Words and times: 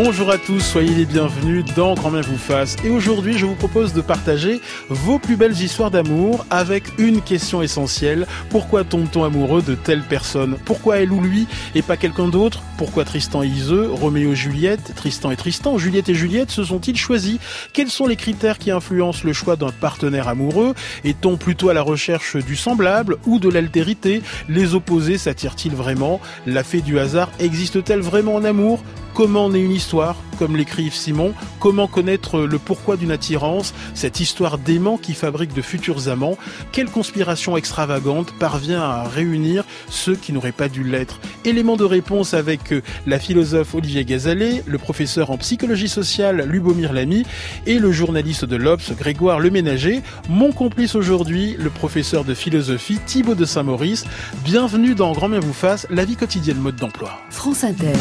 Bonjour 0.00 0.30
à 0.30 0.38
tous, 0.38 0.60
soyez 0.60 0.94
les 0.94 1.06
bienvenus 1.06 1.64
dans 1.74 1.94
Grand 1.94 2.12
Bien 2.12 2.20
vous 2.20 2.38
fasse. 2.38 2.76
Et 2.84 2.88
aujourd'hui, 2.88 3.36
je 3.36 3.44
vous 3.44 3.56
propose 3.56 3.92
de 3.94 4.00
partager 4.00 4.60
vos 4.88 5.18
plus 5.18 5.34
belles 5.34 5.60
histoires 5.60 5.90
d'amour 5.90 6.46
avec 6.50 6.84
une 6.98 7.20
question 7.20 7.62
essentielle. 7.62 8.28
Pourquoi 8.48 8.84
tombe-t-on 8.84 9.24
amoureux 9.24 9.60
de 9.60 9.74
telle 9.74 10.02
personne? 10.02 10.56
Pourquoi 10.64 10.98
elle 10.98 11.10
ou 11.10 11.20
lui 11.20 11.48
et 11.74 11.82
pas 11.82 11.96
quelqu'un 11.96 12.28
d'autre? 12.28 12.62
Pourquoi 12.76 13.04
Tristan 13.04 13.42
et 13.42 13.48
Iseux, 13.48 13.90
Roméo 13.90 14.30
et 14.30 14.36
Juliette, 14.36 14.94
Tristan 14.94 15.32
et 15.32 15.36
Tristan, 15.36 15.78
Juliette 15.78 16.08
et 16.08 16.14
Juliette 16.14 16.52
se 16.52 16.62
sont-ils 16.62 16.96
choisis? 16.96 17.40
Quels 17.72 17.90
sont 17.90 18.06
les 18.06 18.14
critères 18.14 18.58
qui 18.58 18.70
influencent 18.70 19.22
le 19.24 19.32
choix 19.32 19.56
d'un 19.56 19.72
partenaire 19.72 20.28
amoureux? 20.28 20.74
Est-on 21.02 21.36
plutôt 21.36 21.70
à 21.70 21.74
la 21.74 21.82
recherche 21.82 22.36
du 22.36 22.54
semblable 22.54 23.16
ou 23.26 23.40
de 23.40 23.48
l'altérité? 23.48 24.22
Les 24.48 24.76
opposés 24.76 25.18
s'attirent-ils 25.18 25.74
vraiment? 25.74 26.20
La 26.46 26.62
fée 26.62 26.82
du 26.82 27.00
hasard 27.00 27.30
existe-t-elle 27.40 28.00
vraiment 28.00 28.36
en 28.36 28.44
amour? 28.44 28.80
Comment 29.14 29.50
naît 29.50 29.62
une 29.62 29.72
histoire 29.72 30.16
Comme 30.38 30.56
l'écrit 30.56 30.90
Simon, 30.90 31.34
comment 31.58 31.86
connaître 31.86 32.40
le 32.40 32.58
pourquoi 32.58 32.96
d'une 32.96 33.10
attirance 33.10 33.74
Cette 33.94 34.20
histoire 34.20 34.58
d'aimant 34.58 34.96
qui 34.96 35.14
fabrique 35.14 35.54
de 35.54 35.62
futurs 35.62 36.08
amants 36.08 36.38
Quelle 36.72 36.90
conspiration 36.90 37.56
extravagante 37.56 38.32
parvient 38.38 38.82
à 38.82 39.04
réunir 39.04 39.64
ceux 39.88 40.14
qui 40.14 40.32
n'auraient 40.32 40.52
pas 40.52 40.68
dû 40.68 40.84
l'être 40.84 41.20
Élément 41.44 41.76
de 41.76 41.84
réponse 41.84 42.34
avec 42.34 42.72
euh, 42.72 42.82
la 43.06 43.18
philosophe 43.18 43.74
Olivier 43.74 44.04
Gazalet, 44.04 44.62
le 44.66 44.78
professeur 44.78 45.30
en 45.30 45.38
psychologie 45.38 45.88
sociale 45.88 46.44
Lubomir 46.48 46.92
Lamy 46.92 47.24
et 47.66 47.78
le 47.78 47.92
journaliste 47.92 48.44
de 48.44 48.56
l'Obs 48.56 48.92
Grégoire 48.96 49.40
Leménager. 49.40 50.02
Mon 50.28 50.52
complice 50.52 50.94
aujourd'hui, 50.94 51.56
le 51.58 51.70
professeur 51.70 52.24
de 52.24 52.34
philosophie 52.34 52.98
Thibaut 53.04 53.34
de 53.34 53.44
Saint-Maurice. 53.44 54.04
Bienvenue 54.44 54.94
dans 54.94 55.12
Grand 55.12 55.28
Bien 55.28 55.40
vous 55.40 55.52
fasse, 55.52 55.86
la 55.90 56.04
vie 56.04 56.16
quotidienne 56.16 56.58
mode 56.58 56.76
d'emploi. 56.76 57.18
France 57.30 57.64
Inter. 57.64 57.92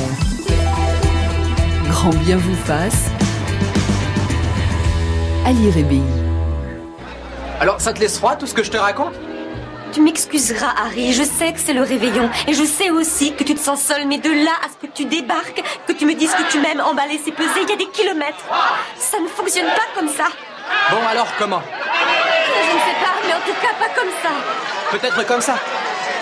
Grand 1.89 2.09
bien 2.09 2.37
vous 2.37 2.55
fasse. 2.55 3.05
Ali 5.45 5.71
Rébi. 5.71 6.01
Alors, 7.59 7.81
ça 7.81 7.93
te 7.93 7.99
laisse 7.99 8.17
froid 8.17 8.35
tout 8.35 8.45
ce 8.45 8.53
que 8.53 8.63
je 8.63 8.69
te 8.71 8.77
raconte? 8.77 9.13
Tu 9.93 10.01
m'excuseras, 10.01 10.73
Harry. 10.77 11.13
Je 11.13 11.23
sais 11.23 11.53
que 11.53 11.59
c'est 11.59 11.73
le 11.73 11.81
réveillon. 11.81 12.29
Et 12.47 12.53
je 12.53 12.63
sais 12.63 12.89
aussi 12.91 13.33
que 13.33 13.43
tu 13.43 13.55
te 13.55 13.59
sens 13.59 13.81
seul. 13.81 14.05
Mais 14.07 14.17
de 14.17 14.29
là 14.29 14.51
à 14.63 14.69
ce 14.69 14.85
que 14.85 14.91
tu 14.93 15.05
débarques, 15.05 15.63
que 15.87 15.93
tu 15.93 16.05
me 16.05 16.13
dises 16.13 16.33
que 16.33 16.51
tu 16.51 16.59
m'aimes, 16.59 16.81
emballer, 16.81 17.19
c'est 17.23 17.31
peser, 17.31 17.61
il 17.63 17.69
y 17.69 17.73
a 17.73 17.77
des 17.77 17.87
kilomètres. 17.87 18.45
Ça 18.97 19.17
ne 19.19 19.27
fonctionne 19.27 19.67
pas 19.67 19.99
comme 19.99 20.09
ça. 20.09 20.25
Bon, 20.89 21.07
alors, 21.09 21.27
comment 21.37 21.61
je 22.67 22.73
ne 22.73 22.79
sais 22.79 22.99
pas, 22.99 23.13
mais 23.25 23.33
en 23.33 23.39
tout 23.39 23.59
cas, 23.61 23.73
pas 23.79 23.93
comme 23.99 24.11
ça. 24.21 24.29
Peut-être 24.91 25.25
comme 25.25 25.41
ça. 25.41 25.55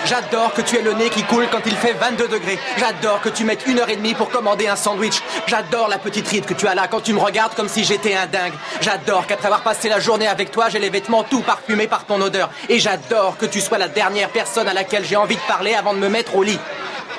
J'adore 0.04 0.52
que 0.54 0.60
tu 0.60 0.76
aies 0.76 0.82
le 0.82 0.92
nez 0.92 1.10
qui 1.10 1.24
coule 1.24 1.48
quand 1.50 1.62
il 1.66 1.74
fait 1.74 1.92
22 1.92 2.28
degrés. 2.28 2.58
J'adore 2.78 3.20
que 3.20 3.28
tu 3.28 3.44
mettes 3.44 3.66
une 3.66 3.80
heure 3.80 3.88
et 3.88 3.96
demie 3.96 4.14
pour 4.14 4.30
commander 4.30 4.68
un 4.68 4.76
sandwich. 4.76 5.20
J'adore 5.48 5.88
la 5.88 5.98
petite 5.98 6.28
ride 6.28 6.44
que 6.44 6.54
tu 6.54 6.68
as 6.68 6.74
là 6.76 6.86
quand 6.88 7.00
tu 7.00 7.12
me 7.12 7.18
regardes 7.18 7.54
comme 7.54 7.68
si 7.68 7.82
j'étais 7.82 8.14
un 8.14 8.26
dingue. 8.26 8.52
J'adore 8.80 9.26
qu'après 9.26 9.46
avoir 9.46 9.62
passé 9.62 9.88
la 9.88 9.98
journée 9.98 10.28
avec 10.28 10.52
toi, 10.52 10.68
j'ai 10.68 10.78
les 10.78 10.90
vêtements 10.90 11.24
tout 11.24 11.40
parfumés 11.40 11.88
par 11.88 12.04
ton 12.04 12.20
odeur. 12.20 12.50
Et 12.68 12.78
j'adore 12.78 13.36
que 13.36 13.46
tu 13.46 13.60
sois 13.60 13.78
la 13.78 13.88
dernière 13.88 14.28
personne 14.28 14.68
à 14.68 14.74
laquelle 14.74 15.04
j'ai 15.04 15.16
envie 15.16 15.36
de 15.36 15.46
parler 15.48 15.74
avant 15.74 15.92
de 15.92 15.98
me 15.98 16.08
mettre 16.08 16.36
au 16.36 16.44
lit. 16.44 16.60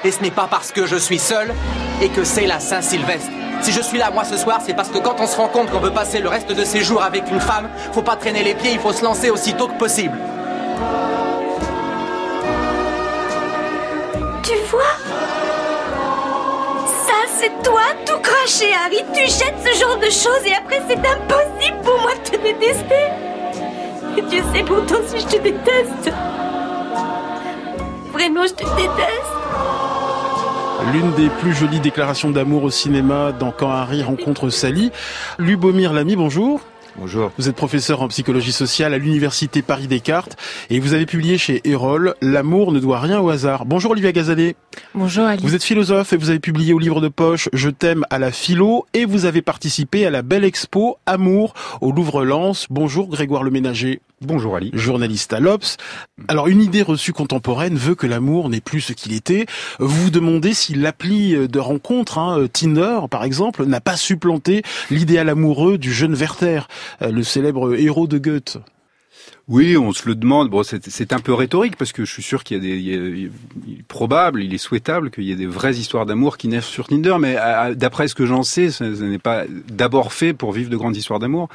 Et 0.05 0.11
ce 0.11 0.21
n'est 0.21 0.31
pas 0.31 0.47
parce 0.49 0.71
que 0.71 0.85
je 0.85 0.95
suis 0.95 1.19
seul 1.19 1.53
et 2.01 2.07
que 2.07 2.23
c'est 2.23 2.47
la 2.47 2.61
Saint-Sylvestre. 2.61 3.36
Si 3.61 3.71
je 3.71 3.81
suis 3.81 3.97
là 3.97 4.11
moi 4.11 4.23
ce 4.23 4.37
soir, 4.37 4.59
c'est 4.65 4.73
parce 4.73 4.89
que 4.89 4.97
quand 4.99 5.15
on 5.19 5.27
se 5.27 5.35
rend 5.35 5.47
compte 5.47 5.69
qu'on 5.71 5.79
veut 5.79 5.91
passer 5.91 6.19
le 6.19 6.29
reste 6.29 6.51
de 6.51 6.63
ses 6.63 6.81
jours 6.81 7.03
avec 7.03 7.29
une 7.29 7.41
femme, 7.41 7.69
faut 7.91 8.01
pas 8.01 8.15
traîner 8.15 8.43
les 8.43 8.53
pieds, 8.53 8.71
il 8.71 8.79
faut 8.79 8.93
se 8.93 9.03
lancer 9.03 9.29
aussitôt 9.29 9.67
que 9.67 9.77
possible. 9.77 10.17
Tu 14.43 14.53
vois? 14.69 14.95
Ça, 17.05 17.13
c'est 17.39 17.51
toi 17.63 17.81
tout 18.05 18.19
craché, 18.21 18.67
Harry. 18.85 19.03
Tu 19.13 19.21
jettes 19.21 19.57
ce 19.65 19.79
genre 19.79 19.97
de 19.97 20.09
choses 20.09 20.45
et 20.45 20.53
après, 20.53 20.81
c'est 20.87 20.97
impossible 20.97 21.77
pour 21.83 21.99
moi 22.01 22.11
de 22.15 22.29
te 22.29 22.37
détester. 22.37 23.07
Et 24.17 24.21
Dieu 24.21 24.41
sait 24.53 24.63
pourtant 24.63 24.95
si 25.07 25.19
je 25.19 25.25
te 25.25 25.37
déteste. 25.41 26.11
Vraiment, 28.13 28.43
je 28.43 28.53
te 28.53 28.63
déteste. 28.75 29.36
L'une 30.93 31.11
des 31.15 31.29
plus 31.41 31.53
jolies 31.53 31.81
déclarations 31.81 32.31
d'amour 32.31 32.63
au 32.63 32.69
cinéma 32.69 33.33
dans 33.33 33.51
Quand 33.51 33.71
Harry 33.71 34.03
rencontre 34.03 34.49
Sally. 34.49 34.91
Lubomir 35.37 35.91
Lamy, 35.91 36.15
bonjour. 36.15 36.61
Bonjour. 36.99 37.31
Vous 37.37 37.47
êtes 37.47 37.55
professeur 37.55 38.01
en 38.01 38.07
psychologie 38.07 38.51
sociale 38.51 38.91
à 38.91 38.97
l'université 38.97 39.61
Paris 39.61 39.87
Descartes 39.87 40.35
et 40.71 40.79
vous 40.79 40.93
avez 40.93 41.05
publié 41.05 41.37
chez 41.37 41.61
Erol 41.63 42.15
L'amour 42.21 42.71
ne 42.71 42.79
doit 42.79 42.99
rien 42.99 43.19
au 43.19 43.29
hasard. 43.29 43.65
Bonjour 43.65 43.91
Olivia 43.91 44.11
Gazalet. 44.11 44.55
Bonjour 44.95 45.25
Ali. 45.25 45.43
Vous 45.43 45.53
êtes 45.53 45.63
philosophe 45.63 46.13
et 46.13 46.17
vous 46.17 46.31
avez 46.31 46.39
publié 46.39 46.73
au 46.73 46.79
livre 46.79 46.99
de 46.99 47.07
poche 47.07 47.49
Je 47.53 47.69
t'aime 47.69 48.03
à 48.09 48.17
la 48.17 48.31
philo 48.31 48.87
et 48.95 49.05
vous 49.05 49.25
avez 49.25 49.43
participé 49.43 50.07
à 50.07 50.09
la 50.09 50.23
belle 50.23 50.43
expo 50.43 50.97
Amour 51.05 51.53
au 51.81 51.91
Louvre-Lens. 51.91 52.65
Bonjour 52.71 53.07
Grégoire 53.09 53.43
Le 53.43 53.51
Ménager. 53.51 54.01
Bonjour 54.19 54.55
Ali. 54.55 54.71
Journaliste 54.73 55.31
à 55.33 55.39
l'Obs. 55.39 55.77
Alors 56.27 56.47
une 56.47 56.63
idée 56.63 56.81
reçue 56.81 57.13
contemporaine 57.13 57.75
veut 57.75 57.93
que 57.93 58.07
l'amour 58.07 58.49
n'est 58.49 58.61
plus 58.61 58.81
ce 58.81 58.93
qu'il 58.93 59.13
était. 59.13 59.45
Vous 59.77 60.05
vous 60.05 60.09
demandez 60.09 60.55
si 60.55 60.73
l'appli 60.73 61.47
de 61.47 61.59
rencontre, 61.59 62.17
hein, 62.17 62.47
Tinder 62.51 63.01
par 63.11 63.23
exemple, 63.23 63.65
n'a 63.65 63.79
pas 63.79 63.95
supplanté 63.95 64.63
l'idéal 64.89 65.29
amoureux 65.29 65.77
du 65.77 65.93
jeune 65.93 66.15
Werther, 66.15 66.67
le 67.01 67.23
célèbre 67.23 67.75
héros 67.75 68.07
de 68.07 68.17
Goethe. 68.17 68.57
Oui, 69.47 69.77
on 69.77 69.93
se 69.93 70.05
le 70.09 70.15
demande. 70.15 70.49
Bon, 70.49 70.61
c'est 70.63 71.13
un 71.13 71.19
peu 71.19 71.33
rhétorique 71.33 71.77
parce 71.77 71.93
que 71.93 72.03
je 72.03 72.11
suis 72.11 72.23
sûr 72.23 72.43
qu'il 72.43 72.57
y 72.57 72.59
a 72.59 72.63
des, 72.63 72.77
il, 72.77 72.89
y 72.89 72.93
a, 72.93 73.29
il 73.65 73.79
est 73.79 73.83
probable, 73.87 74.43
il 74.43 74.53
est 74.53 74.57
souhaitable 74.57 75.09
qu'il 75.09 75.23
y 75.23 75.31
ait 75.31 75.35
des 75.35 75.45
vraies 75.45 75.75
histoires 75.75 76.05
d'amour 76.05 76.37
qui 76.37 76.49
naissent 76.49 76.65
sur 76.65 76.87
Tinder. 76.87 77.15
Mais 77.17 77.37
d'après 77.75 78.09
ce 78.09 78.15
que 78.15 78.25
j'en 78.25 78.43
sais, 78.43 78.71
ce, 78.71 78.83
n'est 78.83 79.19
pas 79.19 79.45
d'abord 79.69 80.11
fait 80.11 80.33
pour 80.33 80.51
vivre 80.51 80.69
de 80.69 80.75
grandes 80.75 80.97
histoires 80.97 81.19
d'amour. 81.19 81.47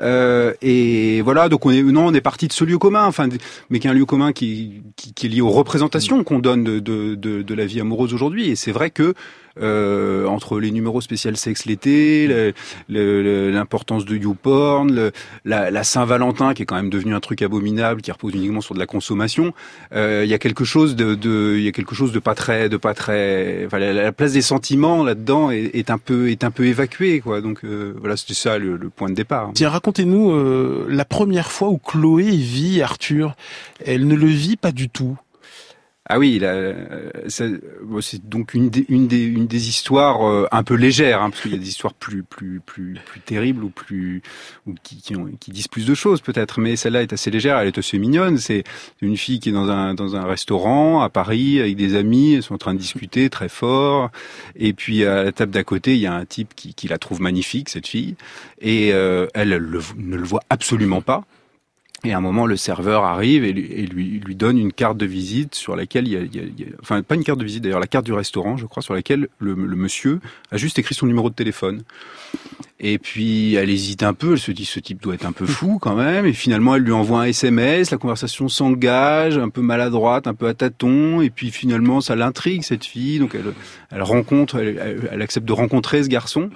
Euh, 0.00 0.54
et 0.62 1.20
voilà, 1.20 1.50
donc 1.50 1.66
on 1.66 1.70
est 1.70 1.82
non, 1.82 2.06
on 2.06 2.14
est 2.14 2.22
parti 2.22 2.48
de 2.48 2.52
ce 2.54 2.64
lieu 2.64 2.78
commun, 2.78 3.04
enfin, 3.04 3.28
mais 3.68 3.78
qui 3.78 3.88
est 3.88 3.90
un 3.90 3.94
lieu 3.94 4.06
commun 4.06 4.32
qui, 4.32 4.82
qui, 4.96 5.12
qui 5.12 5.26
est 5.26 5.28
lié 5.28 5.42
aux 5.42 5.50
représentations 5.50 6.24
qu'on 6.24 6.38
donne 6.38 6.64
de, 6.64 6.78
de, 6.78 7.14
de, 7.14 7.42
de 7.42 7.54
la 7.54 7.66
vie 7.66 7.80
amoureuse 7.80 8.14
aujourd'hui. 8.14 8.48
Et 8.48 8.56
c'est 8.56 8.72
vrai 8.72 8.88
que 8.88 9.12
euh, 9.60 10.26
entre 10.26 10.58
les 10.58 10.72
numéros 10.72 11.00
spécial 11.00 11.36
sexe 11.36 11.64
l'été, 11.64 12.52
l'importance 12.88 14.04
de 14.04 14.16
YouPorn, 14.16 14.92
le, 14.92 15.12
la, 15.44 15.70
la 15.70 15.84
Saint-Valentin 15.84 16.54
qui 16.54 16.62
est 16.62 16.66
quand 16.66 16.74
même 16.74 16.90
devenu 16.90 17.14
un 17.14 17.20
truc 17.20 17.33
abominable, 17.42 18.02
qui 18.02 18.12
repose 18.12 18.34
uniquement 18.34 18.60
sur 18.60 18.74
de 18.74 18.78
la 18.78 18.86
consommation. 18.86 19.52
Euh, 19.94 20.22
il 20.24 20.30
y 20.30 20.34
a 20.34 20.38
quelque 20.38 20.64
chose 20.64 20.96
de, 20.96 21.56
il 21.56 21.62
y 21.62 21.68
a 21.68 21.72
quelque 21.72 21.94
chose 21.94 22.12
de 22.12 22.18
pas 22.18 22.34
très, 22.34 22.68
de 22.68 22.76
pas 22.76 22.94
très. 22.94 23.64
Enfin, 23.66 23.78
la, 23.78 23.92
la 23.92 24.12
place 24.12 24.32
des 24.32 24.42
sentiments 24.42 25.04
là-dedans 25.04 25.50
est, 25.50 25.70
est, 25.74 25.90
un 25.90 25.98
peu, 25.98 26.30
est 26.30 26.44
un 26.44 26.50
peu 26.50 26.66
évacuée, 26.66 27.20
quoi. 27.20 27.40
Donc 27.40 27.64
euh, 27.64 27.94
voilà, 27.98 28.16
c'était 28.16 28.34
ça 28.34 28.58
le, 28.58 28.76
le, 28.76 28.90
point 28.90 29.08
de 29.08 29.14
départ. 29.14 29.50
Tiens, 29.54 29.70
racontez-nous 29.70 30.32
euh, 30.32 30.86
la 30.88 31.04
première 31.04 31.50
fois 31.50 31.68
où 31.68 31.78
Chloé 31.78 32.30
vit 32.30 32.82
Arthur. 32.82 33.36
Elle 33.84 34.06
ne 34.06 34.14
le 34.14 34.26
vit 34.26 34.56
pas 34.56 34.72
du 34.72 34.88
tout. 34.88 35.18
Ah 36.06 36.18
oui, 36.18 36.38
c'est 37.28 38.28
donc 38.28 38.52
une 38.52 38.68
des, 38.68 38.84
une 38.90 39.08
des, 39.08 39.24
une 39.24 39.46
des 39.46 39.70
histoires 39.70 40.28
euh, 40.28 40.46
un 40.52 40.62
peu 40.62 40.74
légères, 40.74 41.22
hein, 41.22 41.30
parce 41.30 41.40
qu'il 41.40 41.52
y 41.52 41.54
a 41.54 41.58
des 41.58 41.68
histoires 41.68 41.94
plus, 41.94 42.22
plus, 42.22 42.60
plus, 42.60 42.98
plus 43.06 43.20
terribles 43.20 43.64
ou 43.64 43.70
plus, 43.70 44.20
ou 44.66 44.74
qui, 44.82 45.00
qui, 45.00 45.16
ont, 45.16 45.30
qui 45.40 45.50
disent 45.50 45.66
plus 45.68 45.86
de 45.86 45.94
choses 45.94 46.20
peut-être. 46.20 46.60
Mais 46.60 46.76
celle-là 46.76 47.00
est 47.00 47.14
assez 47.14 47.30
légère, 47.30 47.56
elle 47.56 47.68
est 47.68 47.78
assez 47.78 47.98
mignonne. 47.98 48.36
C'est 48.36 48.64
une 49.00 49.16
fille 49.16 49.40
qui 49.40 49.48
est 49.48 49.52
dans 49.52 49.70
un, 49.70 49.94
dans 49.94 50.14
un 50.14 50.26
restaurant 50.26 51.00
à 51.00 51.08
Paris 51.08 51.58
avec 51.58 51.74
des 51.76 51.94
amis, 51.94 52.34
elles 52.34 52.42
sont 52.42 52.54
en 52.54 52.58
train 52.58 52.74
de 52.74 52.80
discuter 52.80 53.30
très 53.30 53.48
fort. 53.48 54.10
Et 54.56 54.74
puis 54.74 55.06
à 55.06 55.24
la 55.24 55.32
table 55.32 55.52
d'à 55.52 55.64
côté, 55.64 55.94
il 55.94 56.00
y 56.00 56.06
a 56.06 56.12
un 56.12 56.26
type 56.26 56.54
qui, 56.54 56.74
qui 56.74 56.86
la 56.86 56.98
trouve 56.98 57.22
magnifique, 57.22 57.70
cette 57.70 57.86
fille, 57.86 58.16
et 58.60 58.92
euh, 58.92 59.26
elle, 59.32 59.54
elle 59.54 59.62
le, 59.62 59.80
ne 59.96 60.16
le 60.16 60.24
voit 60.24 60.42
absolument 60.50 61.00
pas. 61.00 61.24
Et 62.04 62.12
à 62.12 62.18
un 62.18 62.20
moment, 62.20 62.46
le 62.46 62.56
serveur 62.56 63.04
arrive 63.04 63.44
et 63.44 63.52
lui, 63.52 64.20
donne 64.34 64.58
une 64.58 64.72
carte 64.72 64.98
de 64.98 65.06
visite 65.06 65.54
sur 65.54 65.74
laquelle 65.74 66.06
il 66.06 66.12
y, 66.12 66.64
a, 66.64 66.66
enfin 66.82 67.02
pas 67.02 67.14
une 67.14 67.24
carte 67.24 67.38
de 67.38 67.44
visite 67.44 67.62
d'ailleurs, 67.62 67.80
la 67.80 67.86
carte 67.86 68.04
du 68.04 68.12
restaurant, 68.12 68.56
je 68.56 68.66
crois, 68.66 68.82
sur 68.82 68.94
laquelle 68.94 69.28
le, 69.38 69.54
monsieur 69.54 70.20
a 70.50 70.56
juste 70.56 70.78
écrit 70.78 70.94
son 70.94 71.06
numéro 71.06 71.30
de 71.30 71.34
téléphone. 71.34 71.82
Et 72.80 72.98
puis 72.98 73.54
elle 73.54 73.70
hésite 73.70 74.02
un 74.02 74.12
peu, 74.12 74.32
elle 74.32 74.38
se 74.38 74.52
dit 74.52 74.66
ce 74.66 74.80
type 74.80 75.00
doit 75.00 75.14
être 75.14 75.24
un 75.24 75.32
peu 75.32 75.46
fou 75.46 75.78
quand 75.80 75.94
même. 75.94 76.26
Et 76.26 76.34
finalement, 76.34 76.74
elle 76.74 76.82
lui 76.82 76.92
envoie 76.92 77.22
un 77.22 77.24
SMS, 77.24 77.90
la 77.90 77.96
conversation 77.96 78.48
s'engage, 78.48 79.38
un 79.38 79.48
peu 79.48 79.62
maladroite, 79.62 80.26
un 80.26 80.34
peu 80.34 80.48
à 80.48 80.54
tâtons. 80.54 81.22
Et 81.22 81.30
puis 81.30 81.50
finalement, 81.50 82.02
ça 82.02 82.16
l'intrigue 82.16 82.64
cette 82.64 82.84
fille, 82.84 83.18
donc 83.18 83.34
elle, 83.90 84.02
rencontre, 84.02 84.58
elle 84.58 85.22
accepte 85.22 85.46
de 85.46 85.52
rencontrer 85.52 86.02
ce 86.02 86.08
garçon 86.08 86.50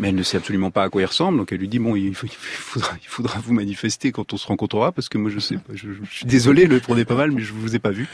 mais 0.00 0.08
elle 0.08 0.14
ne 0.14 0.22
sait 0.22 0.38
absolument 0.38 0.70
pas 0.70 0.82
à 0.82 0.88
quoi 0.88 1.02
il 1.02 1.04
ressemble. 1.04 1.38
Donc 1.38 1.52
elle 1.52 1.58
lui 1.58 1.68
dit 1.68 1.78
bon, 1.78 1.94
il, 1.94 2.14
faudra, 2.14 2.90
il 3.00 3.06
faudra 3.06 3.38
vous 3.40 3.52
manifester 3.52 4.10
quand 4.10 4.32
on 4.32 4.36
se 4.36 4.46
rencontrera 4.46 4.92
parce 4.92 5.08
que 5.08 5.18
moi 5.18 5.30
je 5.30 5.38
sais 5.38 5.56
pas. 5.56 5.74
Je, 5.74 5.88
suis 6.10 6.26
désolé, 6.26 6.66
le 6.66 6.80
prenez 6.80 7.04
pas 7.04 7.14
mal, 7.14 7.30
mais 7.30 7.42
je 7.42 7.52
vous 7.52 7.76
ai 7.76 7.78
pas 7.78 7.90
vu. 7.90 8.08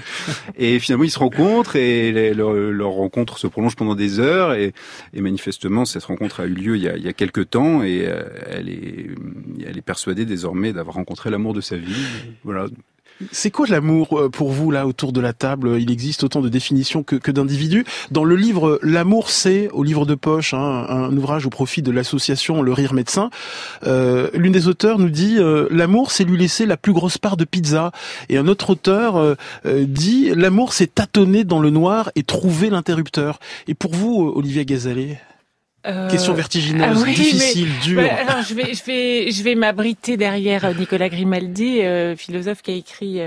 Et 0.58 0.78
finalement 0.80 1.04
ils 1.04 1.10
se 1.10 1.18
rencontrent 1.18 1.76
et 1.76 2.34
leur, 2.34 2.90
rencontre 2.90 3.38
se 3.38 3.46
prolonge 3.46 3.76
pendant 3.76 3.94
des 3.94 4.18
heures 4.18 4.54
et, 4.54 4.72
et, 5.14 5.20
manifestement 5.20 5.84
cette 5.84 6.04
rencontre 6.04 6.40
a 6.40 6.46
eu 6.46 6.54
lieu 6.54 6.76
il 6.76 6.82
y 6.82 6.88
a, 6.88 6.96
il 6.96 7.04
y 7.04 7.08
a 7.08 7.12
quelques 7.12 7.50
temps 7.50 7.82
et 7.82 8.06
euh, 8.06 8.22
elle 8.46 8.68
est 8.68 9.10
elle 9.66 9.78
est 9.78 9.82
persuadée 9.82 10.24
désormais 10.24 10.72
d'avoir 10.72 10.96
rencontré 10.96 11.30
l'amour 11.30 11.54
de 11.54 11.60
sa 11.60 11.76
vie. 11.76 12.06
Voilà. 12.44 12.66
C'est 13.32 13.50
quoi 13.50 13.66
l'amour 13.66 14.18
euh, 14.18 14.28
pour 14.28 14.50
vous 14.50 14.70
là 14.70 14.86
autour 14.86 15.12
de 15.12 15.20
la 15.20 15.32
table? 15.32 15.80
Il 15.80 15.90
existe 15.90 16.22
autant 16.24 16.40
de 16.40 16.48
définitions 16.48 17.02
que, 17.02 17.30
d'individus. 17.30 17.84
Dans 18.10 18.24
le 18.24 18.36
livre 18.36 18.78
L'amour 18.82 19.30
c'est, 19.30 19.68
au 19.70 19.82
livre 19.82 20.04
de 20.04 20.14
poche, 20.14 20.52
hein, 20.54 20.86
un 20.88 21.16
ouvrage 21.16 21.46
au 21.46 21.50
profit 21.50 21.82
de 21.82 21.90
l'association 21.90 22.62
Le 22.62 22.72
Rire 22.72 22.92
Médecin, 22.92 23.30
euh, 23.86 24.28
l'une 24.34 24.52
des 24.52 24.68
auteurs 24.68 24.98
nous 24.98 25.08
dit 25.08 25.36
euh, 25.38 25.66
l'amour 25.70 26.10
c'est 26.10 26.24
lui 26.24 26.36
laisser 26.36 26.66
la 26.66 26.76
plus 26.76 26.92
grosse 26.92 27.18
part 27.18 27.36
de 27.36 27.44
pizza. 27.44 27.90
Et 28.28 28.36
un 28.36 28.48
autre 28.48 28.70
auteur 28.70 29.36
dit 29.64 30.30
l'amour 30.34 30.72
c'est 30.72 30.94
tâtonner 30.94 31.44
dans 31.44 31.60
le 31.60 31.70
noir 31.70 32.10
et 32.16 32.22
trouver 32.22 32.70
l'interrupteur. 32.70 33.38
Et 33.66 33.74
pour 33.74 33.94
vous, 33.94 34.32
Olivier 34.34 34.64
Gazalet 34.64 35.18
Question 36.10 36.34
vertigineuse, 36.34 37.04
ah 37.06 37.10
difficile, 37.10 37.68
dure. 37.82 38.00
alors, 38.00 38.42
je 38.42 38.54
vais, 38.54 38.74
je 38.74 38.84
vais, 38.84 39.30
je 39.30 39.42
vais 39.42 39.54
m'abriter 39.54 40.16
derrière 40.16 40.74
Nicolas 40.74 41.08
Grimaldi, 41.08 41.80
philosophe 42.16 42.62
qui 42.62 42.72
a 42.72 42.74
écrit 42.74 43.20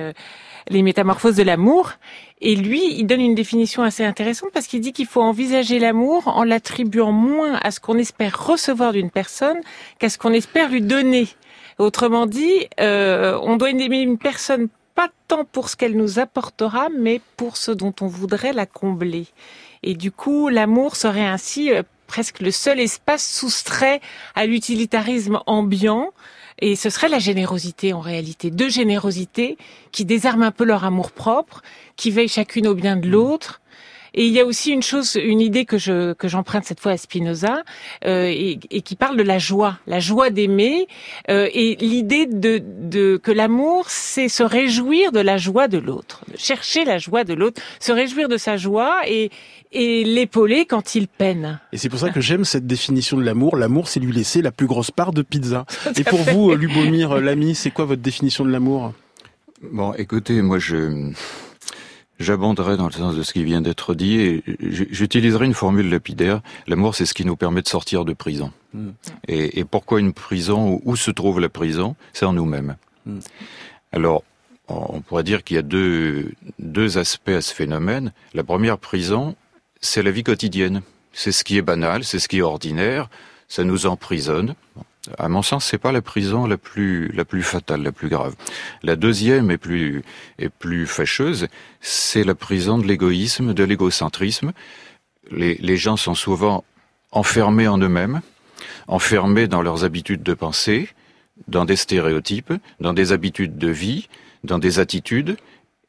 Les 0.69 0.81
Métamorphoses 0.83 1.35
de 1.35 1.43
l'amour. 1.43 1.93
Et 2.41 2.55
lui, 2.55 2.81
il 2.97 3.05
donne 3.05 3.19
une 3.21 3.35
définition 3.35 3.83
assez 3.83 4.05
intéressante 4.05 4.51
parce 4.53 4.67
qu'il 4.67 4.79
dit 4.79 4.93
qu'il 4.93 5.07
faut 5.07 5.21
envisager 5.21 5.77
l'amour 5.77 6.27
en 6.27 6.43
l'attribuant 6.43 7.11
moins 7.11 7.55
à 7.61 7.71
ce 7.71 7.79
qu'on 7.79 7.97
espère 7.97 8.47
recevoir 8.47 8.93
d'une 8.93 9.11
personne 9.11 9.59
qu'à 9.99 10.09
ce 10.09 10.17
qu'on 10.17 10.31
espère 10.31 10.69
lui 10.69 10.81
donner. 10.81 11.27
Autrement 11.79 12.25
dit, 12.27 12.67
euh, 12.79 13.37
on 13.41 13.57
doit 13.57 13.71
aimer 13.71 14.01
une 14.01 14.17
personne 14.17 14.67
pas 14.95 15.09
tant 15.27 15.43
pour 15.45 15.69
ce 15.69 15.75
qu'elle 15.75 15.97
nous 15.97 16.19
apportera, 16.19 16.87
mais 16.97 17.21
pour 17.35 17.57
ce 17.57 17.71
dont 17.71 17.93
on 18.01 18.07
voudrait 18.07 18.53
la 18.53 18.65
combler. 18.65 19.27
Et 19.83 19.95
du 19.95 20.11
coup, 20.11 20.49
l'amour 20.49 20.95
serait 20.95 21.25
ainsi 21.25 21.71
euh, 21.71 21.83
presque 22.09 22.41
le 22.41 22.51
seul 22.51 22.81
espace 22.81 23.25
soustrait 23.25 24.01
à 24.35 24.45
l'utilitarisme 24.45 25.39
ambiant. 25.45 26.09
Et 26.61 26.75
ce 26.75 26.89
serait 26.89 27.07
la 27.07 27.19
générosité 27.19 27.93
en 27.93 28.01
réalité, 28.01 28.51
deux 28.51 28.67
générosités 28.67 29.57
qui 29.93 30.03
désarment 30.03 30.43
un 30.43 30.51
peu 30.51 30.65
leur 30.65 30.83
amour 30.83 31.11
propre, 31.11 31.61
qui 31.95 32.11
veillent 32.11 32.27
chacune 32.27 32.67
au 32.67 32.73
bien 32.73 32.97
de 32.97 33.07
l'autre. 33.07 33.61
Et 34.13 34.25
il 34.25 34.33
y 34.33 34.39
a 34.39 34.45
aussi 34.45 34.71
une 34.71 34.81
chose, 34.81 35.15
une 35.15 35.39
idée 35.39 35.65
que 35.65 35.77
je 35.77 36.13
que 36.13 36.27
j'emprunte 36.27 36.65
cette 36.65 36.79
fois 36.79 36.93
à 36.93 36.97
Spinoza 36.97 37.63
euh, 38.05 38.25
et, 38.25 38.59
et, 38.71 38.81
qui 38.81 38.95
parle 38.95 39.17
de 39.17 39.23
la 39.23 39.37
joie, 39.37 39.77
la 39.85 39.99
joie 39.99 40.31
d'aimer 40.31 40.87
euh, 41.29 41.47
et 41.53 41.75
l'idée 41.75 42.25
de, 42.25 42.59
de 42.65 43.17
que 43.21 43.31
l'amour 43.31 43.85
c'est 43.89 44.27
se 44.27 44.43
réjouir 44.43 45.11
de 45.11 45.19
la 45.19 45.37
joie 45.37 45.67
de 45.67 45.77
l'autre, 45.77 46.25
chercher 46.35 46.85
la 46.85 46.97
joie 46.97 47.23
de 47.23 47.33
l'autre, 47.35 47.61
se 47.79 47.91
réjouir 47.91 48.29
de 48.29 48.37
sa 48.37 48.57
joie 48.57 49.01
et 49.07 49.29
et 49.71 50.03
l'épauler 50.03 50.65
quand 50.65 50.95
il 50.95 51.07
peine. 51.07 51.59
Et 51.71 51.77
c'est 51.77 51.89
pour 51.89 51.99
ça 51.99 52.09
que 52.09 52.21
j'aime 52.21 52.45
cette 52.45 52.65
définition 52.65 53.17
de 53.17 53.23
l'amour. 53.23 53.55
L'amour, 53.55 53.87
c'est 53.87 53.99
lui 53.99 54.11
laisser 54.11 54.41
la 54.41 54.51
plus 54.51 54.67
grosse 54.67 54.91
part 54.91 55.13
de 55.13 55.21
pizza. 55.21 55.65
et 55.97 56.03
pour 56.03 56.19
vous, 56.19 56.53
Lubomir, 56.55 57.19
l'ami, 57.19 57.55
c'est 57.55 57.71
quoi 57.71 57.85
votre 57.85 58.01
définition 58.01 58.45
de 58.45 58.51
l'amour? 58.51 58.93
Bon, 59.61 59.93
écoutez, 59.93 60.41
moi, 60.41 60.57
je 60.57 61.11
j'abonderai 62.19 62.75
dans 62.77 62.87
le 62.87 62.91
sens 62.91 63.15
de 63.15 63.23
ce 63.23 63.31
qui 63.31 63.43
vient 63.43 63.61
d'être 63.61 63.93
dit 63.93 64.19
et 64.19 64.43
j'utiliserai 64.59 65.45
une 65.45 65.53
formule 65.53 65.89
lapidaire. 65.89 66.41
L'amour, 66.67 66.95
c'est 66.95 67.05
ce 67.05 67.13
qui 67.13 67.23
nous 67.23 67.37
permet 67.37 67.61
de 67.61 67.67
sortir 67.67 68.05
de 68.05 68.13
prison. 68.13 68.51
Hmm. 68.73 68.89
Et, 69.27 69.59
et, 69.59 69.65
pourquoi 69.65 69.99
une 69.99 70.13
prison 70.13 70.81
Où 70.83 70.95
se 70.95 71.11
trouve 71.11 71.39
la 71.39 71.49
prison? 71.49 71.95
C'est 72.13 72.25
en 72.25 72.33
nous-mêmes. 72.33 72.75
Hmm. 73.05 73.19
Alors, 73.91 74.23
on 74.67 75.01
pourrait 75.01 75.23
dire 75.23 75.43
qu'il 75.43 75.55
y 75.55 75.59
a 75.59 75.63
deux, 75.63 76.31
deux 76.59 76.97
aspects 76.97 77.29
à 77.29 77.41
ce 77.41 77.53
phénomène. 77.53 78.11
La 78.33 78.43
première 78.43 78.77
prison, 78.77 79.35
c'est 79.81 80.03
la 80.03 80.11
vie 80.11 80.23
quotidienne. 80.23 80.81
C'est 81.13 81.31
ce 81.31 81.43
qui 81.43 81.57
est 81.57 81.61
banal, 81.61 82.03
c'est 82.03 82.19
ce 82.19 82.27
qui 82.27 82.37
est 82.37 82.41
ordinaire, 82.41 83.09
ça 83.47 83.63
nous 83.63 83.87
emprisonne. 83.87 84.55
À 85.17 85.27
mon 85.27 85.41
sens, 85.41 85.65
c'est 85.65 85.77
pas 85.77 85.91
la 85.91 86.01
prison 86.01 86.45
la 86.45 86.57
plus 86.57 87.11
la 87.13 87.25
plus 87.25 87.41
fatale, 87.41 87.81
la 87.81 87.91
plus 87.91 88.09
grave. 88.09 88.35
La 88.83 88.95
deuxième 88.95 89.49
est 89.49 89.57
plus 89.57 90.03
est 90.37 90.49
plus 90.49 90.85
fâcheuse, 90.85 91.47
c'est 91.81 92.23
la 92.23 92.35
prison 92.35 92.77
de 92.77 92.85
l'égoïsme, 92.85 93.53
de 93.53 93.63
l'égocentrisme. 93.63 94.51
Les, 95.31 95.55
les 95.55 95.77
gens 95.77 95.97
sont 95.97 96.15
souvent 96.15 96.63
enfermés 97.11 97.67
en 97.67 97.77
eux-mêmes, 97.79 98.21
enfermés 98.87 99.47
dans 99.47 99.61
leurs 99.61 99.83
habitudes 99.83 100.21
de 100.21 100.33
pensée, 100.33 100.89
dans 101.47 101.65
des 101.65 101.75
stéréotypes, 101.75 102.53
dans 102.79 102.93
des 102.93 103.13
habitudes 103.13 103.57
de 103.57 103.69
vie, 103.69 104.09
dans 104.43 104.59
des 104.59 104.79
attitudes, 104.79 105.37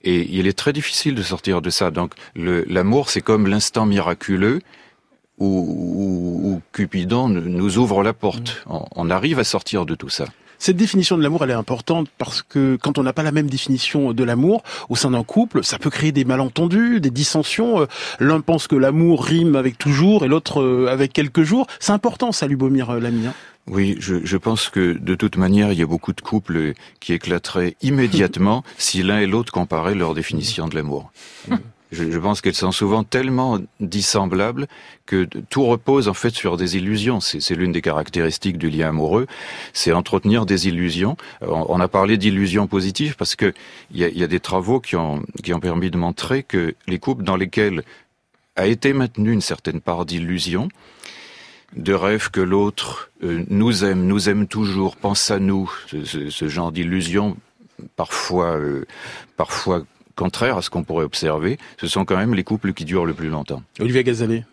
et 0.02 0.26
il 0.31 0.47
est 0.47 0.56
très 0.56 0.73
difficile 0.73 1.14
de 1.14 1.23
sortir 1.23 1.61
de 1.62 1.70
ça. 1.70 1.91
Donc 1.91 2.14
l'amour, 2.35 3.11
c'est 3.11 3.20
comme 3.20 3.47
l'instant 3.47 3.87
miraculeux 3.87 4.61
où, 5.38 6.44
où, 6.44 6.61
Cupidon 6.73 7.29
nous 7.29 7.79
ouvre 7.79 8.02
la 8.02 8.12
porte. 8.12 8.62
Mm. 8.67 8.79
On, 8.97 9.11
arrive 9.11 9.38
à 9.38 9.44
sortir 9.44 9.87
de 9.87 9.94
tout 9.94 10.11
ça. 10.11 10.26
Cette 10.58 10.76
définition 10.76 11.17
de 11.17 11.23
l'amour, 11.23 11.43
elle 11.43 11.50
est 11.50 11.55
importante 11.55 12.08
parce 12.19 12.43
que 12.43 12.76
quand 12.76 12.99
on 12.99 13.02
n'a 13.02 13.14
pas 13.14 13.23
la 13.23 13.32
même 13.32 13.49
définition 13.49 14.12
de 14.12 14.25
l'amour 14.25 14.62
au 14.91 14.97
sein 14.97 15.12
d'un 15.12 15.25
couple, 15.25 15.64
ça 15.64 15.79
peut 15.79 15.88
créer 15.88 16.12
des 16.12 16.26
malentendus, 16.26 17.00
des 17.00 17.11
dissensions. 17.11 17.81
Euh, 17.81 17.87
l'un 18.19 18.43
pense 18.43 18.69
que 18.69 18.76
l'amour 18.76 19.25
rime 19.25 19.56
avec 19.56 19.79
toujours 19.79 20.23
et 20.23 20.29
l'autre 20.29 20.61
euh, 20.61 20.88
avec 20.91 21.14
quelques 21.14 21.44
jours. 21.44 21.67
C'est 21.79 21.93
important, 21.93 22.31
ça, 22.31 22.47
Lubomir 22.47 22.91
euh, 22.91 23.00
Lamien. 23.00 23.32
Oui, 23.71 23.97
je, 24.01 24.17
je, 24.25 24.37
pense 24.37 24.69
que 24.69 24.99
de 24.99 25.15
toute 25.15 25.37
manière, 25.37 25.71
il 25.73 25.79
y 25.79 25.83
a 25.83 25.87
beaucoup 25.87 26.13
de 26.13 26.21
couples 26.21 26.73
qui 26.99 27.13
éclateraient 27.13 27.77
immédiatement 27.83 28.65
si 28.79 29.05
l'un 29.05 29.21
et 29.21 29.27
l'autre 29.27 29.53
comparaient 29.53 29.95
leur 29.95 30.13
définition 30.13 30.67
de 30.67 30.75
l'amour. 30.75 31.13
Je, 31.93 32.11
je, 32.11 32.19
pense 32.19 32.41
qu'elles 32.41 32.55
sont 32.57 32.73
souvent 32.73 33.05
tellement 33.05 33.59
dissemblables 33.79 34.67
que 35.07 35.29
tout 35.51 35.65
repose 35.65 36.09
en 36.09 36.15
fait 36.15 36.35
sur 36.35 36.57
des 36.57 36.77
illusions. 36.77 37.21
C'est 37.21 37.55
l'une 37.55 37.71
des 37.71 37.81
caractéristiques 37.81 38.59
du 38.59 38.71
lien 38.71 38.89
amoureux, 38.89 39.29
c'est 39.73 39.93
entretenir 39.93 40.47
des 40.47 40.67
illusions. 40.67 41.17
On, 41.41 41.79
a 41.81 41.89
parlé 41.89 42.17
d'illusions 42.17 42.67
positives 42.67 43.15
parce 43.17 43.37
que 43.37 43.55
il 43.93 44.01
y 44.01 44.05
a, 44.05 44.09
y 44.09 44.25
a, 44.25 44.29
des 44.29 44.41
travaux 44.41 44.81
qui 44.81 44.97
ont, 44.97 45.23
qui 45.45 45.55
ont 45.55 45.61
permis 45.61 45.93
de 45.93 45.97
montrer 45.97 46.43
que 46.43 46.75
les 46.89 46.99
couples 46.99 47.23
dans 47.23 47.37
lesquels 47.37 47.85
a 48.57 48.67
été 48.67 48.93
maintenue 48.93 49.33
une 49.33 49.41
certaine 49.41 49.81
part 49.81 50.07
d'illusion, 50.07 50.69
de 51.77 51.93
rêve 51.93 52.31
que 52.31 52.41
l'autre 52.41 53.11
euh, 53.23 53.45
nous 53.49 53.85
aime, 53.85 54.07
nous 54.07 54.29
aime 54.29 54.47
toujours, 54.47 54.97
pense 54.97 55.31
à 55.31 55.39
nous, 55.39 55.71
ce, 55.87 56.49
genre 56.49 56.73
d'illusion 56.73 57.37
parfois, 57.97 58.57
euh, 58.57 58.85
parfois 59.37 59.85
contraire 60.17 60.59
à 60.59 60.63
ce 60.63 60.71
qu'on 60.71 60.85
pourrait 60.85 61.05
observer, 61.05 61.59
ce 61.81 61.87
sont 61.87 62.05
quand 62.05 62.17
même 62.17 62.35
les 62.35 62.45
couples 62.45 62.73
qui 62.73 62.85
durent 62.85 63.07
le 63.07 63.15
plus 63.15 63.29
longtemps. 63.29 63.63
Olivier 63.79 64.05
Gazalet. 64.05 64.45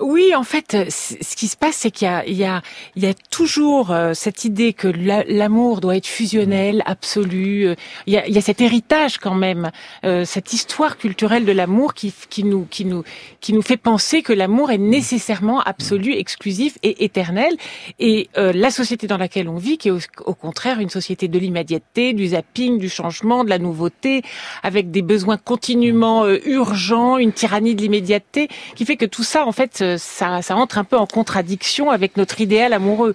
Oui, 0.00 0.34
en 0.34 0.42
fait, 0.42 0.76
ce 0.90 1.36
qui 1.36 1.46
se 1.46 1.56
passe, 1.56 1.76
c'est 1.76 1.92
qu'il 1.92 2.08
y 2.08 2.10
a, 2.10 2.26
il 2.26 2.34
y 2.34 2.44
a, 2.44 2.62
il 2.96 3.04
y 3.04 3.06
a 3.06 3.14
toujours 3.14 3.92
euh, 3.92 4.12
cette 4.12 4.44
idée 4.44 4.72
que 4.72 4.88
l'amour 4.88 5.80
doit 5.80 5.96
être 5.96 6.08
fusionnel, 6.08 6.82
absolu. 6.84 7.68
Euh, 7.68 7.74
il 8.06 8.14
y 8.14 8.16
a, 8.16 8.26
il 8.26 8.34
y 8.34 8.38
a 8.38 8.40
cet 8.40 8.60
héritage 8.60 9.18
quand 9.18 9.36
même, 9.36 9.70
euh, 10.04 10.24
cette 10.24 10.52
histoire 10.52 10.98
culturelle 10.98 11.44
de 11.44 11.52
l'amour 11.52 11.94
qui, 11.94 12.12
qui 12.28 12.42
nous, 12.42 12.66
qui 12.68 12.84
nous, 12.84 13.04
qui 13.40 13.52
nous 13.52 13.62
fait 13.62 13.76
penser 13.76 14.22
que 14.22 14.32
l'amour 14.32 14.72
est 14.72 14.78
nécessairement 14.78 15.60
absolu, 15.60 16.14
exclusif 16.14 16.76
et 16.82 17.04
éternel. 17.04 17.54
Et 18.00 18.28
la 18.34 18.70
société 18.70 19.06
dans 19.06 19.16
laquelle 19.16 19.48
on 19.48 19.56
vit, 19.56 19.78
qui 19.78 19.88
est 19.88 19.92
au, 19.92 20.00
au 20.26 20.34
contraire 20.34 20.80
une 20.80 20.90
société 20.90 21.28
de 21.28 21.38
l'immédiateté, 21.38 22.14
du 22.14 22.28
zapping, 22.28 22.78
du 22.78 22.88
changement, 22.88 23.44
de 23.44 23.50
la 23.50 23.58
nouveauté, 23.58 24.22
avec 24.62 24.90
des 24.90 25.02
besoins 25.02 25.36
continuellement 25.36 26.26
urgents, 26.26 27.18
une 27.18 27.32
tyrannie 27.32 27.74
de 27.74 27.82
l'immédiateté, 27.82 28.48
qui 28.74 28.84
fait 28.84 28.96
que 28.96 29.06
tout 29.06 29.22
ça, 29.22 29.46
en 29.46 29.52
fait, 29.52 29.83
ça, 29.98 30.42
ça 30.42 30.56
entre 30.56 30.78
un 30.78 30.84
peu 30.84 30.96
en 30.96 31.06
contradiction 31.06 31.90
avec 31.90 32.16
notre 32.16 32.40
idéal 32.40 32.72
amoureux. 32.72 33.14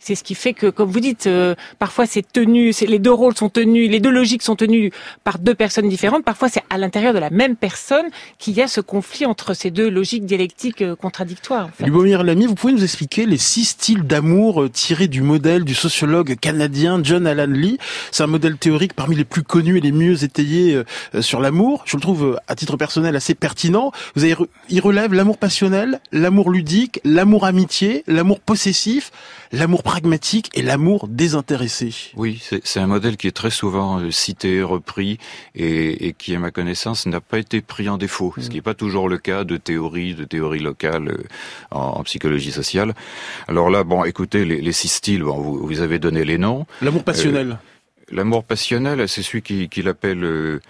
C'est 0.00 0.14
ce 0.14 0.24
qui 0.24 0.34
fait 0.34 0.54
que, 0.54 0.68
comme 0.68 0.90
vous 0.90 1.00
dites, 1.00 1.26
euh, 1.26 1.54
parfois 1.78 2.06
c'est 2.06 2.26
tenu, 2.26 2.72
les 2.86 2.98
deux 2.98 3.12
rôles 3.12 3.36
sont 3.36 3.48
tenus, 3.48 3.90
les 3.90 4.00
deux 4.00 4.10
logiques 4.10 4.42
sont 4.42 4.56
tenues 4.56 4.92
par 5.24 5.38
deux 5.38 5.54
personnes 5.54 5.88
différentes. 5.88 6.24
Parfois 6.24 6.48
c'est 6.48 6.62
à 6.70 6.78
l'intérieur 6.78 7.12
de 7.12 7.18
la 7.18 7.30
même 7.30 7.56
personne 7.56 8.06
qu'il 8.38 8.54
y 8.54 8.62
a 8.62 8.68
ce 8.68 8.80
conflit 8.80 9.26
entre 9.26 9.54
ces 9.54 9.70
deux 9.70 9.88
logiques 9.90 10.24
dialectiques 10.24 10.82
euh, 10.82 10.96
contradictoires. 10.96 11.66
En 11.66 11.70
fait. 11.70 11.84
Lubomir 11.84 12.22
Lamy, 12.22 12.46
vous 12.46 12.54
pouvez 12.54 12.72
nous 12.72 12.84
expliquer 12.84 13.26
les 13.26 13.38
six 13.38 13.64
styles 13.64 14.04
d'amour 14.04 14.62
euh, 14.62 14.68
tirés 14.68 15.08
du 15.08 15.22
modèle 15.22 15.64
du 15.64 15.74
sociologue 15.74 16.36
canadien 16.36 17.00
John 17.02 17.26
Allan 17.26 17.46
Lee. 17.46 17.78
C'est 18.12 18.22
un 18.22 18.28
modèle 18.28 18.56
théorique 18.56 18.94
parmi 18.94 19.16
les 19.16 19.24
plus 19.24 19.42
connus 19.42 19.78
et 19.78 19.80
les 19.80 19.92
mieux 19.92 20.24
étayés 20.24 20.82
sur 21.20 21.40
l'amour. 21.40 21.82
Je 21.86 21.96
le 21.96 22.00
trouve, 22.00 22.38
à 22.46 22.54
titre 22.54 22.76
personnel, 22.76 23.16
assez 23.16 23.34
pertinent. 23.34 23.92
Vous 24.14 24.24
avez, 24.24 24.34
il 24.68 24.80
relève 24.80 25.12
l'amour 25.12 25.38
passionnel, 25.38 26.00
l'amour 26.12 26.50
ludique, 26.50 27.00
l'amour 27.04 27.44
amitié, 27.44 28.04
l'amour 28.06 28.40
possessif, 28.40 29.10
l'amour 29.52 29.82
pragmatique 29.82 30.50
et 30.54 30.62
l'amour 30.62 31.08
désintéressé. 31.08 31.94
Oui, 32.16 32.42
c'est 32.62 32.80
un 32.80 32.86
modèle 32.86 33.16
qui 33.16 33.26
est 33.26 33.32
très 33.32 33.50
souvent 33.50 34.00
euh, 34.00 34.10
cité, 34.10 34.62
repris, 34.62 35.18
et, 35.54 36.08
et, 36.08 36.12
qui, 36.12 36.34
à 36.34 36.38
ma 36.38 36.50
connaissance, 36.50 37.06
n'a 37.06 37.20
pas 37.20 37.38
été 37.38 37.60
pris 37.60 37.88
en 37.88 37.98
défaut, 37.98 38.34
ce 38.36 38.46
mm. 38.46 38.48
qui 38.48 38.54
n'est 38.56 38.62
pas 38.62 38.74
toujours 38.74 39.08
le 39.08 39.18
cas 39.18 39.44
de 39.44 39.56
théories, 39.56 40.14
de 40.14 40.24
théories 40.24 40.60
locales 40.60 41.08
euh, 41.08 41.24
en, 41.70 42.02
psychologie 42.04 42.52
sociale. 42.52 42.94
Alors 43.48 43.70
là, 43.70 43.84
bon, 43.84 44.04
écoutez, 44.04 44.44
les, 44.44 44.60
les 44.60 44.72
six 44.72 44.88
styles, 44.88 45.22
bon, 45.22 45.38
vous, 45.38 45.66
vous, 45.66 45.80
avez 45.80 45.98
donné 45.98 46.24
les 46.24 46.38
noms. 46.38 46.66
L'amour 46.82 47.04
passionnel. 47.04 47.52
Euh, 47.52 48.14
l'amour 48.14 48.44
passionnel, 48.44 49.08
c'est 49.08 49.22
celui 49.22 49.42
qu'il 49.42 49.68
qui 49.68 49.86
appelle 49.86 50.24
euh, 50.24 50.60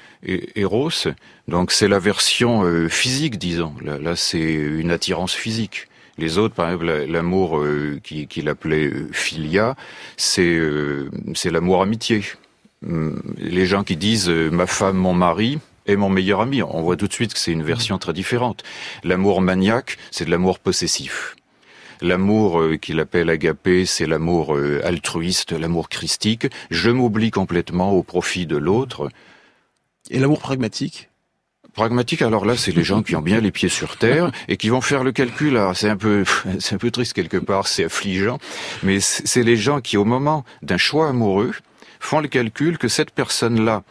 Eros. 0.56 1.08
Donc 1.46 1.72
c'est 1.72 1.88
la 1.88 1.98
version 1.98 2.88
physique, 2.88 3.38
disons. 3.38 3.74
Là, 3.82 3.98
là 3.98 4.16
c'est 4.16 4.40
une 4.40 4.90
attirance 4.90 5.34
physique. 5.34 5.88
Les 6.18 6.36
autres, 6.38 6.54
par 6.54 6.66
exemple, 6.68 6.86
l'amour 7.08 7.58
euh, 7.58 8.00
qu'il 8.02 8.48
appelait 8.48 8.88
euh, 8.88 9.08
philia, 9.12 9.76
c'est 10.16 10.42
euh, 10.56 11.10
c'est 11.34 11.50
l'amour 11.50 11.80
amitié. 11.82 12.22
hum, 12.86 13.22
les 13.38 13.66
gens 13.66 13.84
qui 13.84 13.96
disent 13.96 14.28
euh, 14.28 14.50
ma 14.50 14.66
femme, 14.66 14.96
mon 14.96 15.14
mari 15.14 15.58
et 15.86 15.96
mon 15.96 16.08
meilleur 16.10 16.40
ami. 16.40 16.62
On 16.62 16.82
voit 16.82 16.96
tout 16.96 17.08
de 17.08 17.12
suite 17.12 17.32
que 17.34 17.38
c'est 17.38 17.52
une 17.52 17.62
version 17.62 17.98
très 17.98 18.12
différente. 18.12 18.62
L'amour 19.04 19.40
maniaque, 19.40 19.96
c'est 20.10 20.24
de 20.26 20.30
l'amour 20.30 20.58
possessif. 20.58 21.36
L'amour 22.00 22.60
euh, 22.60 22.76
qu'il 22.76 23.00
appelle 23.00 23.30
agapé, 23.30 23.84
c'est 23.86 24.06
l'amour 24.06 24.54
euh, 24.56 24.80
altruiste, 24.84 25.52
l'amour 25.52 25.88
christique. 25.88 26.46
Je 26.70 26.90
m'oublie 26.90 27.30
complètement 27.30 27.92
au 27.92 28.02
profit 28.02 28.46
de 28.46 28.56
l'autre. 28.56 29.08
Et 30.10 30.18
l'amour 30.18 30.40
pragmatique? 30.40 31.07
Pragmatique, 31.78 32.22
alors 32.22 32.44
là, 32.44 32.56
c'est 32.56 32.72
les 32.72 32.82
gens 32.82 33.04
qui 33.04 33.14
ont 33.14 33.22
bien 33.22 33.40
les 33.40 33.52
pieds 33.52 33.68
sur 33.68 33.98
terre 33.98 34.32
et 34.48 34.56
qui 34.56 34.68
vont 34.68 34.80
faire 34.80 35.04
le 35.04 35.12
calcul. 35.12 35.56
Alors, 35.56 35.76
c'est 35.76 35.88
un 35.88 35.96
peu, 35.96 36.24
c'est 36.58 36.74
un 36.74 36.78
peu 36.78 36.90
triste 36.90 37.12
quelque 37.12 37.36
part, 37.36 37.68
c'est 37.68 37.84
affligeant, 37.84 38.40
mais 38.82 38.98
c'est 38.98 39.44
les 39.44 39.56
gens 39.56 39.80
qui, 39.80 39.96
au 39.96 40.04
moment 40.04 40.44
d'un 40.60 40.76
choix 40.76 41.08
amoureux, 41.08 41.52
font 42.00 42.18
le 42.18 42.26
calcul 42.26 42.78
que 42.78 42.88
cette 42.88 43.12
personne-là, 43.12 43.84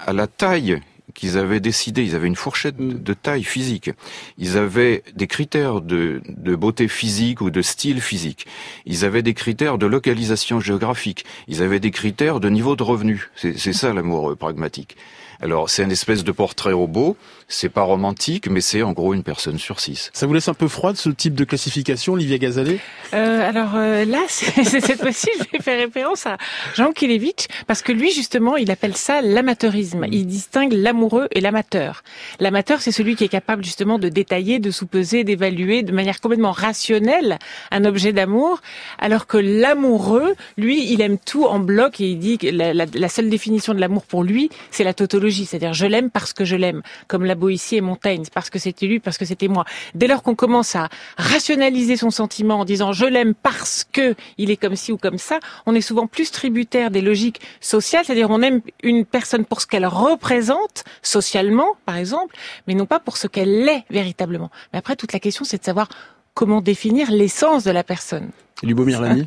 à 0.00 0.12
la 0.12 0.26
taille 0.26 0.80
qu'ils 1.14 1.38
avaient 1.38 1.60
décidé, 1.60 2.02
ils 2.02 2.16
avaient 2.16 2.26
une 2.26 2.34
fourchette 2.34 2.78
de 2.78 3.14
taille 3.14 3.44
physique, 3.44 3.92
ils 4.36 4.58
avaient 4.58 5.04
des 5.14 5.28
critères 5.28 5.82
de, 5.82 6.20
de, 6.26 6.56
beauté 6.56 6.88
physique 6.88 7.40
ou 7.40 7.50
de 7.50 7.62
style 7.62 8.00
physique, 8.00 8.44
ils 8.86 9.04
avaient 9.04 9.22
des 9.22 9.34
critères 9.34 9.78
de 9.78 9.86
localisation 9.86 10.58
géographique, 10.58 11.24
ils 11.46 11.62
avaient 11.62 11.78
des 11.78 11.92
critères 11.92 12.40
de 12.40 12.48
niveau 12.48 12.74
de 12.74 12.82
revenu. 12.82 13.30
C'est 13.36 13.72
ça 13.72 13.92
l'amour 13.94 14.36
pragmatique. 14.36 14.96
Alors 15.44 15.68
c'est 15.68 15.82
une 15.84 15.92
espèce 15.92 16.24
de 16.24 16.32
portrait 16.32 16.72
robot, 16.72 17.18
c'est 17.54 17.68
pas 17.68 17.82
romantique, 17.82 18.48
mais 18.48 18.60
c'est 18.60 18.82
en 18.82 18.92
gros 18.92 19.14
une 19.14 19.22
personne 19.22 19.58
sur 19.58 19.80
six. 19.80 20.10
Ça 20.12 20.26
vous 20.26 20.34
laisse 20.34 20.48
un 20.48 20.54
peu 20.54 20.68
froid 20.68 20.94
ce 20.94 21.10
type 21.10 21.34
de 21.34 21.44
classification, 21.44 22.14
Olivia 22.14 22.38
Gazalet 22.38 22.78
euh, 23.12 23.48
Alors 23.48 23.72
euh, 23.74 24.04
là, 24.04 24.20
cette 24.28 25.00
fois-ci, 25.00 25.28
je 25.38 25.44
vais 25.52 25.62
faire 25.62 25.78
référence 25.78 26.26
à 26.26 26.36
Jean 26.74 26.92
Kilevitch, 26.92 27.46
parce 27.66 27.82
que 27.82 27.92
lui 27.92 28.12
justement, 28.12 28.56
il 28.56 28.70
appelle 28.70 28.96
ça 28.96 29.22
l'amateurisme. 29.22 30.06
Il 30.10 30.26
distingue 30.26 30.72
l'amoureux 30.72 31.28
et 31.30 31.40
l'amateur. 31.40 32.02
L'amateur, 32.40 32.80
c'est 32.80 32.92
celui 32.92 33.16
qui 33.16 33.24
est 33.24 33.28
capable 33.28 33.64
justement 33.64 33.98
de 33.98 34.08
détailler, 34.08 34.58
de 34.58 34.70
sous-peser, 34.70 35.24
d'évaluer 35.24 35.82
de 35.82 35.92
manière 35.92 36.20
complètement 36.20 36.52
rationnelle 36.52 37.38
un 37.70 37.84
objet 37.84 38.12
d'amour, 38.12 38.60
alors 38.98 39.26
que 39.26 39.38
l'amoureux, 39.38 40.34
lui, 40.56 40.92
il 40.92 41.00
aime 41.00 41.18
tout 41.18 41.44
en 41.44 41.58
bloc 41.58 42.00
et 42.00 42.10
il 42.10 42.18
dit 42.18 42.38
que 42.38 42.48
la, 42.48 42.74
la, 42.74 42.86
la 42.92 43.08
seule 43.08 43.28
définition 43.28 43.74
de 43.74 43.80
l'amour 43.80 44.04
pour 44.06 44.24
lui, 44.24 44.50
c'est 44.70 44.84
la 44.84 44.94
tautologie 44.94 45.24
c'est-à-dire 45.44 45.72
je 45.72 45.86
l'aime 45.86 46.10
parce 46.10 46.32
que 46.32 46.44
je 46.44 46.56
l'aime, 46.56 46.82
comme 47.08 47.24
la 47.24 47.34
Boétie 47.44 47.76
et 47.76 47.82
Montaigne, 47.82 48.24
parce 48.32 48.48
que 48.48 48.58
c'était 48.58 48.86
lui, 48.86 49.00
parce 49.00 49.18
que 49.18 49.26
c'était 49.26 49.48
moi. 49.48 49.64
Dès 49.94 50.06
lors 50.06 50.22
qu'on 50.22 50.34
commence 50.34 50.74
à 50.76 50.88
rationaliser 51.18 51.96
son 51.98 52.10
sentiment 52.10 52.60
en 52.60 52.64
disant 52.64 52.92
je 52.92 53.04
l'aime 53.04 53.34
parce 53.34 53.84
que 53.84 54.14
il 54.38 54.50
est 54.50 54.56
comme 54.56 54.76
ci 54.76 54.92
ou 54.92 54.96
comme 54.96 55.18
ça, 55.18 55.40
on 55.66 55.74
est 55.74 55.82
souvent 55.82 56.06
plus 56.06 56.30
tributaire 56.30 56.90
des 56.90 57.02
logiques 57.02 57.42
sociales, 57.60 58.04
c'est-à-dire 58.06 58.30
on 58.30 58.40
aime 58.40 58.62
une 58.82 59.04
personne 59.04 59.44
pour 59.44 59.60
ce 59.60 59.66
qu'elle 59.66 59.84
représente 59.84 60.84
socialement, 61.02 61.68
par 61.84 61.96
exemple, 61.96 62.34
mais 62.66 62.74
non 62.74 62.86
pas 62.86 62.98
pour 62.98 63.18
ce 63.18 63.26
qu'elle 63.26 63.68
est 63.68 63.84
véritablement. 63.90 64.50
Mais 64.72 64.78
après, 64.78 64.96
toute 64.96 65.12
la 65.12 65.20
question, 65.20 65.44
c'est 65.44 65.58
de 65.58 65.64
savoir 65.64 65.88
comment 66.34 66.60
définir 66.60 67.10
l'essence 67.10 67.64
de 67.64 67.70
la 67.70 67.84
personne. 67.84 68.30
Lubomir 68.62 69.00
Lamy 69.00 69.26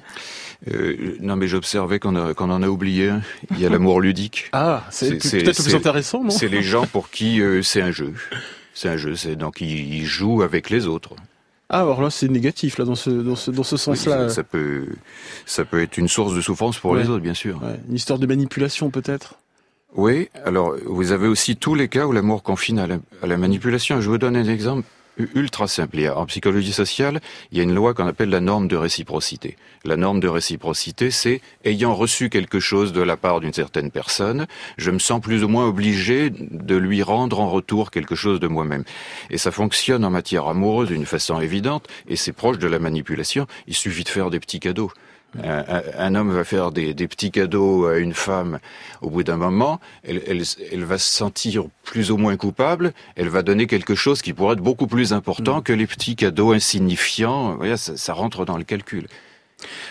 euh, 0.74 1.16
non, 1.20 1.36
mais 1.36 1.48
j'observais 1.48 2.00
qu'on 2.00 2.16
en 2.16 2.64
a 2.64 2.68
oublié. 2.68 3.12
Il 3.52 3.60
y 3.60 3.66
a 3.66 3.70
l'amour 3.70 4.02
ludique. 4.02 4.50
Ah, 4.54 4.84
c'est 4.90 5.18
peut-être 5.18 5.64
plus 5.64 5.76
intéressant, 5.76 6.24
non? 6.24 6.32
C'est 6.32 6.48
les 6.48 6.64
gens 6.64 6.88
pour 6.88 7.12
qui 7.12 7.42
euh, 7.42 7.62
c'est 7.62 7.82
un 7.82 7.92
jeu. 7.92 8.14
C'est 8.74 8.90
un 8.90 8.98
jeu, 8.98 9.16
c'est 9.16 9.36
donc 9.36 9.62
ils, 9.62 10.06
jouent 10.06 10.42
avec 10.42 10.72
les 10.72 10.88
autres. 10.88 11.16
Ah, 11.70 11.82
alors 11.82 12.02
là, 12.02 12.10
c'est 12.10 12.28
négatif, 12.28 12.80
là, 12.80 12.86
dans 12.86 12.96
ce, 12.96 13.10
dans 13.10 13.36
ce, 13.36 13.52
dans 13.52 13.64
ce 13.64 13.78
sens-là. 13.78 14.30
ça, 14.30 14.44
peut, 14.44 14.88
ça 15.46 15.64
peut 15.64 15.82
être 15.82 15.98
une 15.98 16.08
source 16.08 16.34
de 16.34 16.42
souffrance 16.42 16.80
pour 16.80 16.96
les 16.96 17.08
autres, 17.10 17.22
bien 17.22 17.34
sûr. 17.34 17.62
Une 17.88 17.96
histoire 17.96 18.18
de 18.18 18.26
manipulation, 18.26 18.90
peut-être? 18.90 19.36
Oui, 19.96 20.30
alors, 20.44 20.76
vous 20.86 21.12
avez 21.12 21.28
aussi 21.28 21.56
tous 21.56 21.76
les 21.76 21.88
cas 21.88 22.06
où 22.06 22.12
l'amour 22.12 22.42
confine 22.42 22.80
à 22.80 22.88
la, 22.88 22.98
à 23.22 23.28
la 23.28 23.38
manipulation. 23.38 24.02
Je 24.02 24.10
vous 24.10 24.18
donne 24.18 24.36
un 24.36 24.48
exemple 24.48 24.88
ultra 25.36 25.68
simple. 25.68 25.88
En 26.16 26.26
psychologie 26.26 26.74
sociale, 26.74 27.22
il 27.52 27.58
y 27.58 27.62
a 27.62 27.64
une 27.64 27.74
loi 27.74 27.94
qu'on 27.94 28.08
appelle 28.08 28.30
la 28.30 28.40
norme 28.40 28.68
de 28.68 28.76
réciprocité. 28.76 29.58
La 29.86 29.96
norme 29.96 30.20
de 30.20 30.28
réciprocité, 30.28 31.12
c'est 31.12 31.42
ayant 31.64 31.96
reçu 31.96 32.30
quelque 32.30 32.60
chose 32.60 32.94
de 32.94 33.02
la 33.02 33.18
part 33.18 33.40
d'une 33.40 33.54
certaine 33.54 33.92
personne, 33.92 34.48
je 34.78 34.92
me 34.92 35.00
sens 35.00 35.22
plus 35.22 35.44
ou 35.44 35.48
moins 35.48 35.66
obligé 35.66 36.30
de 36.30 36.76
lui 36.76 37.04
rendre 37.04 37.40
en 37.40 37.50
retour 37.50 37.92
quelque 37.92 38.16
chose 38.16 38.40
de 38.40 38.48
moi-même. 38.48 38.84
Et 39.30 39.38
ça 39.38 39.52
fonctionne 39.52 40.04
en 40.04 40.10
matière 40.10 40.48
amoureuse 40.48 40.90
d'une 40.90 41.06
façon 41.06 41.40
évidente, 41.40 41.88
et 42.08 42.16
c'est 42.16 42.34
proche 42.34 42.58
de 42.58 42.68
la 42.68 42.80
manipulation. 42.80 43.48
Il 43.68 43.76
suffit 43.76 44.04
de 44.04 44.10
faire 44.10 44.30
des 44.30 44.40
petits 44.40 44.60
cadeaux. 44.60 44.92
Un, 45.44 46.16
homme 46.16 46.32
va 46.32 46.44
faire 46.44 46.72
des, 46.72 46.94
petits 46.96 47.32
cadeaux 47.32 47.86
à 47.86 47.98
une 47.98 48.14
femme, 48.14 48.60
au 49.02 49.10
bout 49.10 49.24
d'un 49.24 49.38
moment, 49.38 49.80
elle, 50.04 50.22
elle, 50.26 50.84
va 50.84 50.98
se 50.98 51.10
sentir 51.10 51.66
plus 51.84 52.12
ou 52.12 52.18
moins 52.18 52.38
coupable, 52.38 52.94
elle 53.16 53.30
va 53.30 53.44
donner 53.44 53.68
quelque 53.68 53.94
chose 53.94 54.22
qui 54.22 54.34
pourrait 54.34 54.54
être 54.54 54.62
beaucoup 54.62 54.88
plus 54.88 55.14
important 55.14 55.60
mm. 55.60 55.64
que 55.64 55.74
les 55.74 55.86
petits 55.86 56.16
cadeaux 56.16 56.54
insignifiants. 56.54 57.60
ça, 57.76 57.98
ça 57.98 58.14
rentre 58.14 58.46
dans 58.46 58.58
le 58.58 58.64
calcul. 58.64 59.08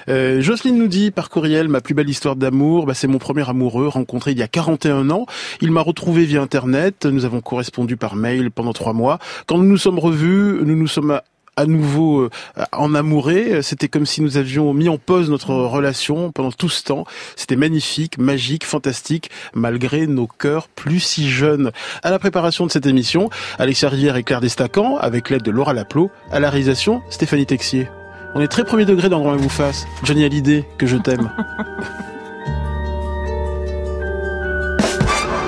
Euh, 0.09 0.41
Jocelyne 0.41 0.79
nous 0.79 0.87
dit 0.87 1.11
par 1.11 1.29
courriel 1.29 1.69
ma 1.69 1.81
plus 1.81 1.95
belle 1.95 2.09
histoire 2.09 2.37
d'amour, 2.37 2.87
bah, 2.87 2.95
c'est 2.95 3.09
mon 3.09 3.19
premier 3.19 3.49
amoureux 3.49 3.89
rencontré 3.89 4.33
il 4.33 4.39
y 4.39 4.43
a 4.43 4.49
41 4.49 5.11
ans. 5.11 5.27
Il 5.61 5.73
m'a 5.73 5.81
retrouvé 5.81 6.25
via 6.25 6.41
internet. 6.41 7.07
Nous 7.07 7.25
avons 7.25 7.41
correspondu 7.41 7.97
par 7.97 8.17
mail 8.17 8.51
pendant 8.51 8.73
trois 8.73 8.93
mois. 8.93 9.19
Quand 9.47 9.59
nous 9.59 9.65
nous 9.65 9.77
sommes 9.77 9.99
revus, 9.99 10.61
nous 10.63 10.77
nous 10.77 10.87
sommes 10.87 11.21
à 11.57 11.67
nouveau 11.67 12.23
euh, 12.23 12.31
en 12.73 12.95
amouré. 12.95 13.63
C'était 13.63 13.89
comme 13.89 14.07
si 14.07 14.23
nous 14.23 14.37
avions 14.37 14.73
mis 14.75 14.89
en 14.89 14.99
pause 14.99 15.31
notre 15.31 15.55
relation 15.55 16.33
pendant 16.33 16.53
tout 16.53 16.69
ce 16.69 16.85
temps. 16.85 17.05
C'était 17.35 17.57
magnifique, 17.57 18.19
magique, 18.19 18.65
fantastique, 18.65 19.31
malgré 19.55 20.07
nos 20.07 20.27
cœurs 20.27 20.69
plus 20.69 21.01
si 21.01 21.29
jeunes. 21.29 21.73
À 22.03 22.11
la 22.11 22.19
préparation 22.19 22.67
de 22.67 22.71
cette 22.71 22.87
émission, 22.87 23.31
Alexia 23.59 23.89
Rivière 23.89 24.17
et 24.17 24.23
Claire 24.23 24.41
Destacan, 24.41 24.97
avec 24.99 25.31
l'aide 25.31 25.43
de 25.43 25.51
Laura 25.51 25.73
Laplot, 25.73 26.11
à 26.31 26.41
la 26.41 26.51
réalisation, 26.51 27.03
Stéphanie 27.11 27.47
Texier. 27.47 27.89
On 28.35 28.41
est 28.41 28.49
très 28.49 28.65
premier 28.65 28.85
degré 28.85 29.09
dans 29.09 29.21
Grand 29.21 29.37
vous 29.37 29.49
fasse. 29.49 29.87
Johnny 30.03 30.25
Hallyday, 30.25 30.67
que 30.77 30.87
je 30.87 30.99
t'aime. 30.99 31.31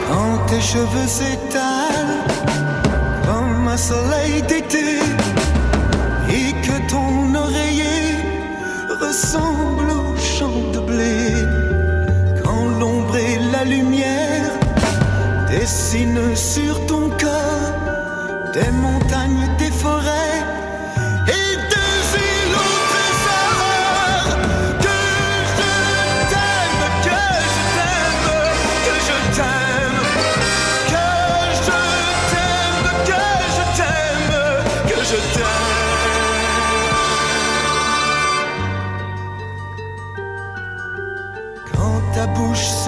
Quand 0.08 0.38
tes 0.46 0.60
cheveux 0.60 1.06
s'étalent 1.06 2.24
comme 3.26 3.68
un 3.68 3.76
soleil 3.76 4.40
d'été 4.42 4.77
ressemble 9.08 9.90
au 9.90 10.16
champ 10.18 10.60
de 10.74 10.80
blé. 10.80 11.18
Quand 12.42 12.64
l'ombre 12.78 13.16
et 13.16 13.38
la 13.54 13.64
lumière 13.64 14.52
dessinent 15.48 16.36
sur 16.36 16.74
ton 16.86 17.08
corps 17.24 17.72
des 18.52 18.70
montagnes, 18.84 19.48
des 19.58 19.70
forêts 19.70 20.40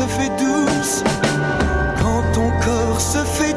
fait 0.06 0.30
douce, 0.38 1.02
quand 2.00 2.22
ton 2.32 2.50
corps 2.64 3.00
se 3.00 3.18
fait 3.18 3.49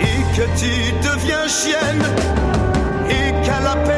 et 0.00 0.20
que 0.36 0.42
tu 0.60 0.92
deviens 1.02 1.48
chienne 1.48 2.04
et 3.08 3.32
qu'à 3.44 3.58
l'appel 3.60 3.97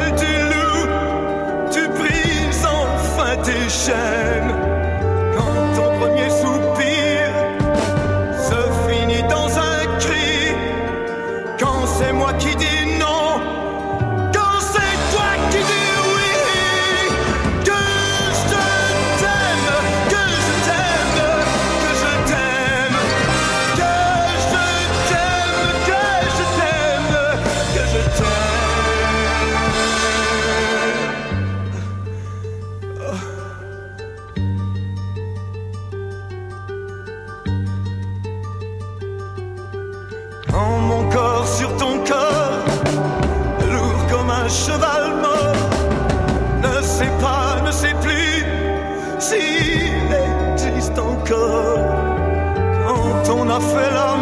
Quand 53.61 54.20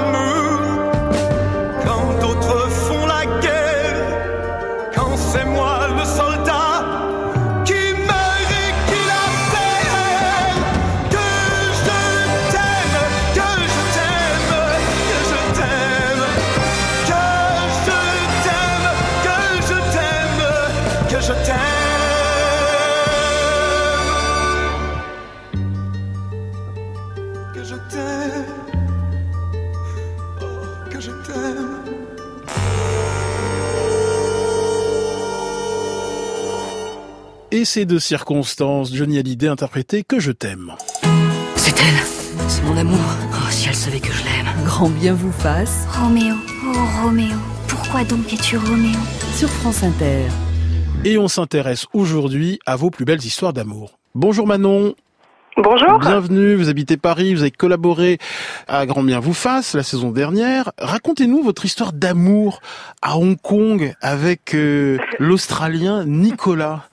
Et 37.59 37.65
ces 37.65 37.83
deux 37.83 37.99
circonstances, 37.99 38.95
Johnny 38.95 39.19
Hallyday 39.19 39.49
interprétait 39.49 40.03
Que 40.03 40.17
je 40.17 40.31
t'aime. 40.31 40.75
C'est 41.57 41.75
elle. 41.77 42.47
C'est 42.47 42.63
mon 42.63 42.77
amour. 42.77 42.97
Oh, 43.33 43.47
si 43.49 43.67
elle 43.67 43.75
savait 43.75 43.99
que 43.99 44.13
je 44.13 44.23
l'aime. 44.23 44.47
Grand 44.63 44.87
bien 44.87 45.13
vous 45.13 45.33
fasse 45.33 45.85
Roméo, 45.91 46.35
oh 46.65 47.03
Roméo, 47.03 47.35
pourquoi 47.67 48.05
donc 48.05 48.31
es-tu 48.31 48.55
Roméo? 48.55 48.97
Sur 49.35 49.49
France 49.49 49.83
Inter. 49.83 50.21
Et 51.03 51.17
on 51.17 51.27
s'intéresse 51.27 51.85
aujourd'hui 51.91 52.59
à 52.65 52.77
vos 52.77 52.91
plus 52.91 53.03
belles 53.03 53.25
histoires 53.25 53.51
d'amour. 53.51 53.99
Bonjour 54.15 54.47
Manon. 54.47 54.95
Bonjour. 55.57 55.99
Bienvenue, 55.99 56.55
vous 56.55 56.69
habitez 56.69 56.95
Paris, 56.95 57.33
vous 57.33 57.41
avez 57.41 57.51
collaboré 57.51 58.19
à 58.69 58.85
Grand 58.85 59.03
Bien 59.03 59.19
vous 59.19 59.33
fasse 59.33 59.73
la 59.75 59.83
saison 59.83 60.11
dernière. 60.11 60.71
Racontez-nous 60.79 61.43
votre 61.43 61.65
histoire 61.65 61.91
d'amour 61.91 62.61
à 63.01 63.17
Hong 63.17 63.35
Kong 63.41 63.93
avec 63.99 64.55
euh, 64.55 64.97
l'Australien 65.19 66.05
Nicolas. 66.05 66.87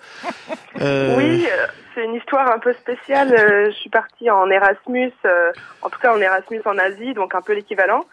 Euh, 0.81 1.17
Oui, 1.17 1.47
euh, 1.51 1.67
c'est 1.95 2.05
une 2.05 2.15
histoire 2.15 2.51
un 2.51 2.59
peu 2.59 2.73
spéciale. 2.75 3.33
Euh, 3.35 3.67
Je 3.67 3.77
suis 3.77 3.91
partie 3.91 4.31
en 4.31 4.51
Erasmus, 4.51 5.13
euh, 5.25 5.53
en 5.83 5.91
tout 5.91 5.99
cas 5.99 6.13
en 6.15 6.21
Erasmus 6.21 6.63
en 6.65 6.79
Asie, 6.79 7.15
donc 7.15 7.35
un 7.35 7.43
peu 7.43 7.53
l'équivalent. 7.55 8.05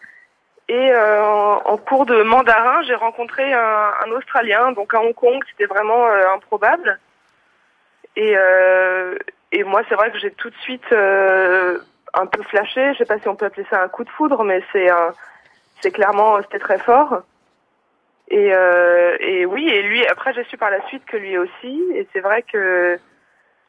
Et 0.68 0.96
en, 0.96 1.60
en 1.64 1.76
cours 1.76 2.06
de 2.06 2.22
mandarin, 2.22 2.80
j'ai 2.84 2.94
rencontré 2.94 3.52
un, 3.52 3.90
un 4.06 4.10
Australien, 4.12 4.72
donc 4.72 4.94
à 4.94 5.00
Hong 5.00 5.14
Kong, 5.14 5.38
c'était 5.50 5.66
vraiment 5.66 6.06
improbable. 6.34 6.98
Et, 8.16 8.34
et 9.52 9.62
moi, 9.64 9.82
c'est 9.86 9.94
vrai 9.94 10.10
que 10.10 10.18
j'ai 10.18 10.30
tout 10.30 10.48
de 10.48 10.56
suite 10.62 10.90
un 10.90 12.26
peu 12.26 12.42
flashé. 12.44 12.94
Je 12.94 12.98
sais 12.98 13.04
pas 13.04 13.18
si 13.18 13.28
on 13.28 13.36
peut 13.36 13.44
appeler 13.44 13.66
ça 13.68 13.82
un 13.82 13.88
coup 13.88 14.04
de 14.04 14.08
foudre, 14.08 14.42
mais 14.42 14.62
c'est 14.72 14.88
c'est 15.82 15.90
clairement, 15.90 16.40
c'était 16.40 16.60
très 16.60 16.78
fort. 16.78 17.20
Et, 18.28 18.54
euh, 18.54 19.16
et 19.20 19.44
oui, 19.46 19.68
et 19.68 19.82
lui, 19.82 20.06
après, 20.06 20.32
j'ai 20.32 20.44
su 20.44 20.56
par 20.56 20.70
la 20.70 20.86
suite 20.88 21.04
que 21.04 21.16
lui 21.16 21.36
aussi. 21.36 21.82
Et 21.94 22.06
c'est 22.12 22.20
vrai 22.20 22.42
que, 22.42 22.98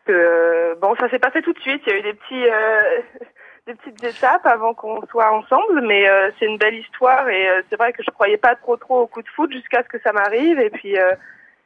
que 0.05 0.11
euh, 0.11 0.75
bon, 0.81 0.95
ça 0.95 1.09
s'est 1.09 1.19
pas 1.19 1.31
fait 1.31 1.41
tout 1.41 1.53
de 1.53 1.59
suite. 1.59 1.81
Il 1.85 1.93
y 1.93 1.95
a 1.95 1.99
eu 1.99 2.01
des 2.03 2.13
petits, 2.13 2.49
euh, 2.49 2.99
des 3.67 3.75
petites 3.75 4.03
étapes 4.03 4.45
avant 4.45 4.73
qu'on 4.73 5.05
soit 5.07 5.31
ensemble, 5.31 5.81
mais 5.81 6.09
euh, 6.09 6.29
c'est 6.39 6.45
une 6.45 6.57
belle 6.57 6.75
histoire. 6.75 7.27
Et 7.27 7.49
euh, 7.49 7.61
c'est 7.69 7.75
vrai 7.75 7.91
que 7.91 8.03
je 8.03 8.11
croyais 8.11 8.37
pas 8.37 8.55
trop 8.55 8.77
trop 8.77 9.01
au 9.01 9.07
coup 9.07 9.21
de 9.21 9.29
foot 9.35 9.51
jusqu'à 9.51 9.83
ce 9.83 9.89
que 9.89 10.01
ça 10.03 10.13
m'arrive. 10.13 10.59
Et 10.59 10.69
puis, 10.69 10.97
euh, 10.97 11.11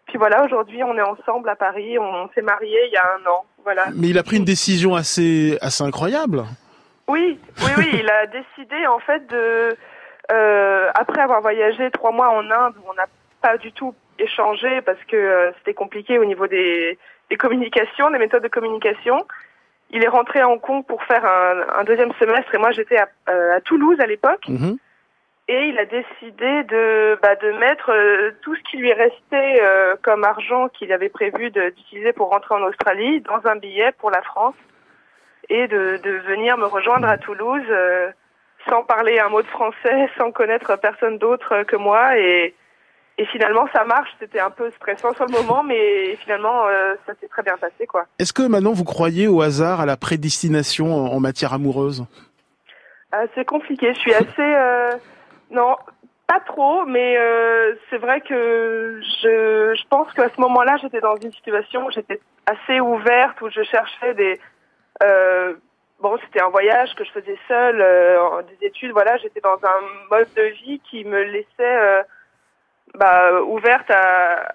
puis 0.07 0.17
voilà, 0.17 0.43
aujourd'hui, 0.43 0.83
on 0.83 0.97
est 0.97 1.01
ensemble 1.01 1.47
à 1.49 1.55
Paris. 1.55 1.99
On 1.99 2.29
s'est 2.33 2.41
mariés 2.41 2.87
il 2.87 2.93
y 2.93 2.97
a 2.97 3.05
un 3.05 3.29
an. 3.29 3.45
Voilà. 3.63 3.85
Mais 3.95 4.07
il 4.07 4.17
a 4.17 4.23
pris 4.23 4.37
une 4.37 4.45
décision 4.45 4.95
assez, 4.95 5.59
assez 5.61 5.83
incroyable. 5.83 6.43
Oui, 7.07 7.39
oui, 7.61 7.71
oui, 7.77 7.89
il 7.93 8.09
a 8.09 8.27
décidé 8.27 8.85
en 8.87 8.99
fait 8.99 9.25
de, 9.27 9.75
euh, 10.31 10.89
après 10.93 11.21
avoir 11.21 11.41
voyagé 11.41 11.89
trois 11.91 12.11
mois 12.11 12.29
en 12.29 12.49
Inde 12.51 12.75
où 12.77 12.89
on 12.89 12.93
n'a 12.93 13.05
pas 13.41 13.57
du 13.57 13.71
tout 13.71 13.95
échangé 14.19 14.81
parce 14.81 15.01
que 15.05 15.15
euh, 15.15 15.51
c'était 15.57 15.73
compliqué 15.73 16.19
au 16.19 16.25
niveau 16.25 16.47
des, 16.47 16.97
des 17.29 17.37
communications, 17.37 18.11
des 18.11 18.19
méthodes 18.19 18.43
de 18.43 18.47
communication. 18.49 19.25
Il 19.91 20.03
est 20.03 20.07
rentré 20.09 20.39
à 20.39 20.47
Hong 20.49 20.61
Kong 20.61 20.85
pour 20.85 21.03
faire 21.03 21.25
un, 21.25 21.79
un 21.79 21.83
deuxième 21.83 22.11
semestre 22.19 22.53
et 22.53 22.57
moi 22.59 22.71
j'étais 22.71 22.97
à, 22.97 23.07
euh, 23.29 23.55
à 23.57 23.61
Toulouse 23.61 23.97
à 23.99 24.05
l'époque 24.05 24.47
Mhm. 24.47 24.77
et 25.47 25.63
il 25.69 25.79
a 25.79 25.85
décidé 25.85 26.63
de, 26.65 27.17
bah, 27.23 27.35
de 27.37 27.51
mettre 27.53 27.91
euh, 27.91 28.31
tout 28.43 28.55
ce 28.55 28.61
qui 28.69 28.77
lui 28.77 28.93
restait 28.93 29.59
euh, 29.61 29.95
comme 30.03 30.23
argent 30.25 30.67
qu'il 30.69 30.91
avait 30.93 31.09
prévu 31.09 31.49
d'utiliser 31.49 32.13
pour 32.13 32.29
rentrer 32.29 32.53
en 32.55 32.61
Australie 32.63 33.21
dans 33.21 33.41
un 33.49 33.55
billet 33.55 33.91
pour 33.97 34.11
la 34.11 34.21
France 34.21 34.55
et 35.49 35.67
de, 35.67 35.97
de 36.03 36.11
venir 36.27 36.57
me 36.57 36.65
rejoindre 36.65 37.07
à 37.07 37.17
Toulouse 37.17 37.63
euh, 37.71 38.11
sans 38.67 38.83
parler 38.83 39.19
un 39.19 39.29
mot 39.29 39.41
de 39.41 39.47
français, 39.47 40.09
sans 40.17 40.31
connaître 40.31 40.75
personne 40.77 41.17
d'autre 41.17 41.63
que 41.63 41.75
moi 41.75 42.17
et, 42.17 42.53
et 43.17 43.25
finalement 43.27 43.67
ça 43.73 43.85
marche. 43.85 44.09
C'était 44.19 44.39
un 44.39 44.49
peu 44.49 44.69
stressant 44.71 45.13
sur 45.13 45.25
le 45.25 45.31
moment, 45.31 45.63
mais 45.63 46.15
finalement 46.17 46.67
euh, 46.67 46.95
ça 47.05 47.13
s'est 47.19 47.27
très 47.27 47.43
bien 47.43 47.57
passé 47.57 47.87
quoi. 47.87 48.05
Est-ce 48.19 48.33
que 48.33 48.43
maintenant 48.43 48.73
vous 48.73 48.83
croyez 48.83 49.27
au 49.27 49.41
hasard, 49.41 49.81
à 49.81 49.85
la 49.85 49.97
prédestination 49.97 50.93
en 50.93 51.19
matière 51.19 51.53
amoureuse? 51.53 52.05
Euh, 53.13 53.27
c'est 53.35 53.45
compliqué. 53.45 53.93
Je 53.93 53.99
suis 53.99 54.13
assez 54.13 54.33
euh, 54.39 54.91
non, 55.51 55.75
pas 56.27 56.39
trop, 56.41 56.85
mais 56.85 57.17
euh, 57.17 57.73
c'est 57.89 57.97
vrai 57.97 58.21
que 58.21 59.01
je, 59.23 59.73
je 59.75 59.87
pense 59.89 60.13
qu'à 60.13 60.29
ce 60.29 60.39
moment-là, 60.41 60.77
j'étais 60.81 61.01
dans 61.01 61.15
une 61.15 61.31
situation 61.31 61.87
où 61.87 61.91
j'étais 61.91 62.19
assez 62.45 62.79
ouverte, 62.79 63.41
où 63.41 63.49
je 63.49 63.63
cherchais 63.63 64.13
des 64.13 64.39
euh, 65.03 65.55
bon, 65.99 66.17
c'était 66.25 66.41
un 66.41 66.49
voyage 66.49 66.93
que 66.95 67.03
je 67.03 67.11
faisais 67.11 67.37
seule, 67.47 67.81
euh, 67.81 68.41
des 68.43 68.67
études. 68.67 68.91
Voilà, 68.91 69.17
j'étais 69.17 69.41
dans 69.41 69.59
un 69.63 69.81
mode 70.09 70.27
de 70.35 70.43
vie 70.63 70.79
qui 70.89 71.03
me 71.05 71.23
laissait 71.23 71.47
euh, 71.59 72.03
bah, 72.95 73.41
ouverte 73.41 73.89
à 73.91 74.53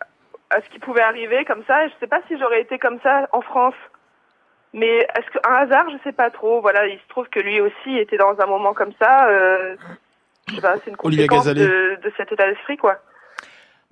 à 0.55 0.61
ce 0.61 0.69
qui 0.71 0.79
pouvait 0.79 1.03
arriver 1.03 1.45
comme 1.45 1.65
ça. 1.67 1.85
Et 1.85 1.89
je 1.89 1.95
sais 2.01 2.07
pas 2.07 2.21
si 2.29 2.39
j'aurais 2.39 2.61
été 2.61 2.79
comme 2.79 3.01
ça 3.03 3.29
en 3.33 3.41
France. 3.41 3.75
Mais 4.73 4.99
est-ce 4.99 5.31
qu'un 5.31 5.55
hasard, 5.55 5.89
je 5.91 5.97
sais 6.03 6.13
pas 6.13 6.31
trop. 6.31 6.61
Voilà, 6.61 6.87
il 6.87 6.99
se 6.99 7.09
trouve 7.09 7.29
que 7.29 7.41
lui 7.41 7.61
aussi 7.61 7.97
était 7.97 8.17
dans 8.17 8.39
un 8.41 8.47
moment 8.47 8.75
comme 8.75 8.93
ça. 9.01 9.29
Euh, 9.29 9.77
je 10.49 10.57
sais 10.57 10.61
pas, 10.61 10.75
c'est 10.85 10.91
une 10.91 10.97
conséquence 10.97 11.47
de, 11.47 11.99
de 12.03 12.13
cet 12.17 12.33
état 12.33 12.47
d'esprit, 12.49 12.77
quoi. 12.77 12.99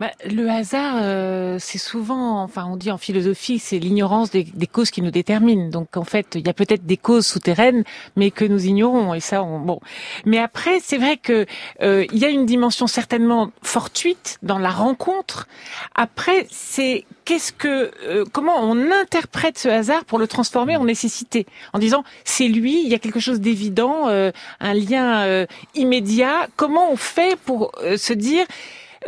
Bah, 0.03 0.11
le 0.29 0.51
hasard, 0.51 0.97
euh, 1.01 1.59
c'est 1.61 1.79
souvent, 1.79 2.43
enfin, 2.43 2.67
on 2.69 2.77
dit 2.77 2.91
en 2.91 2.99
philosophie, 2.99 3.61
c'est 3.61 3.79
l'ignorance 3.79 4.33
des, 4.33 4.43
des 4.43 4.67
causes 4.67 4.91
qui 4.91 5.01
nous 5.01 5.13
déterminent. 5.13 5.69
Donc, 5.69 5.97
en 5.97 6.03
fait, 6.03 6.35
il 6.35 6.45
y 6.45 6.51
a 6.51 6.53
peut-être 6.53 6.85
des 6.85 6.97
causes 6.97 7.25
souterraines, 7.25 7.85
mais 8.17 8.33
que 8.33 8.45
nous 8.45 8.67
ignorons. 8.67 9.15
Et 9.15 9.21
ça, 9.21 9.45
on, 9.45 9.61
bon. 9.61 9.79
Mais 10.27 10.39
après, 10.39 10.81
c'est 10.83 10.99
vrai 10.99 11.19
que 11.19 11.47
euh, 11.83 12.05
il 12.13 12.19
y 12.19 12.25
a 12.25 12.31
une 12.31 12.47
dimension 12.47 12.89
certainement 12.89 13.53
fortuite 13.63 14.39
dans 14.43 14.59
la 14.59 14.71
rencontre. 14.71 15.47
Après, 15.95 16.49
c'est 16.51 17.05
qu'est-ce 17.25 17.53
que, 17.53 17.93
euh, 18.05 18.25
comment 18.33 18.57
on 18.59 18.91
interprète 18.91 19.57
ce 19.57 19.69
hasard 19.69 20.05
pour 20.05 20.19
le 20.19 20.27
transformer 20.27 20.77
en 20.77 20.85
nécessité, 20.85 21.47
en 21.75 21.79
disant 21.79 22.03
c'est 22.25 22.49
lui, 22.49 22.83
il 22.83 22.89
y 22.89 22.95
a 22.95 22.99
quelque 22.99 23.21
chose 23.21 23.41
d'évident, 23.41 24.09
euh, 24.09 24.33
un 24.59 24.75
lien 24.75 25.23
euh, 25.23 25.47
immédiat. 25.77 26.49
Comment 26.57 26.91
on 26.91 26.97
fait 26.97 27.37
pour 27.37 27.71
euh, 27.85 27.97
se 27.97 28.13
dire 28.13 28.47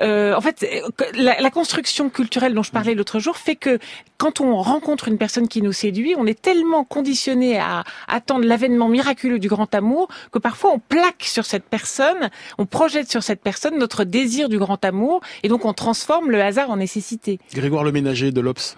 en 0.01 0.41
fait, 0.41 0.63
euh, 0.65 1.07
la, 1.15 1.41
la 1.41 1.51
construction 1.51 2.11
culturelle 2.11 2.55
dont 2.55 2.63
je 2.63 2.71
parlais 2.71 2.95
l'autre 2.95 3.19
jour 3.19 3.37
fait 3.37 3.57
que 3.57 3.79
quand 4.19 4.41
on 4.41 4.57
rencontre 4.57 5.09
une 5.09 5.19
personne 5.19 5.49
qui 5.49 5.63
nous 5.63 5.73
séduit, 5.73 6.15
on 6.17 6.27
est 6.27 6.41
tellement 6.41 6.85
conditionné 6.85 7.59
à 7.59 7.85
attendre 8.09 8.45
l'avènement 8.45 8.89
miraculeux 8.89 9.39
du 9.39 9.49
grand 9.49 9.75
amour 9.75 10.09
que 10.33 10.39
parfois 10.39 10.73
on 10.73 10.79
plaque 10.79 11.25
sur 11.25 11.45
cette 11.45 11.65
personne, 11.65 12.31
on 12.59 12.67
projette 12.67 13.11
sur 13.11 13.23
cette 13.23 13.43
personne 13.43 13.79
notre 13.79 14.05
désir 14.05 14.49
du 14.49 14.59
grand 14.59 14.85
amour 14.85 15.21
et 15.43 15.49
donc 15.49 15.65
on 15.65 15.73
transforme 15.73 16.31
le 16.31 16.43
hasard 16.43 16.71
en 16.71 16.77
nécessité. 16.77 17.39
Grégoire 17.53 17.85
le 17.85 17.93
ménager 17.93 18.33
de 18.33 18.41
l'Obs. 18.41 18.77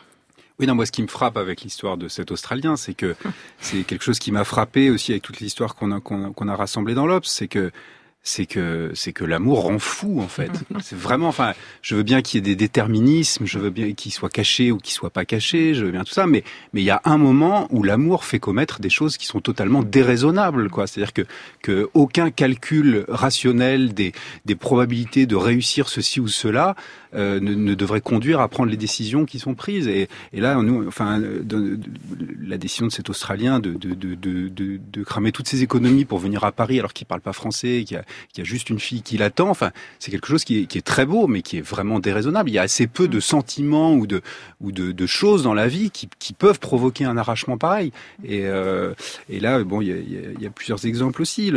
Oui, 0.58 0.66
non, 0.66 0.74
moi, 0.74 0.86
ce 0.86 0.92
qui 0.92 1.02
me 1.02 1.06
frappe 1.06 1.36
avec 1.36 1.60
l'histoire 1.60 1.98
de 1.98 2.08
cet 2.08 2.30
Australien, 2.30 2.76
c'est 2.76 2.94
que 2.94 3.14
c'est 3.60 3.84
quelque 3.84 4.02
chose 4.02 4.18
qui 4.18 4.32
m'a 4.32 4.44
frappé 4.44 4.90
aussi 4.90 5.12
avec 5.12 5.22
toute 5.22 5.40
l'histoire 5.40 5.74
qu'on 5.74 5.92
a, 5.92 6.00
qu'on 6.00 6.26
a, 6.26 6.30
qu'on 6.30 6.48
a 6.48 6.56
rassemblée 6.56 6.94
dans 6.94 7.06
l'Obs, 7.06 7.26
c'est 7.26 7.48
que 7.48 7.70
c'est 8.26 8.44
que 8.44 8.90
c'est 8.94 9.12
que 9.12 9.24
l'amour 9.24 9.62
rend 9.62 9.78
fou 9.78 10.20
en 10.20 10.26
fait. 10.26 10.50
C'est 10.82 10.98
vraiment, 10.98 11.28
enfin, 11.28 11.54
je 11.80 11.94
veux 11.94 12.02
bien 12.02 12.22
qu'il 12.22 12.38
y 12.38 12.38
ait 12.38 12.54
des 12.54 12.56
déterminismes, 12.56 13.46
je 13.46 13.58
veux 13.58 13.70
bien 13.70 13.92
qu'il 13.92 14.12
soit 14.12 14.28
caché 14.28 14.72
ou 14.72 14.78
qu'il 14.78 14.92
soit 14.92 15.10
pas 15.10 15.24
caché, 15.24 15.74
je 15.74 15.84
veux 15.84 15.92
bien 15.92 16.02
tout 16.02 16.12
ça, 16.12 16.26
mais 16.26 16.42
mais 16.72 16.82
il 16.82 16.84
y 16.84 16.90
a 16.90 17.00
un 17.04 17.18
moment 17.18 17.68
où 17.70 17.84
l'amour 17.84 18.24
fait 18.24 18.40
commettre 18.40 18.80
des 18.80 18.90
choses 18.90 19.16
qui 19.16 19.26
sont 19.26 19.40
totalement 19.40 19.82
déraisonnables, 19.82 20.70
quoi. 20.70 20.88
C'est-à-dire 20.88 21.12
que 21.12 21.22
que 21.62 21.88
aucun 21.94 22.30
calcul 22.30 23.04
rationnel 23.08 23.94
des 23.94 24.12
des 24.44 24.56
probabilités 24.56 25.26
de 25.26 25.36
réussir 25.36 25.88
ceci 25.88 26.18
ou 26.18 26.26
cela 26.26 26.74
ne, 27.16 27.54
ne 27.54 27.74
devrait 27.74 28.00
conduire 28.00 28.40
à 28.40 28.48
prendre 28.48 28.70
les 28.70 28.76
décisions 28.76 29.24
qui 29.24 29.38
sont 29.38 29.54
prises. 29.54 29.88
Et, 29.88 30.08
et 30.32 30.40
là, 30.40 30.56
nous, 30.56 30.86
enfin, 30.86 31.18
de- 31.18 31.42
de- 31.42 31.78
la 32.46 32.58
décision 32.58 32.86
de 32.86 32.92
cet 32.92 33.10
Australien 33.10 33.58
de, 33.60 33.72
de, 33.72 33.94
de, 33.94 34.14
de, 34.14 34.48
de, 34.48 34.80
de 34.92 35.04
cramer 35.04 35.32
toutes 35.32 35.48
ses 35.48 35.62
économies 35.62 36.04
pour 36.04 36.18
venir 36.18 36.44
à 36.44 36.52
Paris 36.52 36.78
alors 36.78 36.92
qu'il 36.92 37.06
parle 37.06 37.20
pas 37.20 37.32
français, 37.32 37.84
qu'il 37.86 37.96
y 38.36 38.40
a 38.40 38.44
juste 38.44 38.70
une 38.70 38.78
fille 38.78 39.02
qui 39.02 39.16
l'attend. 39.16 39.50
Enfin, 39.50 39.70
c'est 39.98 40.10
quelque 40.10 40.28
chose 40.28 40.44
qui 40.44 40.60
est, 40.60 40.66
qui 40.66 40.78
est, 40.78 40.82
très 40.82 41.06
beau, 41.06 41.26
mais 41.26 41.42
qui 41.42 41.58
est 41.58 41.66
vraiment 41.66 41.98
déraisonnable. 41.98 42.50
Il 42.50 42.54
y 42.54 42.58
a 42.58 42.62
assez 42.62 42.86
peu 42.86 43.08
de 43.08 43.20
sentiments 43.20 43.94
ou 43.94 44.06
de 44.06 44.22
ou 44.60 44.72
de, 44.72 44.92
de 44.92 45.06
choses 45.06 45.42
dans 45.42 45.54
la 45.54 45.68
vie 45.68 45.90
qui, 45.90 46.08
qui, 46.18 46.32
peuvent 46.32 46.60
provoquer 46.60 47.04
un 47.04 47.16
arrachement 47.16 47.58
pareil. 47.58 47.92
Et, 48.24 48.46
euh, 48.46 48.94
et 49.28 49.40
là, 49.40 49.62
bon, 49.64 49.80
il 49.80 49.88
y 49.88 49.92
a, 49.92 49.96
il 49.96 50.42
y 50.42 50.46
a, 50.46 50.50
plusieurs 50.50 50.84
exemples 50.86 51.22
aussi. 51.22 51.52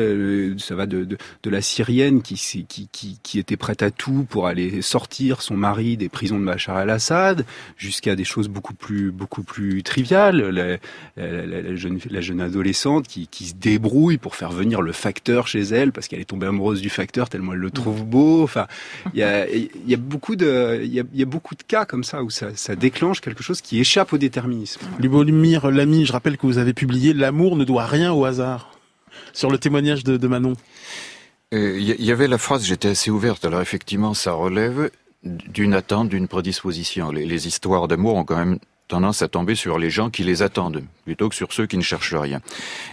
ça 0.57 0.75
va 0.75 0.85
de, 0.85 1.03
de, 1.05 1.17
de 1.43 1.49
la 1.49 1.61
Syrienne 1.61 2.21
qui, 2.21 2.35
qui, 2.67 3.19
qui 3.21 3.39
était 3.39 3.57
prête 3.57 3.81
à 3.81 3.91
tout 3.91 4.25
pour 4.29 4.47
aller 4.47 4.81
sortir 4.81 5.41
son 5.49 5.57
mari 5.57 5.97
des 5.97 6.09
prisons 6.09 6.39
de 6.39 6.45
Bachar 6.45 6.79
el-Assad, 6.79 7.45
jusqu'à 7.77 8.15
des 8.15 8.23
choses 8.23 8.47
beaucoup 8.47 8.73
plus 8.73 9.11
beaucoup 9.11 9.43
plus 9.43 9.83
triviales. 9.83 10.41
La, 10.49 10.77
la, 11.17 11.45
la, 11.45 11.75
jeune, 11.75 11.99
la 12.09 12.21
jeune 12.21 12.41
adolescente 12.41 13.07
qui, 13.07 13.27
qui 13.27 13.45
se 13.45 13.55
débrouille 13.55 14.17
pour 14.17 14.35
faire 14.35 14.51
venir 14.51 14.81
le 14.81 14.91
facteur 14.91 15.47
chez 15.47 15.61
elle 15.61 15.91
parce 15.91 16.07
qu'elle 16.07 16.21
est 16.21 16.29
tombée 16.33 16.47
amoureuse 16.47 16.81
du 16.81 16.89
facteur 16.89 17.29
tellement 17.29 17.53
elle 17.53 17.59
le 17.59 17.71
trouve 17.71 18.05
beau. 18.05 18.43
Enfin, 18.43 18.67
il 19.13 19.19
y 19.19 19.23
a, 19.23 19.49
il 19.49 19.69
y 19.87 19.93
a 19.93 19.97
beaucoup 19.97 20.35
de, 20.35 20.81
il 20.83 20.93
y 20.93 20.99
a, 20.99 21.03
il 21.13 21.19
y 21.19 21.23
a 21.23 21.25
beaucoup 21.25 21.55
de 21.55 21.63
cas 21.63 21.85
comme 21.85 22.03
ça 22.03 22.23
où 22.23 22.29
ça, 22.29 22.47
ça 22.55 22.75
déclenche 22.75 23.21
quelque 23.21 23.43
chose 23.43 23.61
qui 23.61 23.79
échappe 23.79 24.13
au 24.13 24.17
déterminisme. 24.17 24.81
Lubomir 24.99 25.71
Lamy, 25.71 26.05
je 26.05 26.11
rappelle 26.11 26.37
que 26.37 26.45
vous 26.45 26.57
avez 26.57 26.73
publié 26.73 27.13
L'amour 27.13 27.55
ne 27.55 27.65
doit 27.65 27.85
rien 27.85 28.11
au 28.13 28.25
hasard 28.25 28.71
sur 29.33 29.49
le 29.49 29.57
témoignage 29.57 30.03
de, 30.03 30.17
de 30.17 30.27
Manon. 30.27 30.53
Il 31.51 31.57
euh, 31.57 31.79
y 31.79 32.11
avait 32.11 32.27
la 32.27 32.37
phrase, 32.37 32.63
j'étais 32.63 32.89
assez 32.89 33.09
ouverte, 33.09 33.43
alors 33.45 33.61
effectivement 33.61 34.13
ça 34.13 34.33
relève 34.33 34.91
d'une 35.23 35.73
attente, 35.73 36.09
d'une 36.09 36.27
prédisposition. 36.27 37.11
Les, 37.11 37.47
histoires 37.47 37.87
d'amour 37.87 38.15
ont 38.15 38.23
quand 38.23 38.37
même 38.37 38.59
tendance 38.87 39.21
à 39.21 39.27
tomber 39.27 39.55
sur 39.55 39.77
les 39.77 39.89
gens 39.89 40.09
qui 40.09 40.23
les 40.23 40.41
attendent, 40.41 40.83
plutôt 41.03 41.29
que 41.29 41.35
sur 41.35 41.53
ceux 41.53 41.67
qui 41.67 41.77
ne 41.77 41.83
cherchent 41.83 42.15
rien. 42.15 42.41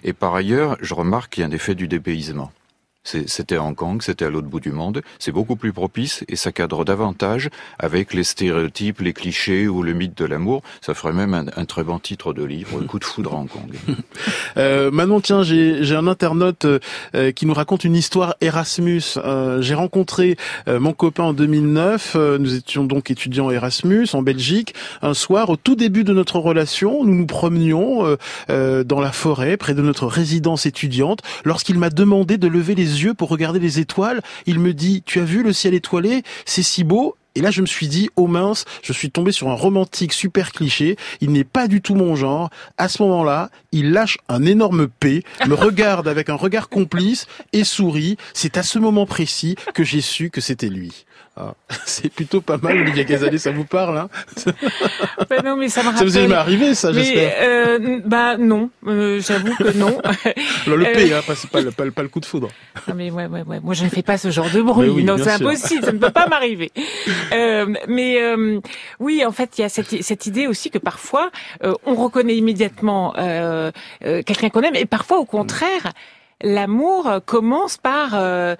Et 0.02 0.12
par 0.12 0.34
ailleurs, 0.34 0.76
je 0.80 0.94
remarque 0.94 1.34
qu'il 1.34 1.40
y 1.42 1.44
a 1.44 1.48
un 1.48 1.52
effet 1.52 1.74
du 1.74 1.88
dépaysement. 1.88 2.52
C'était 3.06 3.56
à 3.56 3.62
Hong 3.62 3.74
Kong, 3.74 4.02
c'était 4.02 4.24
à 4.24 4.30
l'autre 4.30 4.48
bout 4.48 4.60
du 4.60 4.72
monde. 4.72 5.02
C'est 5.18 5.32
beaucoup 5.32 5.54
plus 5.54 5.72
propice 5.72 6.24
et 6.28 6.34
ça 6.36 6.50
cadre 6.50 6.84
davantage 6.84 7.50
avec 7.78 8.12
les 8.12 8.24
stéréotypes, 8.24 9.00
les 9.00 9.12
clichés 9.12 9.68
ou 9.68 9.82
le 9.82 9.92
mythe 9.92 10.18
de 10.18 10.24
l'amour. 10.24 10.62
Ça 10.80 10.92
ferait 10.94 11.12
même 11.12 11.32
un, 11.32 11.46
un, 11.56 11.64
très 11.64 11.84
bon 11.84 11.98
titre 11.98 12.32
de 12.32 12.42
livre, 12.42 12.80
Coup 12.80 12.98
de 12.98 13.04
foudre 13.04 13.34
à 13.34 13.36
Hong 13.36 13.48
Kong. 13.48 13.72
euh, 14.56 14.90
Manon, 14.90 15.20
tiens, 15.20 15.42
j'ai 15.42 15.94
un 15.94 16.06
internaute 16.08 16.64
euh, 16.64 17.32
qui 17.32 17.46
nous 17.46 17.54
raconte 17.54 17.84
une 17.84 17.94
histoire 17.94 18.34
Erasmus. 18.40 19.02
Euh, 19.18 19.62
j'ai 19.62 19.74
rencontré 19.74 20.36
euh, 20.68 20.80
mon 20.80 20.92
copain 20.92 21.24
en 21.24 21.32
2009. 21.32 22.14
Euh, 22.16 22.38
nous 22.38 22.54
étions 22.54 22.84
donc 22.84 23.10
étudiants 23.10 23.50
Erasmus 23.50 24.08
en 24.14 24.22
Belgique. 24.22 24.74
Un 25.02 25.14
soir, 25.14 25.50
au 25.50 25.56
tout 25.56 25.76
début 25.76 26.04
de 26.04 26.12
notre 26.12 26.38
relation, 26.38 27.04
nous 27.04 27.14
nous 27.14 27.26
promenions 27.26 28.16
euh, 28.50 28.84
dans 28.84 29.00
la 29.00 29.12
forêt 29.12 29.56
près 29.56 29.74
de 29.74 29.82
notre 29.82 30.06
résidence 30.06 30.66
étudiante 30.66 31.20
lorsqu'il 31.44 31.78
m'a 31.78 31.90
demandé 31.90 32.38
de 32.38 32.48
lever 32.48 32.74
les 32.74 32.95
yeux 33.02 33.14
pour 33.14 33.28
regarder 33.28 33.58
les 33.58 33.80
étoiles. 33.80 34.22
Il 34.46 34.58
me 34.58 34.74
dit, 34.74 35.02
tu 35.04 35.20
as 35.20 35.24
vu 35.24 35.42
le 35.42 35.52
ciel 35.52 35.74
étoilé? 35.74 36.22
C'est 36.44 36.62
si 36.62 36.84
beau. 36.84 37.16
Et 37.36 37.42
là, 37.42 37.50
je 37.50 37.60
me 37.60 37.66
suis 37.66 37.86
dit, 37.86 38.08
oh 38.16 38.26
mince, 38.26 38.64
je 38.82 38.94
suis 38.94 39.10
tombé 39.10 39.30
sur 39.30 39.50
un 39.50 39.54
romantique 39.54 40.14
super 40.14 40.52
cliché. 40.52 40.96
Il 41.20 41.32
n'est 41.32 41.44
pas 41.44 41.68
du 41.68 41.82
tout 41.82 41.94
mon 41.94 42.16
genre. 42.16 42.48
À 42.78 42.88
ce 42.88 43.02
moment-là, 43.02 43.50
il 43.72 43.92
lâche 43.92 44.16
un 44.30 44.42
énorme 44.46 44.88
P, 44.88 45.22
me 45.46 45.54
regarde 45.54 46.08
avec 46.08 46.30
un 46.30 46.34
regard 46.34 46.70
complice 46.70 47.26
et 47.52 47.62
sourit. 47.62 48.16
C'est 48.32 48.56
à 48.56 48.62
ce 48.62 48.78
moment 48.78 49.04
précis 49.04 49.54
que 49.74 49.84
j'ai 49.84 50.00
su 50.00 50.30
que 50.30 50.40
c'était 50.40 50.70
lui. 50.70 51.04
Ah, 51.38 51.52
c'est 51.84 52.08
plutôt 52.08 52.40
pas 52.40 52.56
mal, 52.56 52.78
Olivia 52.78 53.04
Gazalé, 53.04 53.36
ça 53.36 53.50
vous 53.50 53.64
parle 53.64 53.98
hein 53.98 54.08
bah 55.28 55.42
Non, 55.44 55.56
mais 55.56 55.68
ça 55.68 55.82
me 55.82 55.88
rappelle. 55.88 55.98
Ça 55.98 56.04
vous 56.04 56.16
est 56.16 56.22
jamais 56.22 56.34
arrivé, 56.34 56.74
ça, 56.74 56.94
j'espère 56.94 57.34
euh, 57.42 58.00
Bah 58.06 58.38
non, 58.38 58.70
euh, 58.86 59.20
j'avoue 59.20 59.54
que 59.54 59.76
non. 59.76 60.00
Alors, 60.66 60.78
le 60.78 60.84
P, 60.84 61.12
euh... 61.12 61.18
hein, 61.18 61.34
c'est 61.34 61.50
pas, 61.50 61.62
pas, 61.62 61.90
pas, 61.90 62.02
le 62.02 62.08
coup 62.08 62.20
de 62.20 62.24
foudre. 62.24 62.48
Non, 62.88 62.94
mais 62.94 63.10
ouais, 63.10 63.26
ouais, 63.26 63.42
ouais. 63.42 63.60
Moi, 63.60 63.74
je 63.74 63.84
ne 63.84 63.90
fais 63.90 64.02
pas 64.02 64.16
ce 64.16 64.30
genre 64.30 64.50
de 64.50 64.62
bruit. 64.62 64.88
Oui, 64.88 65.04
non, 65.04 65.18
c'est 65.18 65.30
impossible, 65.30 65.84
ça 65.84 65.92
ne 65.92 65.98
peut 65.98 66.10
pas 66.10 66.26
m'arriver. 66.26 66.72
Euh, 67.32 67.66
mais 67.86 68.18
euh, 68.22 68.58
oui, 68.98 69.22
en 69.26 69.32
fait, 69.32 69.58
il 69.58 69.60
y 69.60 69.64
a 69.64 69.68
cette, 69.68 70.02
cette 70.02 70.24
idée 70.24 70.46
aussi 70.46 70.70
que 70.70 70.78
parfois, 70.78 71.30
on 71.84 71.94
reconnaît 71.96 72.36
immédiatement 72.36 73.12
quelqu'un 74.00 74.48
qu'on 74.48 74.62
aime, 74.62 74.76
et 74.76 74.86
parfois, 74.86 75.18
au 75.18 75.26
contraire, 75.26 75.92
l'amour 76.42 77.20
commence 77.24 77.76
par 77.76 78.10
euh, 78.14 78.54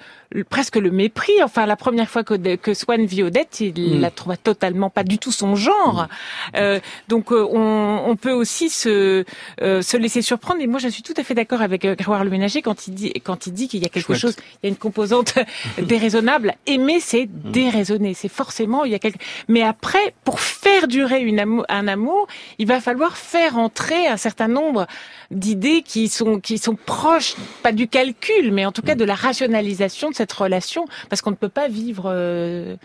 presque 0.49 0.77
le 0.77 0.91
mépris. 0.91 1.33
Enfin, 1.43 1.67
la 1.67 1.77
première 1.77 2.09
fois 2.09 2.25
que, 2.25 2.57
que 2.57 2.75
Swan 2.75 3.05
vit 3.05 3.23
Odette, 3.23 3.61
il 3.61 3.99
mm. 3.99 4.01
la 4.01 4.11
trouva 4.11 4.37
totalement 4.37 4.91
pas 4.91 5.05
du 5.05 5.19
tout 5.19 5.33
son 5.33 5.57
genre. 5.57 6.03
Mm. 6.03 6.57
Euh, 6.57 6.81
donc, 7.09 7.33
euh, 7.33 7.47
on, 7.51 8.03
on, 8.07 8.17
peut 8.17 8.33
aussi 8.33 8.71
se, 8.71 9.25
euh, 9.61 9.83
se 9.83 9.97
laisser 9.97 10.23
surprendre. 10.23 10.61
Et 10.63 10.67
moi, 10.67 10.79
je 10.79 10.89
suis 10.89 11.03
tout 11.03 11.15
à 11.17 11.23
fait 11.23 11.35
d'accord 11.35 11.63
avec 11.63 11.85
euh, 11.85 11.95
Grégoire 11.95 12.25
Le 12.25 12.31
Ménager 12.31 12.63
quand 12.63 12.87
il 12.87 12.95
dit 12.95 13.13
quand 13.25 13.47
il 13.47 13.53
dit 13.53 13.69
qu'il 13.69 13.83
y 13.83 13.87
a 13.87 13.89
quelque 13.89 14.07
Chouette. 14.07 14.19
chose, 14.19 14.37
il 14.63 14.67
y 14.67 14.67
a 14.67 14.69
une 14.71 14.77
composante 14.77 15.35
déraisonnable. 15.79 16.55
Aimer, 16.67 17.01
c'est 17.01 17.27
Mm. 17.27 17.51
déraisonner. 17.51 18.15
C'est 18.15 18.29
forcément 18.29 18.85
il 18.85 18.93
y 18.93 18.95
a 18.95 18.99
quelque. 18.99 19.19
Mais 19.49 19.63
après, 19.63 20.15
pour 20.25 20.41
faire 20.41 20.89
durer 20.89 21.21
une 21.23 21.41
amour, 21.41 21.65
un 21.69 21.89
amour, 21.89 22.27
il 22.59 22.67
va 22.67 22.81
falloir 22.81 23.17
faire 23.17 23.59
entrer 23.59 24.07
un 24.07 24.17
certain 24.17 24.49
nombre 24.49 24.87
d'idées 25.31 25.83
qui 25.83 26.09
sont 26.09 26.41
qui 26.41 26.59
sont 26.59 26.75
proches 26.77 27.35
pas 27.67 27.73
du 27.73 27.89
calcul, 27.89 28.53
mais 28.53 28.65
en 28.65 28.71
tout 28.71 28.83
cas 28.83 28.95
de 28.95 29.05
la 29.05 29.17
rationalisation 29.17 30.11
de 30.11 30.15
cette 30.15 30.33
relation, 30.33 30.85
parce 31.09 31.21
qu'on 31.21 31.33
ne 31.33 31.37
peut 31.45 31.49
pas 31.49 31.67
vivre 31.67 32.05
euh, 32.07 32.77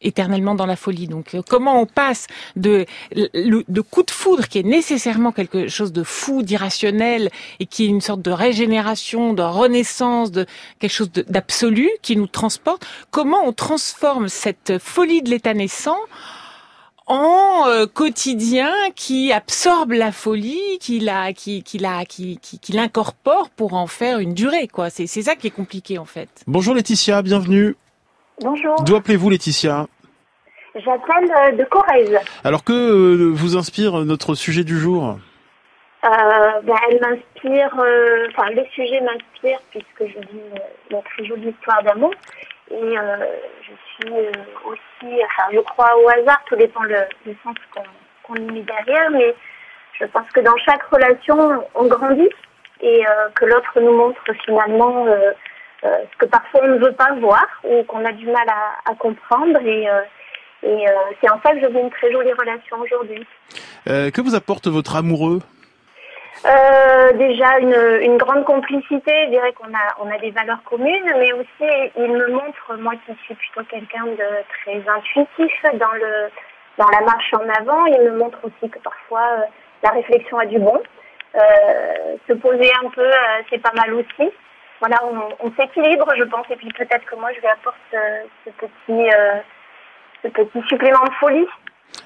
éternellement 0.00 0.54
dans 0.54 0.64
la 0.64 0.76
folie. 0.76 1.08
Donc, 1.08 1.34
euh, 1.34 1.42
comment 1.46 1.78
on 1.78 1.84
passe 1.84 2.26
de, 2.56 2.86
le, 3.12 3.64
de 3.68 3.80
coup 3.82 4.02
de 4.02 4.10
foudre 4.10 4.48
qui 4.48 4.58
est 4.58 4.62
nécessairement 4.62 5.30
quelque 5.30 5.68
chose 5.68 5.92
de 5.92 6.02
fou, 6.02 6.42
d'irrationnel, 6.42 7.28
et 7.58 7.66
qui 7.66 7.84
est 7.84 7.88
une 7.88 8.00
sorte 8.00 8.22
de 8.22 8.30
régénération, 8.30 9.34
de 9.34 9.42
renaissance, 9.42 10.30
de 10.30 10.46
quelque 10.78 10.90
chose 10.90 11.12
d'absolu 11.12 11.90
qui 12.00 12.16
nous 12.16 12.26
transporte, 12.26 12.86
comment 13.10 13.44
on 13.44 13.52
transforme 13.52 14.30
cette 14.30 14.78
folie 14.78 15.20
de 15.20 15.28
l'état 15.28 15.52
naissant 15.52 15.98
en 17.10 17.66
euh, 17.66 17.86
quotidien 17.86 18.72
qui 18.94 19.32
absorbe 19.32 19.92
la 19.92 20.12
folie, 20.12 20.78
qui 20.80 21.00
la, 21.00 21.32
qui, 21.32 21.64
qui 21.64 21.78
la, 21.78 22.04
qui, 22.04 22.38
qui, 22.38 22.60
qui 22.60 22.72
l'incorpore 22.72 23.50
pour 23.50 23.74
en 23.74 23.88
faire 23.88 24.20
une 24.20 24.32
durée, 24.32 24.68
quoi. 24.68 24.90
C'est, 24.90 25.08
c'est 25.08 25.22
ça 25.22 25.34
qui 25.34 25.48
est 25.48 25.50
compliqué, 25.50 25.98
en 25.98 26.04
fait. 26.04 26.28
Bonjour 26.46 26.72
Laetitia, 26.72 27.20
bienvenue. 27.22 27.74
Bonjour. 28.40 28.76
D'où 28.84 28.94
appelez-vous 28.94 29.28
Laetitia? 29.28 29.88
J'appelle 30.76 31.30
euh, 31.36 31.56
de 31.56 31.64
Corrèze. 31.64 32.16
Alors 32.44 32.62
que 32.62 32.72
euh, 32.72 33.32
vous 33.34 33.56
inspire 33.56 34.04
notre 34.04 34.36
sujet 34.36 34.62
du 34.62 34.78
jour? 34.78 35.18
Euh, 36.04 36.08
ben, 36.62 36.76
Elle 36.90 37.00
m'inspire, 37.00 37.76
euh, 37.78 38.28
enfin 38.30 38.50
le 38.50 38.64
sujet 38.72 39.00
m'inspire 39.00 39.58
puisque 39.70 39.98
je 39.98 40.18
lis 40.20 40.40
une, 40.90 40.96
une 40.96 41.02
très 41.02 41.26
jolie 41.26 41.48
histoire 41.50 41.82
d'amour. 41.82 42.12
Et 42.70 42.98
euh, 42.98 43.16
je 43.62 43.72
suis 43.94 44.12
aussi, 44.64 45.22
enfin 45.24 45.48
je 45.52 45.60
crois 45.60 45.96
au 45.98 46.08
hasard, 46.08 46.40
tout 46.46 46.56
dépend 46.56 46.82
le, 46.82 46.98
du 47.26 47.36
sens 47.42 47.54
qu'on 47.74 47.82
qu'on 48.22 48.36
y 48.36 48.52
met 48.52 48.62
derrière, 48.62 49.10
mais 49.10 49.34
je 49.98 50.04
pense 50.06 50.28
que 50.32 50.40
dans 50.40 50.56
chaque 50.64 50.82
relation, 50.84 51.64
on 51.74 51.86
grandit 51.86 52.30
et 52.80 53.06
euh, 53.06 53.28
que 53.34 53.44
l'autre 53.44 53.78
nous 53.80 53.92
montre 53.92 54.22
finalement 54.44 55.06
euh, 55.06 55.32
euh, 55.84 55.88
ce 56.12 56.16
que 56.18 56.26
parfois 56.26 56.60
on 56.64 56.68
ne 56.68 56.78
veut 56.78 56.92
pas 56.92 57.12
voir 57.20 57.46
ou 57.64 57.82
qu'on 57.84 58.04
a 58.04 58.12
du 58.12 58.26
mal 58.26 58.46
à, 58.84 58.94
comprendre. 58.94 59.60
Et, 59.64 59.88
euh, 59.88 60.00
euh, 60.64 60.76
c'est 61.20 61.30
en 61.30 61.40
ça 61.42 61.52
que 61.52 61.60
je 61.60 61.66
vis 61.66 61.78
une 61.78 61.90
très 61.90 62.12
jolie 62.12 62.32
relation 62.32 62.78
aujourd'hui. 62.80 63.26
Euh, 63.88 64.10
que 64.10 64.20
vous 64.20 64.34
apporte 64.34 64.66
votre 64.68 64.96
amoureux? 64.96 65.40
Euh, 66.46 67.12
déjà 67.14 67.58
une, 67.58 68.00
une 68.02 68.16
grande 68.16 68.44
complicité, 68.44 69.12
je 69.26 69.30
dirais 69.30 69.52
qu'on 69.52 69.74
a 69.74 69.94
on 70.00 70.10
a 70.10 70.18
des 70.18 70.30
valeurs 70.30 70.62
communes, 70.64 71.12
mais 71.18 71.32
aussi 71.34 71.90
il 71.96 72.10
me 72.12 72.28
montre, 72.28 72.76
moi 72.78 72.92
qui 73.04 73.14
suis 73.24 73.34
plutôt 73.34 73.62
quelqu'un 73.64 74.06
de 74.06 74.28
très 74.62 74.82
intuitif 74.88 75.52
dans 75.74 75.92
le 75.92 76.30
dans 76.78 76.88
la 76.88 77.00
marche 77.04 77.34
en 77.34 77.46
avant, 77.60 77.84
il 77.86 78.00
me 78.00 78.16
montre 78.16 78.38
aussi 78.44 78.70
que 78.70 78.78
parfois 78.78 79.26
euh, 79.38 79.42
la 79.82 79.90
réflexion 79.90 80.38
a 80.38 80.46
du 80.46 80.58
bon. 80.58 80.80
Euh, 81.34 82.16
se 82.26 82.32
poser 82.32 82.72
un 82.82 82.88
peu, 82.88 83.06
euh, 83.06 83.42
c'est 83.50 83.62
pas 83.62 83.72
mal 83.76 83.92
aussi. 83.94 84.30
Voilà, 84.80 84.96
on, 85.04 85.28
on 85.46 85.52
s'équilibre, 85.52 86.08
je 86.16 86.24
pense, 86.24 86.46
et 86.50 86.56
puis 86.56 86.68
peut-être 86.72 87.04
que 87.04 87.16
moi 87.16 87.30
je 87.34 87.40
lui 87.40 87.46
apporte 87.48 87.76
euh, 87.92 88.22
ce 88.46 88.50
petit 88.50 89.10
euh, 89.14 89.40
ce 90.22 90.28
petit 90.28 90.62
supplément 90.68 91.04
de 91.04 91.12
folie. 91.20 91.46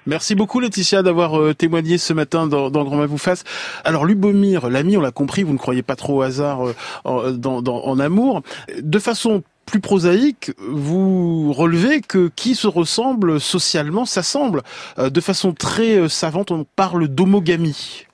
Merci 0.07 0.35
beaucoup 0.35 0.61
Laetitia 0.61 1.03
d'avoir 1.03 1.41
euh, 1.41 1.55
témoigné 1.55 1.97
ce 1.97 2.13
matin 2.13 2.47
dans, 2.47 2.71
dans 2.71 2.85
Grand 2.85 3.07
vous 3.07 3.19
fasse. 3.19 3.45
Alors 3.85 4.05
Lubomir, 4.05 4.69
l'ami, 4.69 4.97
on 4.97 5.01
l'a 5.01 5.11
compris, 5.11 5.43
vous 5.43 5.53
ne 5.53 5.59
croyez 5.59 5.83
pas 5.83 5.97
trop 5.97 6.19
au 6.19 6.23
hasard 6.23 6.67
euh, 6.67 6.75
en, 7.05 7.99
amour. 7.99 8.43
De 8.81 8.99
façon 8.99 9.43
plus 9.65 9.81
prosaïque, 9.81 10.53
vous 10.59 11.53
relevez 11.55 12.03
que 12.03 12.31
qui 12.37 12.55
se 12.55 12.67
ressemble 12.67 13.41
socialement 13.41 14.05
s'assemble. 14.05 14.63
Euh, 14.99 15.09
de 15.09 15.21
façon 15.21 15.53
très 15.53 16.09
savante, 16.09 16.51
on 16.51 16.67
parle 16.77 17.09
d'homogamie. 17.09 18.07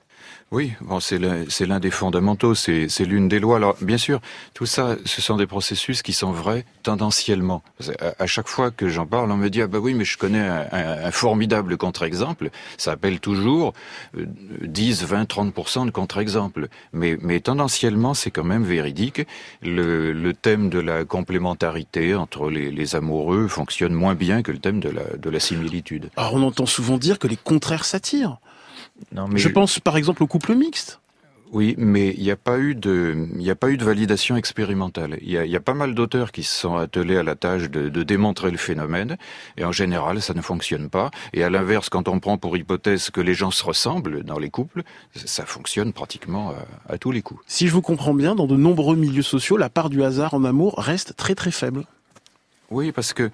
Oui, 0.51 0.73
bon, 0.81 0.99
c'est 0.99 1.17
l'un 1.17 1.79
des 1.79 1.91
fondamentaux, 1.91 2.55
c'est 2.55 3.05
l'une 3.05 3.29
des 3.29 3.39
lois. 3.39 3.55
Alors, 3.55 3.77
bien 3.79 3.97
sûr, 3.97 4.19
tout 4.53 4.65
ça, 4.65 4.97
ce 5.05 5.21
sont 5.21 5.37
des 5.37 5.47
processus 5.47 6.01
qui 6.01 6.11
sont 6.11 6.33
vrais 6.33 6.65
tendanciellement. 6.83 7.63
À, 8.19 8.27
chaque 8.27 8.49
fois 8.49 8.69
que 8.69 8.89
j'en 8.89 9.05
parle, 9.05 9.31
on 9.31 9.37
me 9.37 9.49
dit 9.49 9.61
ah 9.61 9.67
bah 9.67 9.79
oui, 9.79 9.93
mais 9.93 10.03
je 10.03 10.17
connais 10.17 10.45
un, 10.45 11.09
formidable 11.11 11.77
contre-exemple. 11.77 12.49
Ça 12.77 12.91
appelle 12.91 13.21
toujours 13.21 13.73
10, 14.13 15.05
20, 15.05 15.23
30% 15.23 15.85
de 15.85 15.91
contre-exemples. 15.91 16.67
Mais, 16.91 17.17
mais 17.21 17.39
tendanciellement, 17.39 18.13
c'est 18.13 18.31
quand 18.31 18.43
même 18.43 18.65
véridique. 18.65 19.25
Le, 19.63 20.11
le, 20.11 20.33
thème 20.33 20.69
de 20.69 20.79
la 20.79 21.05
complémentarité 21.05 22.13
entre 22.13 22.49
les, 22.49 22.71
les, 22.71 22.95
amoureux 22.97 23.47
fonctionne 23.47 23.93
moins 23.93 24.15
bien 24.15 24.41
que 24.41 24.51
le 24.51 24.59
thème 24.59 24.81
de 24.81 24.89
la, 24.89 25.15
de 25.17 25.29
la 25.29 25.39
similitude. 25.39 26.09
Alors, 26.17 26.33
on 26.33 26.43
entend 26.43 26.65
souvent 26.65 26.97
dire 26.97 27.19
que 27.19 27.27
les 27.27 27.37
contraires 27.37 27.85
s'attirent. 27.85 28.39
Non, 29.11 29.27
mais 29.27 29.39
je 29.39 29.49
pense 29.49 29.79
par 29.79 29.97
exemple 29.97 30.23
au 30.23 30.27
couple 30.27 30.55
mixte. 30.55 30.99
Oui, 31.51 31.75
mais 31.77 32.13
il 32.17 32.23
n'y 32.23 32.31
a 32.31 32.37
pas 32.37 32.59
eu 32.59 32.75
de, 32.75 33.27
il 33.33 33.39
n'y 33.39 33.49
a 33.49 33.55
pas 33.55 33.69
eu 33.69 33.77
de 33.77 33.83
validation 33.83 34.37
expérimentale. 34.37 35.17
Il 35.21 35.29
y 35.29 35.37
a, 35.37 35.45
y 35.45 35.55
a, 35.57 35.59
pas 35.59 35.73
mal 35.73 35.93
d'auteurs 35.93 36.31
qui 36.31 36.43
se 36.43 36.57
sont 36.57 36.77
attelés 36.77 37.17
à 37.17 37.23
la 37.23 37.35
tâche 37.35 37.69
de, 37.69 37.89
de, 37.89 38.03
démontrer 38.03 38.51
le 38.51 38.57
phénomène, 38.57 39.17
et 39.57 39.65
en 39.65 39.73
général, 39.73 40.21
ça 40.21 40.33
ne 40.33 40.41
fonctionne 40.41 40.89
pas. 40.89 41.11
Et 41.33 41.43
à 41.43 41.49
l'inverse, 41.49 41.89
quand 41.89 42.07
on 42.07 42.21
prend 42.21 42.37
pour 42.37 42.55
hypothèse 42.55 43.09
que 43.09 43.19
les 43.19 43.33
gens 43.33 43.51
se 43.51 43.65
ressemblent 43.65 44.23
dans 44.23 44.39
les 44.39 44.49
couples, 44.49 44.83
ça 45.13 45.45
fonctionne 45.45 45.91
pratiquement 45.91 46.51
à, 46.51 46.93
à 46.93 46.97
tous 46.97 47.11
les 47.11 47.21
coups. 47.21 47.41
Si 47.47 47.67
je 47.67 47.73
vous 47.73 47.81
comprends 47.81 48.13
bien, 48.13 48.33
dans 48.33 48.47
de 48.47 48.55
nombreux 48.55 48.95
milieux 48.95 49.21
sociaux, 49.21 49.57
la 49.57 49.69
part 49.69 49.89
du 49.89 50.03
hasard 50.03 50.33
en 50.33 50.45
amour 50.45 50.75
reste 50.77 51.17
très 51.17 51.35
très 51.35 51.51
faible. 51.51 51.85
Oui, 52.71 52.93
parce 52.93 53.11
que, 53.11 53.29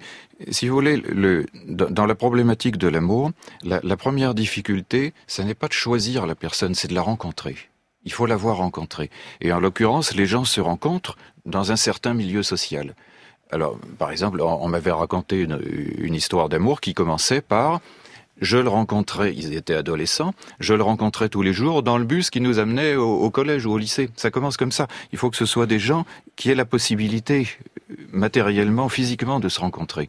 si 0.50 0.66
vous 0.68 0.74
voulez, 0.74 0.96
le, 0.96 1.46
dans 1.64 2.06
la 2.06 2.16
problématique 2.16 2.76
de 2.76 2.88
l'amour, 2.88 3.30
la, 3.62 3.96
première 3.96 4.34
difficulté, 4.34 5.14
ce 5.28 5.42
n'est 5.42 5.54
pas 5.54 5.68
de 5.68 5.72
choisir 5.72 6.26
la 6.26 6.34
personne, 6.34 6.74
c'est 6.74 6.88
de 6.88 6.94
la 6.94 7.02
rencontrer. 7.02 7.56
Il 8.04 8.12
faut 8.12 8.26
l'avoir 8.26 8.56
rencontrée. 8.56 9.10
Et 9.40 9.52
en 9.52 9.60
l'occurrence, 9.60 10.14
les 10.14 10.26
gens 10.26 10.44
se 10.44 10.60
rencontrent 10.60 11.16
dans 11.46 11.70
un 11.70 11.76
certain 11.76 12.14
milieu 12.14 12.42
social. 12.42 12.96
Alors, 13.50 13.78
par 13.96 14.10
exemple, 14.10 14.40
on, 14.40 14.68
m'avait 14.68 14.90
raconté 14.90 15.46
une 15.98 16.14
histoire 16.14 16.48
d'amour 16.48 16.80
qui 16.80 16.92
commençait 16.92 17.40
par 17.40 17.80
je 18.40 18.58
le 18.58 18.68
rencontrais, 18.68 19.34
ils 19.34 19.54
étaient 19.54 19.74
adolescents, 19.74 20.34
je 20.60 20.74
le 20.74 20.82
rencontrais 20.82 21.28
tous 21.28 21.42
les 21.42 21.52
jours 21.52 21.82
dans 21.82 21.98
le 21.98 22.04
bus 22.04 22.30
qui 22.30 22.40
nous 22.40 22.58
amenait 22.58 22.96
au, 22.96 23.30
collège 23.30 23.66
ou 23.66 23.72
au 23.72 23.78
lycée. 23.78 24.10
Ça 24.16 24.30
commence 24.30 24.56
comme 24.56 24.72
ça. 24.72 24.86
Il 25.12 25.18
faut 25.18 25.30
que 25.30 25.36
ce 25.36 25.46
soit 25.46 25.66
des 25.66 25.78
gens 25.78 26.04
qui 26.36 26.50
aient 26.50 26.54
la 26.54 26.64
possibilité, 26.64 27.48
matériellement, 28.12 28.88
physiquement, 28.88 29.40
de 29.40 29.48
se 29.48 29.60
rencontrer. 29.60 30.08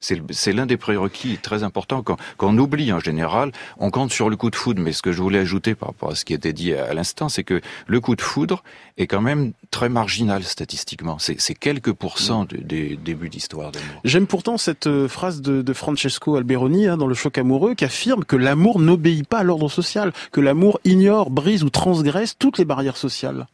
C'est 0.00 0.52
l'un 0.52 0.66
des 0.66 0.76
prérequis 0.76 1.38
très 1.38 1.64
importants 1.64 2.04
qu'on 2.36 2.58
oublie 2.58 2.92
en 2.92 3.00
général. 3.00 3.50
On 3.78 3.90
compte 3.90 4.12
sur 4.12 4.30
le 4.30 4.36
coup 4.36 4.48
de 4.48 4.54
foudre, 4.54 4.80
mais 4.80 4.92
ce 4.92 5.02
que 5.02 5.10
je 5.10 5.20
voulais 5.20 5.40
ajouter 5.40 5.74
par 5.74 5.88
rapport 5.88 6.10
à 6.10 6.14
ce 6.14 6.24
qui 6.24 6.34
était 6.34 6.52
dit 6.52 6.72
à, 6.72 6.94
l'instant, 6.94 7.28
c'est 7.28 7.42
que 7.42 7.60
le 7.88 8.00
coup 8.00 8.14
de 8.14 8.20
foudre 8.20 8.62
est 8.96 9.08
quand 9.08 9.20
même 9.20 9.52
très 9.72 9.88
marginal 9.88 10.44
statistiquement. 10.44 11.18
C'est 11.18 11.54
quelques 11.54 11.92
pourcents 11.92 12.46
des 12.48 12.96
débuts 12.96 13.28
d'histoire 13.28 13.72
d'amour. 13.72 14.00
J'aime 14.04 14.28
pourtant 14.28 14.56
cette 14.56 14.86
euh, 14.86 15.08
phrase 15.08 15.42
de, 15.42 15.72
Francesco 15.72 16.36
Alberoni 16.36 16.86
hein, 16.86 16.96
dans 16.96 17.06
Le 17.08 17.14
Choc 17.14 17.36
amoureux 17.36 17.74
qui 17.74 17.84
affirme 17.84 18.24
que 18.24 18.36
l'amour 18.36 18.78
n'obéit 18.78 19.26
pas 19.26 19.38
à 19.38 19.42
l'ordre 19.42 19.68
social, 19.68 20.12
que 20.30 20.40
l'amour 20.40 20.78
ignore, 20.84 21.30
brise 21.30 21.64
ou 21.64 21.70
transgresse 21.70 22.36
toutes 22.38 22.58
les 22.58 22.64
barrières 22.64 22.96
sociales. 22.96 23.48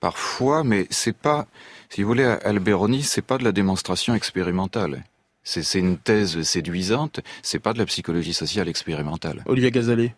Parfois, 0.00 0.64
mais 0.64 0.86
c'est 0.90 1.16
pas, 1.16 1.46
si 1.90 2.02
vous 2.02 2.08
voulez, 2.08 2.24
Alberoni, 2.24 3.02
c'est 3.02 3.22
pas 3.22 3.36
de 3.36 3.44
la 3.44 3.52
démonstration 3.52 4.14
expérimentale. 4.14 5.04
C'est 5.50 5.78
une 5.78 5.96
thèse 5.96 6.42
séduisante, 6.42 7.20
c'est 7.42 7.58
pas 7.58 7.72
de 7.72 7.78
la 7.78 7.86
psychologie 7.86 8.34
sociale 8.34 8.68
expérimentale. 8.68 9.42
Olivier 9.46 9.70
Gazalet. 9.70 10.14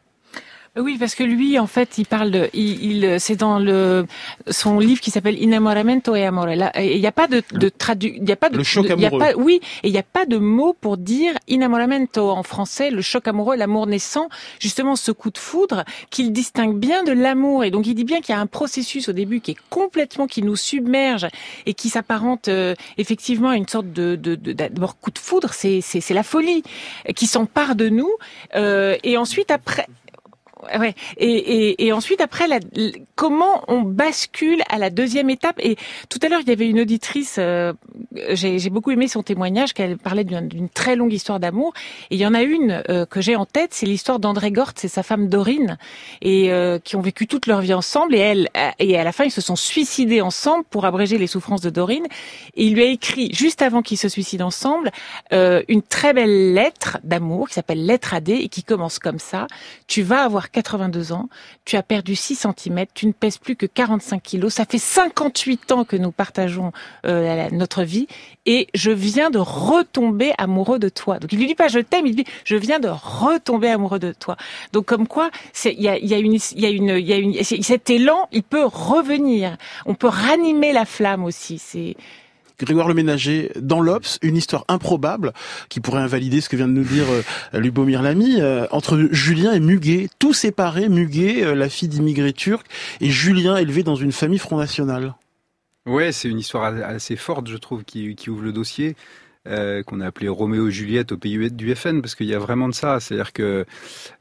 Oui, 0.76 0.98
parce 1.00 1.16
que 1.16 1.24
lui, 1.24 1.58
en 1.58 1.66
fait, 1.66 1.98
il 1.98 2.06
parle 2.06 2.30
de, 2.30 2.48
il, 2.54 3.16
c'est 3.18 3.34
dans 3.34 3.58
le 3.58 4.06
son 4.48 4.78
livre 4.78 5.00
qui 5.00 5.10
s'appelle 5.10 5.36
Inamoramento 5.42 6.14
e 6.14 6.24
Amore. 6.24 6.50
il 6.78 7.00
n'y 7.00 7.06
a 7.08 7.12
pas 7.12 7.26
de, 7.26 7.42
de 7.52 7.68
traduit, 7.68 8.14
il 8.16 8.28
y 8.28 8.30
a 8.30 8.36
pas 8.36 8.50
de, 8.50 8.56
le 8.56 8.62
choc 8.62 8.88
amoureux. 8.88 9.18
Y 9.18 9.22
a 9.22 9.32
pas, 9.32 9.36
oui, 9.36 9.60
et 9.82 9.88
il 9.88 9.92
n'y 9.92 9.98
a 9.98 10.04
pas 10.04 10.26
de 10.26 10.38
mot 10.38 10.72
pour 10.80 10.96
dire 10.96 11.34
inamoramento 11.48 12.30
en 12.30 12.44
français, 12.44 12.92
le 12.92 13.02
choc 13.02 13.26
amoureux, 13.26 13.56
l'amour 13.56 13.88
naissant, 13.88 14.28
justement 14.60 14.94
ce 14.94 15.10
coup 15.10 15.30
de 15.30 15.38
foudre 15.38 15.84
qu'il 16.10 16.32
distingue 16.32 16.76
bien 16.76 17.02
de 17.02 17.10
l'amour. 17.10 17.64
Et 17.64 17.72
donc 17.72 17.88
il 17.88 17.94
dit 17.94 18.04
bien 18.04 18.20
qu'il 18.20 18.32
y 18.32 18.38
a 18.38 18.40
un 18.40 18.46
processus 18.46 19.08
au 19.08 19.12
début 19.12 19.40
qui 19.40 19.52
est 19.52 19.60
complètement, 19.70 20.28
qui 20.28 20.42
nous 20.42 20.56
submerge 20.56 21.26
et 21.66 21.74
qui 21.74 21.88
s'apparente 21.88 22.46
euh, 22.46 22.76
effectivement 22.96 23.48
à 23.48 23.56
une 23.56 23.66
sorte 23.66 23.92
de, 23.92 24.14
de, 24.14 24.36
de 24.36 24.52
d'abord 24.52 25.00
coup 25.00 25.10
de 25.10 25.18
foudre, 25.18 25.52
c'est, 25.52 25.80
c'est, 25.80 26.00
c'est 26.00 26.14
la 26.14 26.22
folie 26.22 26.62
qui 27.16 27.26
s'empare 27.26 27.74
de 27.74 27.88
nous. 27.88 28.10
Euh, 28.54 28.96
et 29.02 29.16
ensuite 29.16 29.50
après, 29.50 29.88
ouais. 30.78 30.94
Et, 31.16 31.28
et, 31.28 31.86
et, 31.86 31.92
ensuite, 31.92 32.20
après, 32.20 32.46
la, 32.48 32.58
comment 33.14 33.64
on 33.68 33.82
bascule 33.82 34.62
à 34.68 34.78
la 34.78 34.90
deuxième 34.90 35.30
étape? 35.30 35.58
Et 35.60 35.76
tout 36.08 36.18
à 36.22 36.28
l'heure, 36.28 36.40
il 36.42 36.48
y 36.48 36.52
avait 36.52 36.68
une 36.68 36.80
auditrice. 36.80 37.36
Euh, 37.38 37.72
j'ai 38.30 38.70
beaucoup 38.70 38.90
aimé 38.90 39.08
son 39.08 39.22
témoignage, 39.22 39.72
qu'elle 39.72 39.98
parlait 39.98 40.24
d'une 40.24 40.68
très 40.68 40.96
longue 40.96 41.12
histoire 41.12 41.40
d'amour. 41.40 41.72
Et 42.10 42.16
il 42.16 42.20
y 42.20 42.26
en 42.26 42.34
a 42.34 42.42
une 42.42 42.82
euh, 42.88 43.06
que 43.06 43.20
j'ai 43.20 43.36
en 43.36 43.46
tête, 43.46 43.72
c'est 43.72 43.86
l'histoire 43.86 44.18
d'André 44.18 44.50
Gort, 44.50 44.72
c'est 44.74 44.88
sa 44.88 45.02
femme 45.02 45.28
Dorine, 45.28 45.78
et 46.22 46.52
euh, 46.52 46.78
qui 46.78 46.96
ont 46.96 47.00
vécu 47.00 47.26
toute 47.26 47.46
leur 47.46 47.60
vie 47.60 47.74
ensemble. 47.74 48.14
Et 48.14 48.18
elle, 48.18 48.48
et 48.78 48.98
à 48.98 49.04
la 49.04 49.12
fin, 49.12 49.24
ils 49.24 49.30
se 49.30 49.40
sont 49.40 49.56
suicidés 49.56 50.20
ensemble 50.20 50.64
pour 50.70 50.84
abréger 50.84 51.18
les 51.18 51.26
souffrances 51.26 51.60
de 51.60 51.70
Dorine. 51.70 52.06
Et 52.54 52.64
il 52.64 52.74
lui 52.74 52.82
a 52.82 52.86
écrit 52.86 53.32
juste 53.32 53.62
avant 53.62 53.82
qu'ils 53.82 53.98
se 53.98 54.08
suicident 54.08 54.46
ensemble 54.46 54.90
une 55.30 55.82
très 55.82 56.12
belle 56.12 56.54
lettre 56.54 56.98
d'amour 57.04 57.48
qui 57.48 57.54
s'appelle 57.54 57.84
Lettre 57.84 58.14
à 58.14 58.20
D 58.20 58.32
et 58.32 58.48
qui 58.48 58.62
commence 58.62 58.98
comme 58.98 59.18
ça. 59.18 59.46
Tu 59.86 60.02
vas 60.02 60.22
avoir 60.22 60.49
82 60.52 61.12
ans, 61.12 61.28
tu 61.64 61.76
as 61.76 61.82
perdu 61.82 62.14
6 62.16 62.46
cm, 62.46 62.86
tu 62.94 63.06
ne 63.06 63.12
pèses 63.12 63.38
plus 63.38 63.56
que 63.56 63.66
45 63.66 64.22
kilos, 64.22 64.54
ça 64.54 64.64
fait 64.64 64.78
58 64.78 65.72
ans 65.72 65.84
que 65.84 65.96
nous 65.96 66.12
partageons 66.12 66.72
euh, 67.06 67.48
notre 67.52 67.82
vie 67.82 68.06
et 68.46 68.68
je 68.74 68.90
viens 68.90 69.30
de 69.30 69.38
retomber 69.38 70.32
amoureux 70.38 70.78
de 70.78 70.88
toi. 70.88 71.18
Donc 71.18 71.32
il 71.32 71.38
lui 71.38 71.46
dit 71.46 71.54
pas 71.54 71.68
je 71.68 71.78
t'aime, 71.78 72.06
il 72.06 72.16
dit 72.16 72.24
je 72.44 72.56
viens 72.56 72.80
de 72.80 72.88
retomber 72.88 73.68
amoureux 73.68 73.98
de 73.98 74.12
toi. 74.12 74.36
Donc 74.72 74.86
comme 74.86 75.06
quoi, 75.06 75.30
il 75.64 75.80
y 75.80 75.88
a, 75.88 75.98
y 75.98 76.14
a 76.14 76.18
une, 76.18 76.34
il 76.34 76.60
y 76.60 76.66
a 76.66 76.70
une, 76.70 76.96
il 76.98 77.06
y 77.06 77.12
a 77.12 77.16
une, 77.16 77.42
cet 77.42 77.90
élan, 77.90 78.28
il 78.32 78.42
peut 78.42 78.64
revenir. 78.64 79.56
On 79.86 79.94
peut 79.94 80.08
ranimer 80.08 80.72
la 80.72 80.84
flamme 80.84 81.24
aussi. 81.24 81.58
C'est 81.58 81.96
Grégoire 82.64 82.88
Le 82.88 82.94
Ménager, 82.94 83.50
dans 83.58 83.80
l'Obs, 83.80 84.18
une 84.22 84.36
histoire 84.36 84.64
improbable 84.68 85.32
qui 85.68 85.80
pourrait 85.80 86.02
invalider 86.02 86.40
ce 86.40 86.48
que 86.48 86.56
vient 86.56 86.68
de 86.68 86.72
nous 86.72 86.84
dire 86.84 87.06
euh, 87.08 87.58
Lubomir 87.58 88.02
Lamy, 88.02 88.40
euh, 88.40 88.66
entre 88.70 89.08
Julien 89.10 89.52
et 89.52 89.60
Muguet, 89.60 90.08
tout 90.18 90.34
séparé, 90.34 90.88
Muguet, 90.88 91.42
euh, 91.42 91.54
la 91.54 91.68
fille 91.68 91.88
d'immigrés 91.88 92.34
turcs, 92.34 92.64
et 93.00 93.08
Julien 93.08 93.56
élevé 93.56 93.82
dans 93.82 93.94
une 93.94 94.12
famille 94.12 94.38
Front 94.38 94.58
National. 94.58 95.14
Ouais, 95.86 96.12
c'est 96.12 96.28
une 96.28 96.38
histoire 96.38 96.64
assez 96.64 97.16
forte, 97.16 97.48
je 97.48 97.56
trouve, 97.56 97.84
qui, 97.84 98.14
ouvre 98.28 98.42
le 98.42 98.52
dossier. 98.52 98.94
qu'on 99.46 100.00
a 100.00 100.06
appelé 100.06 100.28
Roméo 100.28 100.68
et 100.68 100.70
Juliette 100.70 101.12
au 101.12 101.16
pays 101.16 101.50
du 101.50 101.74
FN 101.74 102.02
parce 102.02 102.14
qu'il 102.14 102.26
y 102.26 102.34
a 102.34 102.38
vraiment 102.38 102.68
de 102.68 102.74
ça 102.74 103.00
c'est-à-dire 103.00 103.32
que 103.32 103.64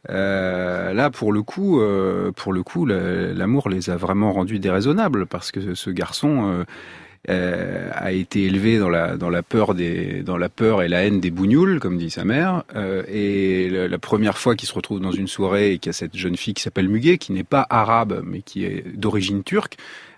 là 0.07 1.09
pour 1.09 1.33
le 1.33 1.43
coup 1.43 1.81
pour 2.37 2.53
le 2.53 2.63
coup 2.63 2.85
l'amour 2.85 3.67
les 3.67 3.89
a 3.89 3.97
vraiment 3.97 4.31
rendus 4.31 4.59
déraisonnables 4.59 5.25
parce 5.25 5.51
que 5.51 5.75
ce 5.75 5.89
garçon 5.89 6.63
euh, 7.27 7.89
a 7.93 8.13
été 8.13 8.45
élevé 8.45 8.79
dans 8.79 8.89
la 8.89 9.17
dans 9.17 9.29
la 9.29 9.43
peur 9.43 9.75
des 9.75 10.23
dans 10.23 10.37
la 10.37 10.47
peur 10.47 10.81
et 10.81 10.87
la 10.87 11.03
haine 11.03 11.19
des 11.19 11.31
bougnoules, 11.31 11.79
comme 11.79 11.97
dit 11.97 12.09
sa 12.09 12.23
mère. 12.23 12.63
Euh, 12.75 13.03
et 13.09 13.69
la, 13.69 13.99
première 13.99 14.37
fois 14.37 14.55
qu'il 14.55 14.69
se 14.69 14.73
retrouve 14.73 15.01
dans 15.01 15.11
une 15.11 15.27
soirée 15.27 15.73
et 15.73 15.79
qu'il 15.79 15.89
y 15.89 15.91
a 15.91 15.93
cette 15.93 16.15
jeune 16.15 16.37
fille 16.37 16.53
qui 16.53 16.63
s'appelle 16.63 16.87
Muguet, 16.87 17.17
qui 17.17 17.33
n'est 17.33 17.43
pas 17.43 17.67
arabe 17.69 18.23
mais 18.25 18.41
qui 18.41 18.63
est 18.63 18.85
d'origine 18.95 19.43
turque, 19.43 19.75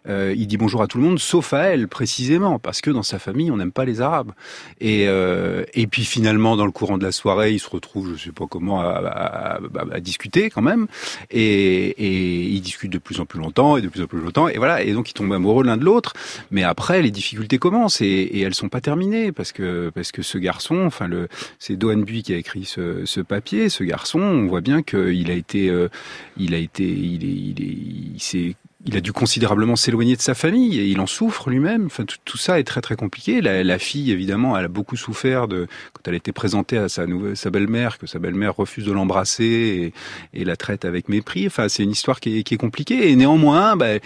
euh, 0.07 0.33
il 0.35 0.47
dit 0.47 0.57
bonjour 0.57 0.81
à 0.81 0.87
tout 0.87 0.97
le 0.97 1.03
monde, 1.03 1.19
sauf 1.19 1.53
à 1.53 1.63
elle 1.63 1.87
précisément, 1.87 2.59
parce 2.59 2.81
que 2.81 2.89
dans 2.89 3.03
sa 3.03 3.19
famille, 3.19 3.51
on 3.51 3.57
n'aime 3.57 3.71
pas 3.71 3.85
les 3.85 4.01
Arabes. 4.01 4.31
Et, 4.79 5.07
euh, 5.07 5.63
et 5.73 5.87
puis 5.87 6.03
finalement, 6.03 6.57
dans 6.57 6.65
le 6.65 6.71
courant 6.71 6.97
de 6.97 7.03
la 7.03 7.11
soirée, 7.11 7.51
il 7.51 7.59
se 7.59 7.69
retrouve, 7.69 8.15
je 8.15 8.25
sais 8.25 8.31
pas 8.31 8.45
comment, 8.49 8.81
à, 8.81 9.59
à, 9.91 9.99
discuter 9.99 10.49
quand 10.49 10.61
même, 10.61 10.87
et, 11.29 11.89
et 11.89 12.41
il 12.43 12.61
discute 12.61 12.91
de 12.91 12.97
plus 12.97 13.19
en 13.19 13.25
plus 13.25 13.39
longtemps 13.39 13.77
et 13.77 13.81
de 13.81 13.87
plus 13.87 14.01
en 14.01 14.07
plus 14.07 14.19
longtemps, 14.19 14.47
et 14.47 14.57
voilà, 14.57 14.81
et 14.81 14.93
donc 14.93 15.09
ils 15.09 15.13
tombent 15.13 15.33
amoureux 15.33 15.63
l'un 15.63 15.77
de 15.77 15.85
l'autre. 15.85 16.13
Mais 16.49 16.63
après, 16.63 17.01
les 17.01 17.11
difficultés 17.11 17.59
commencent 17.59 18.01
et, 18.01 18.05
et, 18.05 18.41
elles 18.41 18.55
sont 18.55 18.69
pas 18.69 18.81
terminées 18.81 19.31
parce 19.31 19.51
que 19.51 19.91
parce 19.93 20.11
que 20.11 20.21
ce 20.21 20.37
garçon, 20.37 20.85
enfin 20.85 21.07
le, 21.07 21.27
c'est 21.59 21.75
Dohan 21.75 21.97
Bui 21.97 22.23
qui 22.23 22.33
a 22.33 22.37
écrit 22.37 22.65
ce, 22.65 23.05
ce, 23.05 23.21
papier. 23.21 23.69
Ce 23.69 23.83
garçon, 23.83 24.19
on 24.19 24.47
voit 24.47 24.61
bien 24.61 24.81
qu'il 24.81 25.29
a 25.29 25.33
été, 25.33 25.69
euh, 25.69 25.89
il 26.37 26.53
a 26.53 26.57
été, 26.57 26.83
il 26.83 27.23
est, 27.23 27.27
il 27.27 27.61
est, 27.61 27.77
il 28.15 28.19
s'est 28.19 28.55
il 28.85 28.97
a 28.97 29.01
dû 29.01 29.13
considérablement 29.13 29.75
s'éloigner 29.75 30.15
de 30.15 30.21
sa 30.21 30.33
famille 30.33 30.79
et 30.79 30.85
il 30.85 30.99
en 30.99 31.07
souffre 31.07 31.49
lui-même. 31.49 31.85
Enfin, 31.85 32.03
tout, 32.25 32.37
ça 32.37 32.59
est 32.59 32.63
très 32.63 32.81
très 32.81 32.95
compliqué. 32.95 33.41
La, 33.41 33.79
fille, 33.79 34.11
évidemment, 34.11 34.57
elle 34.57 34.65
a 34.65 34.69
beaucoup 34.69 34.95
souffert 34.95 35.47
de 35.47 35.67
quand 35.93 36.07
elle 36.07 36.15
était 36.15 36.31
présentée 36.31 36.77
à 36.77 36.89
sa 36.89 37.05
nouvelle, 37.05 37.37
sa 37.37 37.49
belle-mère, 37.49 37.97
que 37.97 38.07
sa 38.07 38.19
belle-mère 38.19 38.55
refuse 38.55 38.85
de 38.85 38.91
l'embrasser 38.91 39.93
et, 40.33 40.43
la 40.45 40.55
traite 40.55 40.85
avec 40.85 41.09
mépris. 41.09 41.45
Enfin, 41.47 41.69
c'est 41.69 41.83
une 41.83 41.91
histoire 41.91 42.19
qui 42.19 42.39
est, 42.39 42.43
qui 42.43 42.55
est 42.55 42.57
compliquée. 42.57 43.11
Et 43.11 43.15
néanmoins, 43.15 43.75
ben, 43.75 43.99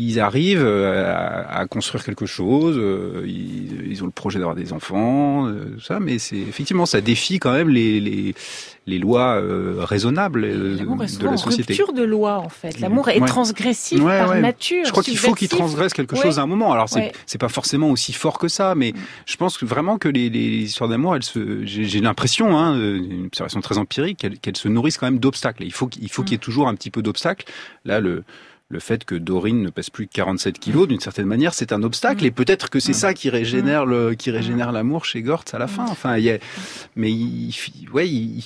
ils 0.00 0.20
arrivent 0.20 0.64
à, 0.64 1.58
à 1.58 1.66
construire 1.66 2.04
quelque 2.04 2.24
chose. 2.24 2.76
Ils, 3.26 3.90
ils, 3.90 4.02
ont 4.02 4.06
le 4.06 4.12
projet 4.12 4.38
d'avoir 4.38 4.56
des 4.56 4.72
enfants, 4.72 5.50
tout 5.74 5.80
ça, 5.80 6.00
mais 6.00 6.18
c'est 6.18 6.36
effectivement 6.36 6.86
ça 6.86 7.00
défie 7.00 7.38
quand 7.38 7.52
même 7.52 7.68
les 7.68 8.00
les, 8.00 8.34
les 8.88 8.98
lois 8.98 9.36
euh, 9.36 9.76
raisonnables 9.78 10.42
de 10.42 11.24
la 11.24 11.36
société. 11.36 11.74
rupture 11.74 11.92
de 11.92 12.02
loi 12.02 12.38
en 12.38 12.48
fait. 12.48 12.80
L'amour 12.80 13.08
est 13.10 13.24
transgressif 13.24 14.02
par 14.02 14.34
nature. 14.36 14.84
Je 14.84 14.90
crois 14.90 15.02
qu'il 15.02 15.18
faut 15.18 15.34
qu'il 15.34 15.48
transgresse 15.48 15.92
quelque 15.92 16.16
chose 16.16 16.38
à 16.38 16.42
un 16.42 16.46
moment. 16.46 16.72
Alors 16.72 16.88
c'est 16.88 17.12
c'est 17.26 17.38
pas 17.38 17.48
forcément 17.48 17.90
aussi 17.90 18.12
fort 18.12 18.38
que 18.38 18.48
ça, 18.48 18.74
mais 18.74 18.94
je 19.26 19.36
pense 19.36 19.58
que 19.58 19.66
vraiment 19.66 19.98
que 19.98 20.08
les, 20.08 20.30
les 20.30 20.62
histoires 20.62 20.88
d'amour, 20.88 21.14
elles 21.14 21.22
se, 21.22 21.64
j'ai 21.64 22.00
l'impression, 22.00 22.56
hein, 22.56 22.74
une 22.76 23.26
observation 23.26 23.60
très 23.60 23.78
empirique, 23.78 24.26
qu'elles 24.40 24.56
se 24.56 24.68
nourrissent 24.68 24.98
quand 24.98 25.06
même 25.06 25.18
d'obstacles. 25.18 25.64
Il 25.64 25.72
faut 25.72 25.86
qu'il 25.86 26.08
faut 26.10 26.22
qu'il 26.22 26.32
y 26.32 26.34
ait 26.36 26.38
toujours 26.38 26.68
un 26.68 26.74
petit 26.74 26.90
peu 26.90 27.02
d'obstacles. 27.02 27.44
Là, 27.84 28.00
le 28.00 28.24
le 28.70 28.80
fait 28.80 29.04
que 29.04 29.14
Dorine 29.14 29.62
ne 29.62 29.70
pèse 29.70 29.88
plus 29.88 30.06
que 30.06 30.12
47 30.12 30.58
kilos, 30.58 30.88
d'une 30.88 31.00
certaine 31.00 31.26
manière, 31.26 31.54
c'est 31.54 31.72
un 31.72 31.82
obstacle. 31.82 32.26
Et 32.26 32.30
peut-être 32.30 32.68
que 32.68 32.80
c'est 32.80 32.92
ça 32.92 33.14
qui 33.14 33.30
régénère 33.30 33.86
le, 33.86 34.14
qui 34.14 34.30
régénère 34.30 34.72
l'amour 34.72 35.06
chez 35.06 35.22
Gortz 35.22 35.54
à 35.54 35.58
la 35.58 35.68
fin. 35.68 35.86
Enfin, 35.88 36.18
il 36.18 36.24
y 36.24 36.30
a, 36.30 36.38
mais 36.94 37.10
il, 37.10 37.54
ouais, 37.94 38.08
il, 38.08 38.44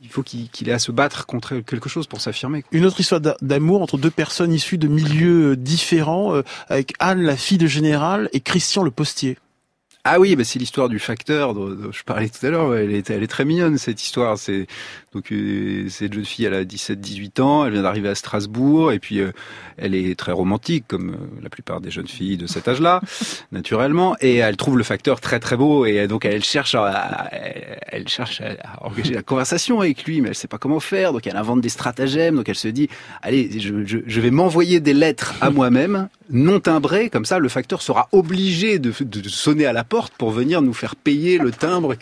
il 0.00 0.08
faut 0.08 0.22
qu'il 0.22 0.68
ait 0.68 0.72
à 0.72 0.78
se 0.78 0.92
battre 0.92 1.26
contre 1.26 1.58
quelque 1.60 1.88
chose 1.88 2.06
pour 2.06 2.20
s'affirmer. 2.20 2.64
Une 2.70 2.84
autre 2.84 3.00
histoire 3.00 3.20
d'amour 3.20 3.82
entre 3.82 3.98
deux 3.98 4.10
personnes 4.10 4.52
issues 4.52 4.78
de 4.78 4.88
milieux 4.88 5.56
différents, 5.56 6.34
euh, 6.34 6.42
avec 6.68 6.94
Anne, 6.98 7.22
la 7.22 7.36
fille 7.36 7.58
de 7.58 7.66
général, 7.66 8.28
et 8.32 8.40
Christian, 8.40 8.82
le 8.82 8.90
postier. 8.90 9.36
Ah 10.04 10.18
oui, 10.18 10.34
bah 10.34 10.42
c'est 10.42 10.58
l'histoire 10.58 10.88
du 10.88 10.98
facteur 10.98 11.54
dont, 11.54 11.92
je 11.92 12.02
parlais 12.02 12.28
tout 12.28 12.44
à 12.44 12.50
l'heure. 12.50 12.74
Elle 12.74 12.92
est, 12.92 13.08
elle 13.08 13.22
est 13.22 13.28
très 13.28 13.44
mignonne 13.44 13.78
cette 13.78 14.02
histoire. 14.02 14.36
C'est 14.36 14.66
donc 15.12 15.30
euh, 15.30 15.88
cette 15.90 16.14
jeune 16.14 16.24
fille, 16.24 16.46
elle 16.46 16.54
a 16.54 16.64
17-18 16.64 17.42
ans, 17.42 17.66
elle 17.66 17.74
vient 17.74 17.82
d'arriver 17.82 18.08
à 18.08 18.14
Strasbourg 18.14 18.92
et 18.92 18.98
puis 18.98 19.20
euh, 19.20 19.32
elle 19.76 19.94
est 19.94 20.18
très 20.18 20.32
romantique 20.32 20.84
comme 20.88 21.10
euh, 21.10 21.42
la 21.42 21.50
plupart 21.50 21.82
des 21.82 21.90
jeunes 21.90 22.08
filles 22.08 22.38
de 22.38 22.46
cet 22.46 22.66
âge-là, 22.66 23.02
naturellement. 23.52 24.16
Et 24.20 24.36
elle 24.36 24.56
trouve 24.56 24.78
le 24.78 24.84
facteur 24.84 25.20
très 25.20 25.38
très 25.38 25.56
beau 25.56 25.84
et 25.84 26.06
donc 26.06 26.24
elle 26.24 26.42
cherche, 26.42 26.74
à, 26.74 27.28
elle 27.30 28.08
cherche 28.08 28.40
à 28.40 28.86
engager 28.86 29.12
la 29.12 29.22
conversation 29.22 29.80
avec 29.80 30.04
lui, 30.04 30.22
mais 30.22 30.30
elle 30.30 30.34
sait 30.34 30.48
pas 30.48 30.58
comment 30.58 30.80
faire. 30.80 31.12
Donc 31.12 31.26
elle 31.26 31.36
invente 31.36 31.60
des 31.60 31.68
stratagèmes. 31.68 32.36
Donc 32.36 32.48
elle 32.48 32.56
se 32.56 32.68
dit, 32.68 32.88
allez, 33.20 33.60
je, 33.60 33.84
je, 33.84 33.98
je 34.06 34.20
vais 34.20 34.30
m'envoyer 34.30 34.80
des 34.80 34.94
lettres 34.94 35.34
à 35.42 35.50
moi-même 35.50 36.08
non 36.30 36.60
timbrées, 36.60 37.10
comme 37.10 37.26
ça 37.26 37.38
le 37.38 37.50
facteur 37.50 37.82
sera 37.82 38.08
obligé 38.12 38.78
de, 38.78 38.92
de 39.00 39.28
sonner 39.28 39.66
à 39.66 39.74
la 39.74 39.84
porte 39.84 40.14
pour 40.16 40.30
venir 40.30 40.62
nous 40.62 40.72
faire 40.72 40.96
payer 40.96 41.36
le 41.36 41.50
timbre. 41.50 41.94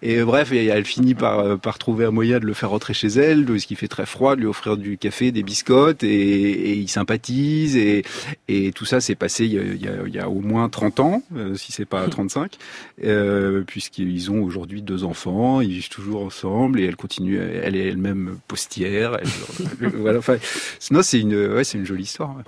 Et 0.00 0.22
bref, 0.22 0.52
elle 0.52 0.84
finit 0.86 1.14
par, 1.14 1.58
par 1.58 1.78
trouver 1.82 2.04
un 2.04 2.12
moyen 2.12 2.38
de 2.38 2.46
le 2.46 2.54
faire 2.54 2.70
rentrer 2.70 2.94
chez 2.94 3.08
elle, 3.08 3.44
ce 3.58 3.66
qui 3.66 3.74
fait 3.74 3.88
très 3.88 4.06
froid, 4.06 4.36
de 4.36 4.40
lui 4.40 4.46
offrir 4.46 4.76
du 4.76 4.98
café, 4.98 5.32
des 5.32 5.42
biscottes, 5.42 6.04
et, 6.04 6.10
et 6.10 6.74
ils 6.74 6.88
sympathisent. 6.88 7.76
Et, 7.76 8.04
et 8.46 8.70
tout 8.70 8.84
ça 8.84 9.00
s'est 9.00 9.16
passé 9.16 9.46
il 9.46 9.52
y, 9.52 9.58
a, 9.58 9.62
il, 9.62 9.82
y 9.82 9.88
a, 9.88 9.92
il 10.06 10.14
y, 10.14 10.20
a, 10.20 10.28
au 10.28 10.40
moins 10.40 10.68
30 10.68 11.00
ans, 11.00 11.22
euh, 11.36 11.56
si 11.56 11.72
c'est 11.72 11.84
pas 11.84 12.06
35, 12.08 12.56
euh, 13.02 13.64
puisqu'ils 13.66 14.30
ont 14.30 14.44
aujourd'hui 14.44 14.80
deux 14.80 15.02
enfants, 15.02 15.60
ils 15.60 15.70
vivent 15.70 15.88
toujours 15.88 16.22
ensemble, 16.22 16.78
et 16.78 16.84
elle 16.84 16.94
continue, 16.94 17.38
elle 17.38 17.74
est 17.74 17.88
elle-même 17.88 18.38
postière. 18.46 19.18
Elle, 19.20 19.88
voilà, 19.88 20.20
enfin, 20.20 20.36
sinon 20.78 21.02
c'est 21.02 21.18
une, 21.18 21.34
ouais, 21.34 21.64
c'est 21.64 21.78
une 21.78 21.86
jolie 21.86 22.04
histoire. 22.04 22.36
Ouais. 22.36 22.44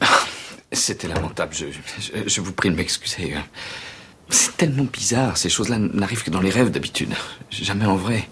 C'était 0.70 1.08
lamentable, 1.08 1.52
je, 1.52 1.66
je, 1.98 2.28
je, 2.28 2.40
vous 2.40 2.52
prie 2.52 2.70
de 2.70 2.76
m'excuser. 2.76 3.34
C'est 4.30 4.56
tellement 4.56 4.84
bizarre, 4.84 5.36
ces 5.36 5.48
choses-là 5.48 5.78
n'arrivent 5.78 6.22
que 6.22 6.30
dans 6.30 6.40
les 6.40 6.50
rêves 6.50 6.70
d'habitude, 6.70 7.14
jamais 7.50 7.86
en 7.86 7.96
vrai. 7.96 8.28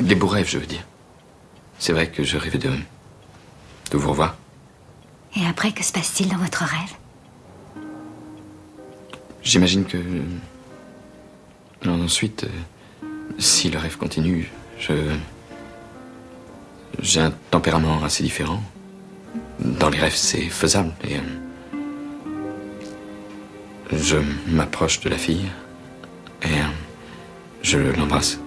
Les 0.00 0.14
beaux 0.14 0.26
rêves, 0.26 0.48
je 0.48 0.58
veux 0.58 0.66
dire. 0.66 0.86
C'est 1.78 1.92
vrai 1.92 2.10
que 2.10 2.22
je 2.22 2.38
rêvais 2.38 2.58
de, 2.58 2.70
de 2.70 3.96
vous 3.96 4.10
revoir. 4.10 4.36
Et 5.36 5.44
après, 5.46 5.72
que 5.72 5.84
se 5.84 5.92
passe-t-il 5.92 6.30
dans 6.30 6.38
votre 6.38 6.64
rêve? 6.64 6.94
J'imagine 9.42 9.84
que... 9.84 9.98
Ensuite, 11.86 12.46
si 13.38 13.70
le 13.70 13.78
rêve 13.78 13.96
continue, 13.96 14.50
je... 14.78 14.92
J'ai 17.00 17.20
un 17.20 17.32
tempérament 17.50 18.02
assez 18.02 18.22
différent 18.22 18.62
dans 19.58 19.88
les 19.88 19.98
rêves, 19.98 20.16
c'est 20.16 20.48
faisable. 20.48 20.92
Et 21.04 21.16
euh, 21.16 21.20
je 23.92 24.16
m'approche 24.46 25.00
de 25.00 25.08
la 25.08 25.18
fille 25.18 25.46
et 26.42 26.60
je 27.62 27.78
l'embrasse. 27.78 28.38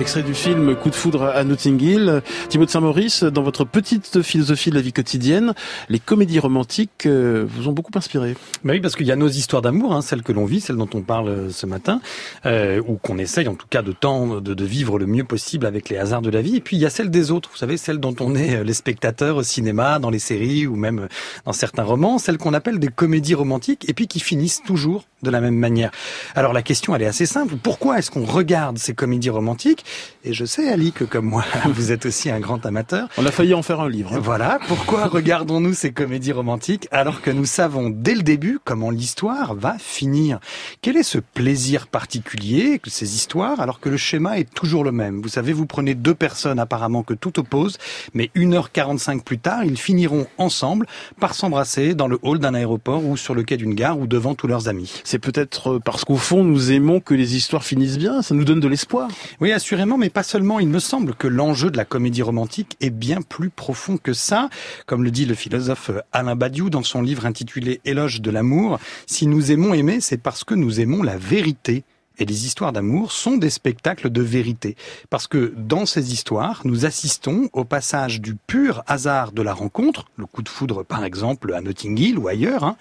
Extrait 0.00 0.22
du 0.22 0.32
film 0.32 0.74
Coup 0.76 0.88
de 0.88 0.94
foudre 0.94 1.24
à 1.24 1.44
Notting 1.44 1.78
Hill. 1.78 2.22
Thibaut 2.48 2.66
Saint-Maurice, 2.66 3.22
dans 3.22 3.42
votre 3.42 3.66
petite 3.66 4.22
philosophie 4.22 4.70
de 4.70 4.74
la 4.74 4.80
vie 4.80 4.94
quotidienne, 4.94 5.52
les 5.90 5.98
comédies 5.98 6.38
romantiques 6.38 7.04
euh, 7.04 7.44
vous 7.46 7.68
ont 7.68 7.72
beaucoup 7.72 7.90
inspiré. 7.94 8.34
Bah 8.64 8.72
oui, 8.72 8.80
parce 8.80 8.96
qu'il 8.96 9.06
y 9.06 9.12
a 9.12 9.16
nos 9.16 9.28
histoires 9.28 9.60
d'amour, 9.60 9.92
hein, 9.92 10.00
celles 10.00 10.22
que 10.22 10.32
l'on 10.32 10.46
vit, 10.46 10.62
celles 10.62 10.76
dont 10.76 10.88
on 10.94 11.02
parle 11.02 11.28
euh, 11.28 11.50
ce 11.50 11.66
matin, 11.66 12.00
euh, 12.46 12.80
ou 12.88 12.94
qu'on 12.94 13.18
essaye 13.18 13.46
en 13.46 13.54
tout 13.54 13.66
cas 13.68 13.82
de 13.82 13.92
tendre, 13.92 14.40
de, 14.40 14.54
de, 14.54 14.64
vivre 14.64 14.98
le 14.98 15.04
mieux 15.04 15.24
possible 15.24 15.66
avec 15.66 15.90
les 15.90 15.98
hasards 15.98 16.22
de 16.22 16.30
la 16.30 16.40
vie. 16.40 16.56
Et 16.56 16.60
puis 16.60 16.78
il 16.78 16.80
y 16.80 16.86
a 16.86 16.90
celles 16.90 17.10
des 17.10 17.30
autres, 17.30 17.50
vous 17.52 17.58
savez, 17.58 17.76
celles 17.76 18.00
dont 18.00 18.16
on 18.20 18.34
est 18.34 18.64
les 18.64 18.74
spectateurs 18.74 19.36
au 19.36 19.42
cinéma, 19.42 19.98
dans 19.98 20.10
les 20.10 20.18
séries 20.18 20.66
ou 20.66 20.76
même 20.76 21.08
dans 21.44 21.52
certains 21.52 21.84
romans, 21.84 22.18
celles 22.18 22.38
qu'on 22.38 22.54
appelle 22.54 22.78
des 22.78 22.88
comédies 22.88 23.34
romantiques, 23.34 23.86
et 23.86 23.92
puis 23.92 24.06
qui 24.06 24.20
finissent 24.20 24.62
toujours 24.62 25.04
de 25.22 25.30
la 25.30 25.42
même 25.42 25.56
manière. 25.56 25.90
Alors 26.34 26.54
la 26.54 26.62
question, 26.62 26.94
elle 26.94 27.02
est 27.02 27.06
assez 27.06 27.26
simple. 27.26 27.56
Pourquoi 27.62 27.98
est-ce 27.98 28.10
qu'on 28.10 28.24
regarde 28.24 28.78
ces 28.78 28.94
comédies 28.94 29.28
romantiques 29.28 29.84
Et 30.24 30.32
je 30.32 30.44
sais, 30.44 30.68
Ali, 30.68 30.92
que 30.92 31.04
comme 31.04 31.26
moi, 31.26 31.44
vous 31.66 31.92
êtes 31.92 32.06
aussi 32.06 32.30
un 32.30 32.40
grand 32.40 32.64
amateur. 32.66 33.08
On 33.16 33.26
a 33.26 33.30
failli 33.30 33.54
en 33.54 33.62
faire 33.62 33.80
un 33.80 33.88
livre. 33.88 34.14
Hein. 34.14 34.20
Voilà. 34.22 34.58
Pourquoi 34.68 35.06
regardons-nous 35.06 35.74
ces 35.74 35.92
comédies 35.92 36.32
romantiques 36.32 36.88
alors 36.90 37.22
que 37.22 37.30
nous 37.30 37.46
savons 37.46 37.90
dès 37.90 38.14
le 38.14 38.22
début 38.22 38.58
comment 38.62 38.90
l'histoire 38.90 39.54
va 39.54 39.76
finir? 39.78 40.40
Quel 40.82 40.96
est 40.96 41.02
ce 41.02 41.18
plaisir 41.18 41.86
particulier 41.86 42.78
que 42.78 42.90
ces 42.90 43.14
histoires 43.14 43.60
alors 43.60 43.80
que 43.80 43.88
le 43.88 43.96
schéma 43.96 44.38
est 44.38 44.52
toujours 44.52 44.84
le 44.84 44.92
même? 44.92 45.22
Vous 45.22 45.28
savez, 45.28 45.52
vous 45.52 45.66
prenez 45.66 45.94
deux 45.94 46.14
personnes 46.14 46.58
apparemment 46.58 47.02
que 47.02 47.14
tout 47.14 47.38
oppose, 47.38 47.78
mais 48.14 48.30
1h45 48.36 49.22
plus 49.22 49.38
tard, 49.38 49.64
ils 49.64 49.78
finiront 49.78 50.26
ensemble 50.38 50.86
par 51.18 51.34
s'embrasser 51.34 51.94
dans 51.94 52.08
le 52.08 52.18
hall 52.22 52.38
d'un 52.38 52.54
aéroport 52.54 53.04
ou 53.04 53.16
sur 53.16 53.34
le 53.34 53.42
quai 53.42 53.56
d'une 53.56 53.74
gare 53.74 53.98
ou 53.98 54.06
devant 54.06 54.34
tous 54.34 54.46
leurs 54.46 54.68
amis 54.68 55.00
c'est 55.04 55.18
peut-être 55.18 55.74
euh, 55.74 55.78
parce 55.78 56.04
qu'au 56.04 56.16
fond, 56.16 56.44
nous 56.44 56.72
aimons 56.72 57.00
que 57.00 57.14
les 57.14 57.36
histoires 57.36 57.64
finissent 57.64 57.98
bien, 57.98 58.22
ça 58.22 58.34
nous 58.34 58.44
donne 58.44 58.60
de 58.60 58.68
l'espoir. 58.68 59.08
Oui, 59.40 59.52
assurément, 59.52 59.69
mais 59.72 60.10
pas 60.10 60.22
seulement. 60.22 60.58
Il 60.58 60.68
me 60.68 60.78
semble 60.78 61.14
que 61.14 61.28
l'enjeu 61.28 61.70
de 61.70 61.76
la 61.76 61.84
comédie 61.84 62.22
romantique 62.22 62.76
est 62.80 62.90
bien 62.90 63.22
plus 63.22 63.50
profond 63.50 63.98
que 63.98 64.12
ça. 64.12 64.50
Comme 64.86 65.04
le 65.04 65.10
dit 65.10 65.26
le 65.26 65.34
philosophe 65.34 65.92
Alain 66.12 66.34
Badiou 66.34 66.70
dans 66.70 66.82
son 66.82 67.02
livre 67.02 67.24
intitulé 67.26 67.80
Éloge 67.84 68.20
de 68.20 68.30
l'amour, 68.30 68.80
si 69.06 69.26
nous 69.26 69.52
aimons 69.52 69.72
aimer, 69.72 70.00
c'est 70.00 70.20
parce 70.20 70.42
que 70.42 70.54
nous 70.54 70.80
aimons 70.80 71.02
la 71.02 71.16
vérité 71.16 71.84
et 72.18 72.24
les 72.24 72.46
histoires 72.46 72.72
d'amour 72.72 73.12
sont 73.12 73.36
des 73.36 73.48
spectacles 73.48 74.10
de 74.10 74.22
vérité. 74.22 74.76
Parce 75.08 75.26
que 75.26 75.54
dans 75.56 75.86
ces 75.86 76.12
histoires, 76.12 76.62
nous 76.64 76.84
assistons 76.84 77.48
au 77.52 77.64
passage 77.64 78.20
du 78.20 78.34
pur 78.34 78.82
hasard 78.88 79.32
de 79.32 79.42
la 79.42 79.54
rencontre, 79.54 80.06
le 80.16 80.26
coup 80.26 80.42
de 80.42 80.48
foudre 80.48 80.82
par 80.82 81.04
exemple 81.04 81.54
à 81.54 81.60
Notting 81.60 81.98
Hill 81.98 82.18
ou 82.18 82.28
ailleurs, 82.28 82.64
hein, 82.64 82.76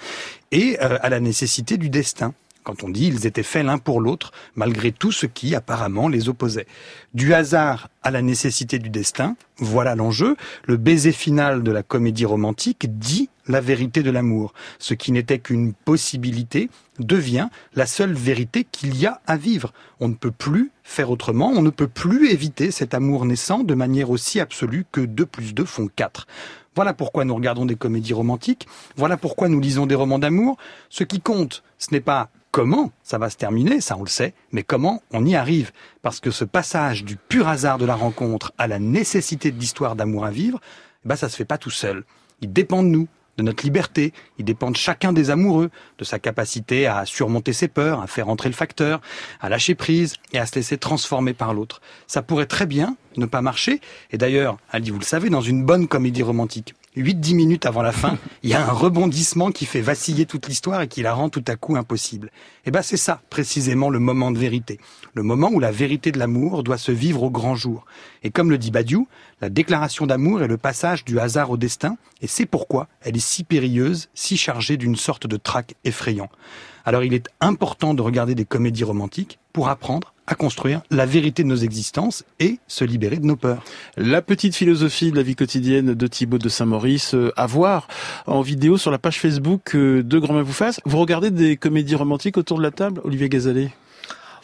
et 0.51 0.77
euh, 0.81 0.97
à 1.01 1.09
la 1.09 1.19
nécessité 1.19 1.77
du 1.77 1.89
destin 1.89 2.33
quand 2.69 2.83
on 2.83 2.89
dit 2.89 3.07
ils 3.07 3.25
étaient 3.25 3.41
faits 3.41 3.65
l'un 3.65 3.79
pour 3.79 3.99
l'autre, 3.99 4.31
malgré 4.53 4.91
tout 4.91 5.11
ce 5.11 5.25
qui 5.25 5.55
apparemment 5.55 6.07
les 6.07 6.29
opposait. 6.29 6.67
Du 7.15 7.33
hasard 7.33 7.89
à 8.03 8.11
la 8.11 8.21
nécessité 8.21 8.77
du 8.77 8.91
destin, 8.91 9.35
voilà 9.57 9.95
l'enjeu. 9.95 10.35
Le 10.65 10.77
baiser 10.77 11.11
final 11.11 11.63
de 11.63 11.71
la 11.71 11.81
comédie 11.81 12.25
romantique 12.25 12.99
dit 12.99 13.27
la 13.47 13.59
vérité 13.59 14.03
de 14.03 14.11
l'amour. 14.11 14.53
Ce 14.77 14.93
qui 14.93 15.11
n'était 15.11 15.39
qu'une 15.39 15.73
possibilité 15.73 16.69
devient 16.99 17.49
la 17.73 17.87
seule 17.87 18.13
vérité 18.13 18.67
qu'il 18.71 18.95
y 18.95 19.07
a 19.07 19.19
à 19.25 19.35
vivre. 19.35 19.73
On 19.99 20.07
ne 20.07 20.13
peut 20.13 20.29
plus 20.29 20.69
faire 20.83 21.09
autrement, 21.09 21.47
on 21.47 21.63
ne 21.63 21.71
peut 21.71 21.87
plus 21.87 22.29
éviter 22.29 22.69
cet 22.69 22.93
amour 22.93 23.25
naissant 23.25 23.63
de 23.63 23.73
manière 23.73 24.11
aussi 24.11 24.39
absolue 24.39 24.85
que 24.91 25.01
2 25.01 25.25
plus 25.25 25.55
2 25.55 25.65
font 25.65 25.89
4. 25.95 26.27
Voilà 26.75 26.93
pourquoi 26.93 27.25
nous 27.25 27.33
regardons 27.33 27.65
des 27.65 27.75
comédies 27.75 28.13
romantiques, 28.13 28.67
voilà 28.95 29.17
pourquoi 29.17 29.49
nous 29.49 29.59
lisons 29.59 29.87
des 29.87 29.95
romans 29.95 30.19
d'amour. 30.19 30.57
Ce 30.89 31.03
qui 31.03 31.19
compte, 31.19 31.63
ce 31.79 31.87
n'est 31.91 31.99
pas 31.99 32.29
comment 32.51 32.91
ça 33.03 33.17
va 33.17 33.29
se 33.29 33.37
terminer, 33.37 33.81
ça 33.81 33.97
on 33.97 34.03
le 34.03 34.09
sait, 34.09 34.33
mais 34.51 34.63
comment 34.63 35.01
on 35.11 35.25
y 35.25 35.35
arrive? 35.35 35.71
Parce 36.01 36.19
que 36.19 36.31
ce 36.31 36.45
passage 36.45 37.03
du 37.03 37.15
pur 37.15 37.47
hasard 37.47 37.77
de 37.77 37.85
la 37.85 37.95
rencontre 37.95 38.53
à 38.57 38.67
la 38.67 38.79
nécessité 38.79 39.51
de 39.51 39.59
l'histoire 39.59 39.95
d'amour 39.95 40.25
à 40.25 40.31
vivre, 40.31 40.59
bah 41.05 41.15
ça 41.15 41.29
se 41.29 41.35
fait 41.35 41.45
pas 41.45 41.57
tout 41.57 41.69
seul. 41.69 42.03
Il 42.41 42.51
dépend 42.53 42.83
de 42.83 42.87
nous, 42.87 43.07
de 43.37 43.43
notre 43.43 43.63
liberté, 43.63 44.13
il 44.37 44.45
dépend 44.45 44.69
de 44.69 44.75
chacun 44.75 45.13
des 45.13 45.29
amoureux, 45.29 45.69
de 45.97 46.03
sa 46.03 46.19
capacité 46.19 46.87
à 46.87 47.05
surmonter 47.05 47.53
ses 47.53 47.69
peurs, 47.69 48.01
à 48.01 48.07
faire 48.07 48.27
entrer 48.27 48.49
le 48.49 48.55
facteur, 48.55 48.99
à 49.39 49.47
lâcher 49.47 49.75
prise 49.75 50.15
et 50.33 50.39
à 50.39 50.45
se 50.45 50.55
laisser 50.55 50.77
transformer 50.77 51.33
par 51.33 51.53
l'autre. 51.53 51.81
Ça 52.05 52.21
pourrait 52.21 52.47
très 52.47 52.65
bien 52.65 52.97
ne 53.15 53.25
pas 53.25 53.41
marcher, 53.41 53.79
et 54.11 54.17
d'ailleurs, 54.17 54.57
Ali, 54.69 54.89
vous 54.89 54.99
le 54.99 55.05
savez, 55.05 55.29
dans 55.29 55.41
une 55.41 55.65
bonne 55.65 55.87
comédie 55.87 56.23
romantique, 56.23 56.75
8-10 56.97 57.35
minutes 57.35 57.65
avant 57.65 57.81
la 57.81 57.91
fin, 57.91 58.17
il 58.43 58.49
y 58.49 58.53
a 58.53 58.67
un 58.67 58.71
rebondissement 58.71 59.51
qui 59.51 59.65
fait 59.65 59.81
vaciller 59.81 60.25
toute 60.25 60.47
l'histoire 60.47 60.81
et 60.81 60.87
qui 60.87 61.01
la 61.01 61.13
rend 61.13 61.29
tout 61.29 61.43
à 61.47 61.55
coup 61.55 61.75
impossible. 61.75 62.31
Et 62.65 62.71
ben 62.71 62.81
c'est 62.81 62.97
ça, 62.97 63.21
précisément, 63.29 63.89
le 63.89 63.99
moment 63.99 64.31
de 64.31 64.39
vérité. 64.39 64.79
Le 65.13 65.23
moment 65.23 65.49
où 65.51 65.59
la 65.59 65.71
vérité 65.71 66.11
de 66.11 66.19
l'amour 66.19 66.63
doit 66.63 66.77
se 66.77 66.91
vivre 66.91 67.23
au 67.23 67.29
grand 67.29 67.55
jour. 67.55 67.85
Et 68.23 68.31
comme 68.31 68.49
le 68.49 68.57
dit 68.57 68.71
Badiou, 68.71 69.07
la 69.41 69.49
déclaration 69.49 70.05
d'amour 70.05 70.41
est 70.41 70.47
le 70.47 70.57
passage 70.57 71.05
du 71.05 71.19
hasard 71.19 71.51
au 71.51 71.57
destin, 71.57 71.97
et 72.21 72.27
c'est 72.27 72.45
pourquoi 72.45 72.87
elle 73.01 73.15
est 73.15 73.25
si 73.25 73.43
périlleuse, 73.43 74.09
si 74.13 74.37
chargée 74.37 74.77
d'une 74.77 74.95
sorte 74.95 75.27
de 75.27 75.37
trac 75.37 75.75
effrayant. 75.85 76.29
Alors 76.85 77.03
il 77.03 77.13
est 77.13 77.27
important 77.39 77.93
de 77.93 78.01
regarder 78.01 78.35
des 78.35 78.45
comédies 78.45 78.83
romantiques 78.83 79.39
pour 79.59 79.67
apprendre 79.67 80.13
à 80.25 80.35
construire 80.35 80.79
la 80.89 81.05
vérité 81.05 81.43
de 81.43 81.49
nos 81.49 81.57
existences 81.57 82.23
et 82.39 82.59
se 82.69 82.85
libérer 82.85 83.17
de 83.17 83.25
nos 83.25 83.35
peurs. 83.35 83.61
La 83.97 84.21
petite 84.21 84.55
philosophie 84.55 85.11
de 85.11 85.17
la 85.17 85.21
vie 85.21 85.35
quotidienne 85.35 85.93
de 85.95 86.07
Thibaut 86.07 86.37
de 86.37 86.47
Saint-Maurice 86.47 87.13
euh, 87.13 87.33
à 87.35 87.45
voir 87.45 87.89
en 88.25 88.39
vidéo 88.39 88.77
sur 88.77 88.89
la 88.89 88.99
page 88.99 89.19
Facebook 89.19 89.75
euh, 89.75 90.01
de 90.01 90.17
Grand 90.17 90.33
Main 90.33 90.43
vous 90.43 90.53
fasse. 90.53 90.79
Vous 90.85 90.97
regardez 90.97 91.29
des 91.29 91.57
comédies 91.57 91.95
romantiques 91.95 92.37
autour 92.37 92.57
de 92.57 92.63
la 92.63 92.71
table, 92.71 93.01
Olivier 93.03 93.27
Gazalet? 93.27 93.69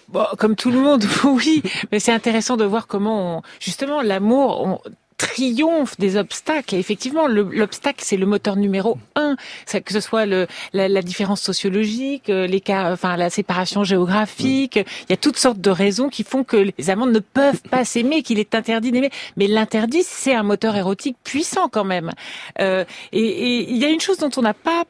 Bon, 0.10 0.26
comme 0.38 0.58
tout 0.58 0.70
le 0.70 0.82
monde, 0.82 1.06
oui, 1.24 1.64
mais 1.94 2.02
c'est 2.02 2.12
intéressant 2.12 2.58
de 2.58 2.66
voir 2.66 2.88
comment, 2.88 3.38
on, 3.38 3.42
justement, 3.62 4.02
l'amour, 4.02 4.68
on, 4.68 4.80
triomphe 5.18 5.98
des 5.98 6.18
obstacles. 6.18 6.76
Et 6.76 6.80
effectivement, 6.80 7.28
l'obstacle, 7.28 8.02
c'est 8.04 8.18
le 8.18 8.26
moteur 8.26 8.56
numéro 8.56 8.98
un. 9.16 9.36
Que 9.72 9.94
ce 9.94 10.00
soit 10.00 10.26
le, 10.26 10.48
la, 10.74 10.88
la, 10.88 11.02
différence 11.02 11.42
sociologique, 11.42 12.30
euh, 12.30 12.48
l'écart, 12.48 12.92
enfin 12.92 13.16
la 13.18 13.30
séparation 13.30 13.84
géographique. 13.84 14.76
Il 14.78 15.10
y 15.10 15.14
a 15.14 15.18
toutes 15.18 15.38
sortes 15.38 15.60
de 15.60 15.70
raisons 15.70 16.10
qui 16.10 16.24
font 16.24 16.44
que 16.44 16.72
les 16.78 16.90
amants 16.90 17.06
ne 17.06 17.20
peuvent 17.20 17.62
pas 17.70 17.86
s'aimer, 17.86 18.24
qu'il 18.24 18.40
est 18.40 18.56
interdit 18.56 18.92
d'aimer. 18.92 19.12
Mais 19.38 19.48
l'interdit, 19.48 20.04
c'est 20.04 20.34
un 20.34 20.44
moteur 20.44 20.76
érotique 20.76 21.18
puissant 21.24 21.70
quand 21.70 21.86
même. 21.86 22.12
Euh, 22.60 22.86
et, 23.12 23.20
et 23.20 23.72
il 23.72 23.78
y 23.78 23.86
a 23.86 23.90
une 23.90 24.00
chose 24.00 24.18
dont 24.18 24.32
on 24.38 24.42
n'a 24.42 24.54
pas 24.54 24.84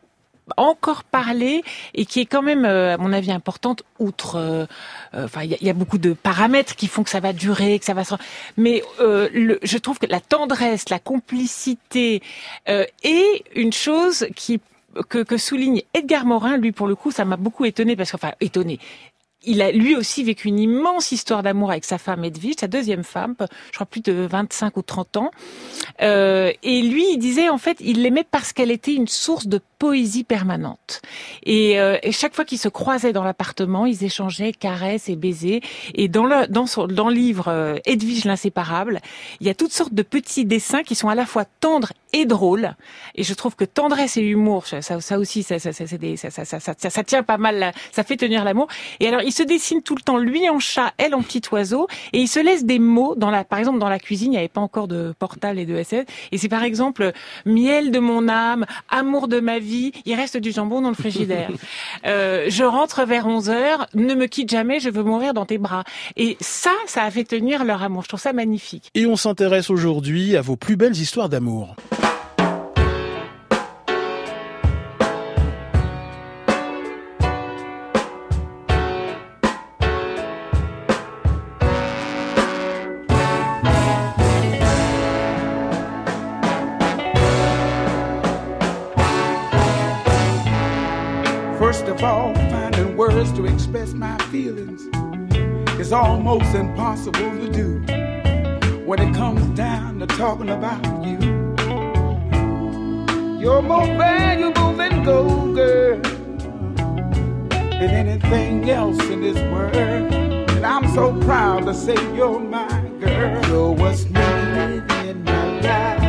encore 0.57 1.03
parlé 1.03 1.63
et 1.93 2.05
qui 2.05 2.21
est 2.21 2.25
quand 2.25 2.41
même, 2.41 2.65
euh, 2.65 2.93
à 2.93 2.97
mon 2.97 3.13
avis, 3.13 3.31
importante, 3.31 3.83
outre, 3.99 4.35
euh, 4.35 4.65
euh, 5.13 5.25
enfin, 5.25 5.43
il 5.43 5.57
y, 5.61 5.69
a 5.69 5.73
beaucoup 5.73 5.97
de 5.97 6.13
paramètres 6.13 6.75
qui 6.75 6.87
font 6.87 7.03
que 7.03 7.09
ça 7.09 7.19
va 7.19 7.33
durer, 7.33 7.79
que 7.79 7.85
ça 7.85 7.93
va 7.93 8.03
se... 8.03 8.15
Mais 8.57 8.83
le, 8.99 9.59
je 9.63 9.77
trouve 9.77 9.99
que 9.99 10.05
la 10.05 10.19
tendresse, 10.19 10.89
la 10.89 10.99
complicité 10.99 12.21
est 12.67 13.43
une 13.55 13.73
chose 13.73 14.27
qui 14.35 14.59
que, 15.09 15.23
que, 15.23 15.35
souligne 15.35 15.81
Edgar 15.93 16.25
Morin, 16.25 16.55
lui 16.55 16.71
pour 16.71 16.87
le 16.87 16.95
coup, 16.95 17.11
ça 17.11 17.25
m'a 17.25 17.35
beaucoup 17.35 17.65
étonné 17.65 17.97
parce 17.97 18.11
qu'enfin 18.11 18.31
étonné 18.39 18.79
il 19.45 19.61
a 19.61 19.71
lui 19.71 19.95
aussi 19.95 20.23
vécu 20.23 20.47
une 20.47 20.59
immense 20.59 21.11
histoire 21.11 21.43
d'amour 21.43 21.71
avec 21.71 21.85
sa 21.85 21.97
femme 21.97 22.23
Edwige, 22.23 22.55
sa 22.59 22.67
deuxième 22.67 23.03
femme, 23.03 23.35
je 23.67 23.75
crois 23.75 23.85
plus 23.85 24.01
de 24.01 24.13
25 24.13 24.77
ou 24.77 24.81
30 24.81 25.17
ans. 25.17 25.31
Euh, 26.01 26.51
et 26.63 26.81
lui, 26.81 27.05
il 27.13 27.17
disait 27.17 27.49
en 27.49 27.57
fait, 27.57 27.77
il 27.79 28.01
l'aimait 28.01 28.25
parce 28.29 28.53
qu'elle 28.53 28.71
était 28.71 28.93
une 28.93 29.07
source 29.07 29.47
de 29.47 29.61
poésie 29.85 30.23
permanente. 30.23 31.03
Et, 31.43 31.79
euh, 31.79 31.99
et 32.01 32.11
chaque 32.11 32.33
fois 32.33 32.43
qu'ils 32.43 32.57
se 32.57 32.69
croisaient 32.69 33.13
dans 33.13 33.23
l'appartement, 33.23 33.85
ils 33.85 34.03
échangeaient 34.03 34.51
caresses 34.51 35.09
et 35.09 35.15
baisers. 35.15 35.61
Et 35.93 36.07
dans 36.07 36.25
le 36.25 36.47
dans 36.47 36.65
son 36.65 36.87
dans 36.87 37.09
le 37.09 37.13
livre 37.13 37.49
euh, 37.49 37.75
Edwige 37.85 38.25
l'inséparable, 38.25 38.99
il 39.41 39.45
y 39.45 39.49
a 39.51 39.53
toutes 39.53 39.71
sortes 39.71 39.93
de 39.93 40.01
petits 40.01 40.43
dessins 40.43 40.81
qui 40.81 40.95
sont 40.95 41.07
à 41.07 41.13
la 41.13 41.27
fois 41.27 41.45
tendres 41.45 41.91
et 42.15 42.25
drôles. 42.25 42.75
Et 43.15 43.23
je 43.23 43.33
trouve 43.33 43.55
que 43.55 43.65
tendresse 43.65 44.15
et 44.15 44.21
humour, 44.21 44.65
ça, 44.67 44.81
ça 44.81 45.19
aussi, 45.19 45.43
ça, 45.43 45.59
ça, 45.59 45.73
ça, 45.73 45.85
ça, 45.85 46.45
ça, 46.45 46.59
ça, 46.59 46.89
ça 46.89 47.03
tient 47.03 47.23
pas 47.23 47.37
mal, 47.37 47.73
ça 47.91 48.03
fait 48.03 48.15
tenir 48.15 48.45
l'amour. 48.45 48.67
Et 49.01 49.07
alors, 49.09 49.21
il 49.21 49.33
se 49.33 49.43
dessine 49.43 49.81
tout 49.81 49.95
le 49.95 50.01
temps, 50.01 50.17
lui 50.17 50.49
en 50.49 50.59
chat, 50.59 50.93
elle 50.97 51.13
en 51.13 51.21
petit 51.21 51.41
oiseau, 51.51 51.87
et 52.13 52.19
il 52.19 52.27
se 52.27 52.39
laisse 52.39 52.63
des 52.63 52.79
mots 52.79 53.15
dans 53.15 53.31
la, 53.31 53.43
par 53.43 53.59
exemple, 53.59 53.79
dans 53.79 53.89
la 53.89 53.99
cuisine, 53.99 54.27
il 54.27 54.35
n'y 54.35 54.37
avait 54.37 54.47
pas 54.47 54.61
encore 54.61 54.87
de 54.87 55.13
portal 55.19 55.59
et 55.59 55.65
de 55.65 55.81
SS, 55.83 56.05
et 56.31 56.37
c'est 56.37 56.47
par 56.47 56.63
exemple 56.63 57.11
miel 57.45 57.91
de 57.91 57.99
mon 57.99 58.29
âme, 58.29 58.65
amour 58.89 59.27
de 59.27 59.41
ma 59.41 59.59
vie, 59.59 59.74
il 60.05 60.15
reste 60.15 60.37
du 60.37 60.51
jambon 60.51 60.81
dans 60.81 60.89
le 60.89 60.95
frigidaire. 60.95 61.49
euh, 62.05 62.45
je 62.49 62.63
rentre 62.63 63.05
vers 63.05 63.27
11 63.27 63.49
heures, 63.49 63.87
ne 63.93 64.13
me 64.13 64.25
quitte 64.27 64.49
jamais, 64.49 64.79
je 64.79 64.89
veux 64.89 65.03
mourir 65.03 65.33
dans 65.33 65.45
tes 65.45 65.57
bras. 65.57 65.83
Et 66.15 66.37
ça, 66.39 66.71
ça 66.87 67.03
a 67.03 67.11
fait 67.11 67.23
tenir 67.23 67.63
leur 67.63 67.83
amour. 67.83 68.03
Je 68.03 68.09
trouve 68.09 68.19
ça 68.19 68.33
magnifique. 68.33 68.89
Et 68.95 69.05
on 69.05 69.15
s'intéresse 69.15 69.69
aujourd'hui 69.69 70.35
à 70.35 70.41
vos 70.41 70.55
plus 70.55 70.75
belles 70.75 70.97
histoires 70.97 71.29
d'amour. 71.29 71.75
Express 93.75 93.93
my 93.93 94.17
feelings 94.31 94.83
is 95.81 95.91
almost 95.91 96.55
impossible 96.55 97.11
to 97.11 97.51
do 97.51 97.79
when 98.85 98.99
it 99.01 99.13
comes 99.13 99.45
down 99.57 99.99
to 99.99 100.07
talking 100.07 100.49
about 100.49 100.81
you. 101.03 101.17
You're 103.37 103.61
more 103.61 103.85
valuable 103.85 104.71
than 104.73 105.03
gold, 105.03 105.55
girl, 105.55 105.99
than 107.49 107.89
anything 107.89 108.69
else 108.69 109.01
in 109.09 109.19
this 109.19 109.37
world. 109.51 109.75
And 109.75 110.65
I'm 110.65 110.87
so 110.93 111.11
proud 111.21 111.65
to 111.65 111.73
say 111.73 111.95
you're 112.15 112.39
my 112.39 112.81
girl. 113.01 113.45
You're 113.47 113.71
what's 113.71 114.05
needed 114.05 114.89
in 115.05 115.23
my 115.25 115.59
life. 115.59 116.04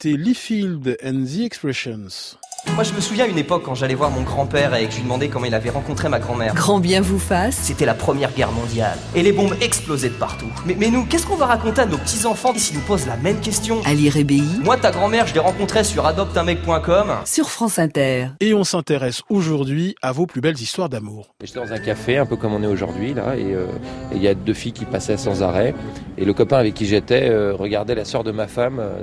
D'écouter 0.00 0.22
Lee 0.22 0.34
Field 0.34 0.96
and 1.04 1.24
the 1.24 1.40
Expressions. 1.40 2.36
Moi, 2.74 2.84
je 2.84 2.92
me 2.92 3.00
souviens 3.00 3.24
à 3.24 3.28
une 3.28 3.38
époque 3.38 3.62
quand 3.64 3.74
j'allais 3.74 3.94
voir 3.94 4.10
mon 4.10 4.22
grand-père 4.22 4.74
et 4.74 4.86
que 4.86 4.90
je 4.90 4.96
lui 4.96 5.04
demandais 5.04 5.28
comment 5.28 5.46
il 5.46 5.54
avait 5.54 5.70
rencontré 5.70 6.08
ma 6.08 6.18
grand-mère. 6.18 6.54
Grand 6.54 6.80
bien 6.80 7.00
vous 7.00 7.18
fasse. 7.18 7.56
C'était 7.56 7.86
la 7.86 7.94
première 7.94 8.32
guerre 8.32 8.52
mondiale. 8.52 8.98
Et 9.14 9.22
les 9.22 9.32
bombes 9.32 9.54
explosaient 9.60 10.10
de 10.10 10.14
partout. 10.14 10.50
Mais, 10.66 10.76
mais 10.78 10.90
nous, 10.90 11.06
qu'est-ce 11.06 11.26
qu'on 11.26 11.36
va 11.36 11.46
raconter 11.46 11.80
à 11.82 11.86
nos 11.86 11.96
petits-enfants 11.96 12.52
s'ils 12.56 12.76
nous 12.76 12.82
posent 12.82 13.06
la 13.06 13.16
même 13.16 13.40
question? 13.40 13.80
À 13.84 13.94
lire 13.94 14.14
Moi, 14.62 14.76
ta 14.76 14.90
grand-mère, 14.90 15.26
je 15.26 15.34
l'ai 15.34 15.40
rencontrée 15.40 15.84
sur 15.84 16.04
adopteunmec.com. 16.06 17.12
Sur 17.24 17.48
France 17.48 17.78
Inter. 17.78 18.28
Et 18.40 18.54
on 18.54 18.64
s'intéresse 18.64 19.22
aujourd'hui 19.30 19.94
à 20.02 20.12
vos 20.12 20.26
plus 20.26 20.40
belles 20.40 20.60
histoires 20.60 20.88
d'amour. 20.88 21.34
J'étais 21.42 21.60
dans 21.60 21.72
un 21.72 21.78
café, 21.78 22.18
un 22.18 22.26
peu 22.26 22.36
comme 22.36 22.52
on 22.52 22.62
est 22.62 22.68
aujourd'hui, 22.68 23.14
là, 23.14 23.36
et 23.36 23.54
euh, 23.54 23.66
il 24.12 24.22
y 24.22 24.28
a 24.28 24.34
deux 24.34 24.54
filles 24.54 24.72
qui 24.72 24.84
passaient 24.84 25.16
sans 25.16 25.42
arrêt. 25.42 25.74
Et 26.18 26.24
le 26.24 26.34
copain 26.34 26.58
avec 26.58 26.74
qui 26.74 26.86
j'étais 26.86 27.28
euh, 27.30 27.54
regardait 27.54 27.94
la 27.94 28.04
sœur 28.04 28.24
de 28.24 28.32
ma 28.32 28.46
femme 28.46 28.78
euh, 28.80 28.98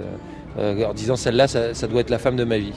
en 0.58 0.94
disant 0.94 1.16
celle-là, 1.16 1.48
ça, 1.48 1.74
ça 1.74 1.88
doit 1.88 2.02
être 2.02 2.10
la 2.10 2.20
femme 2.20 2.36
de 2.36 2.44
ma 2.44 2.58
vie. 2.58 2.74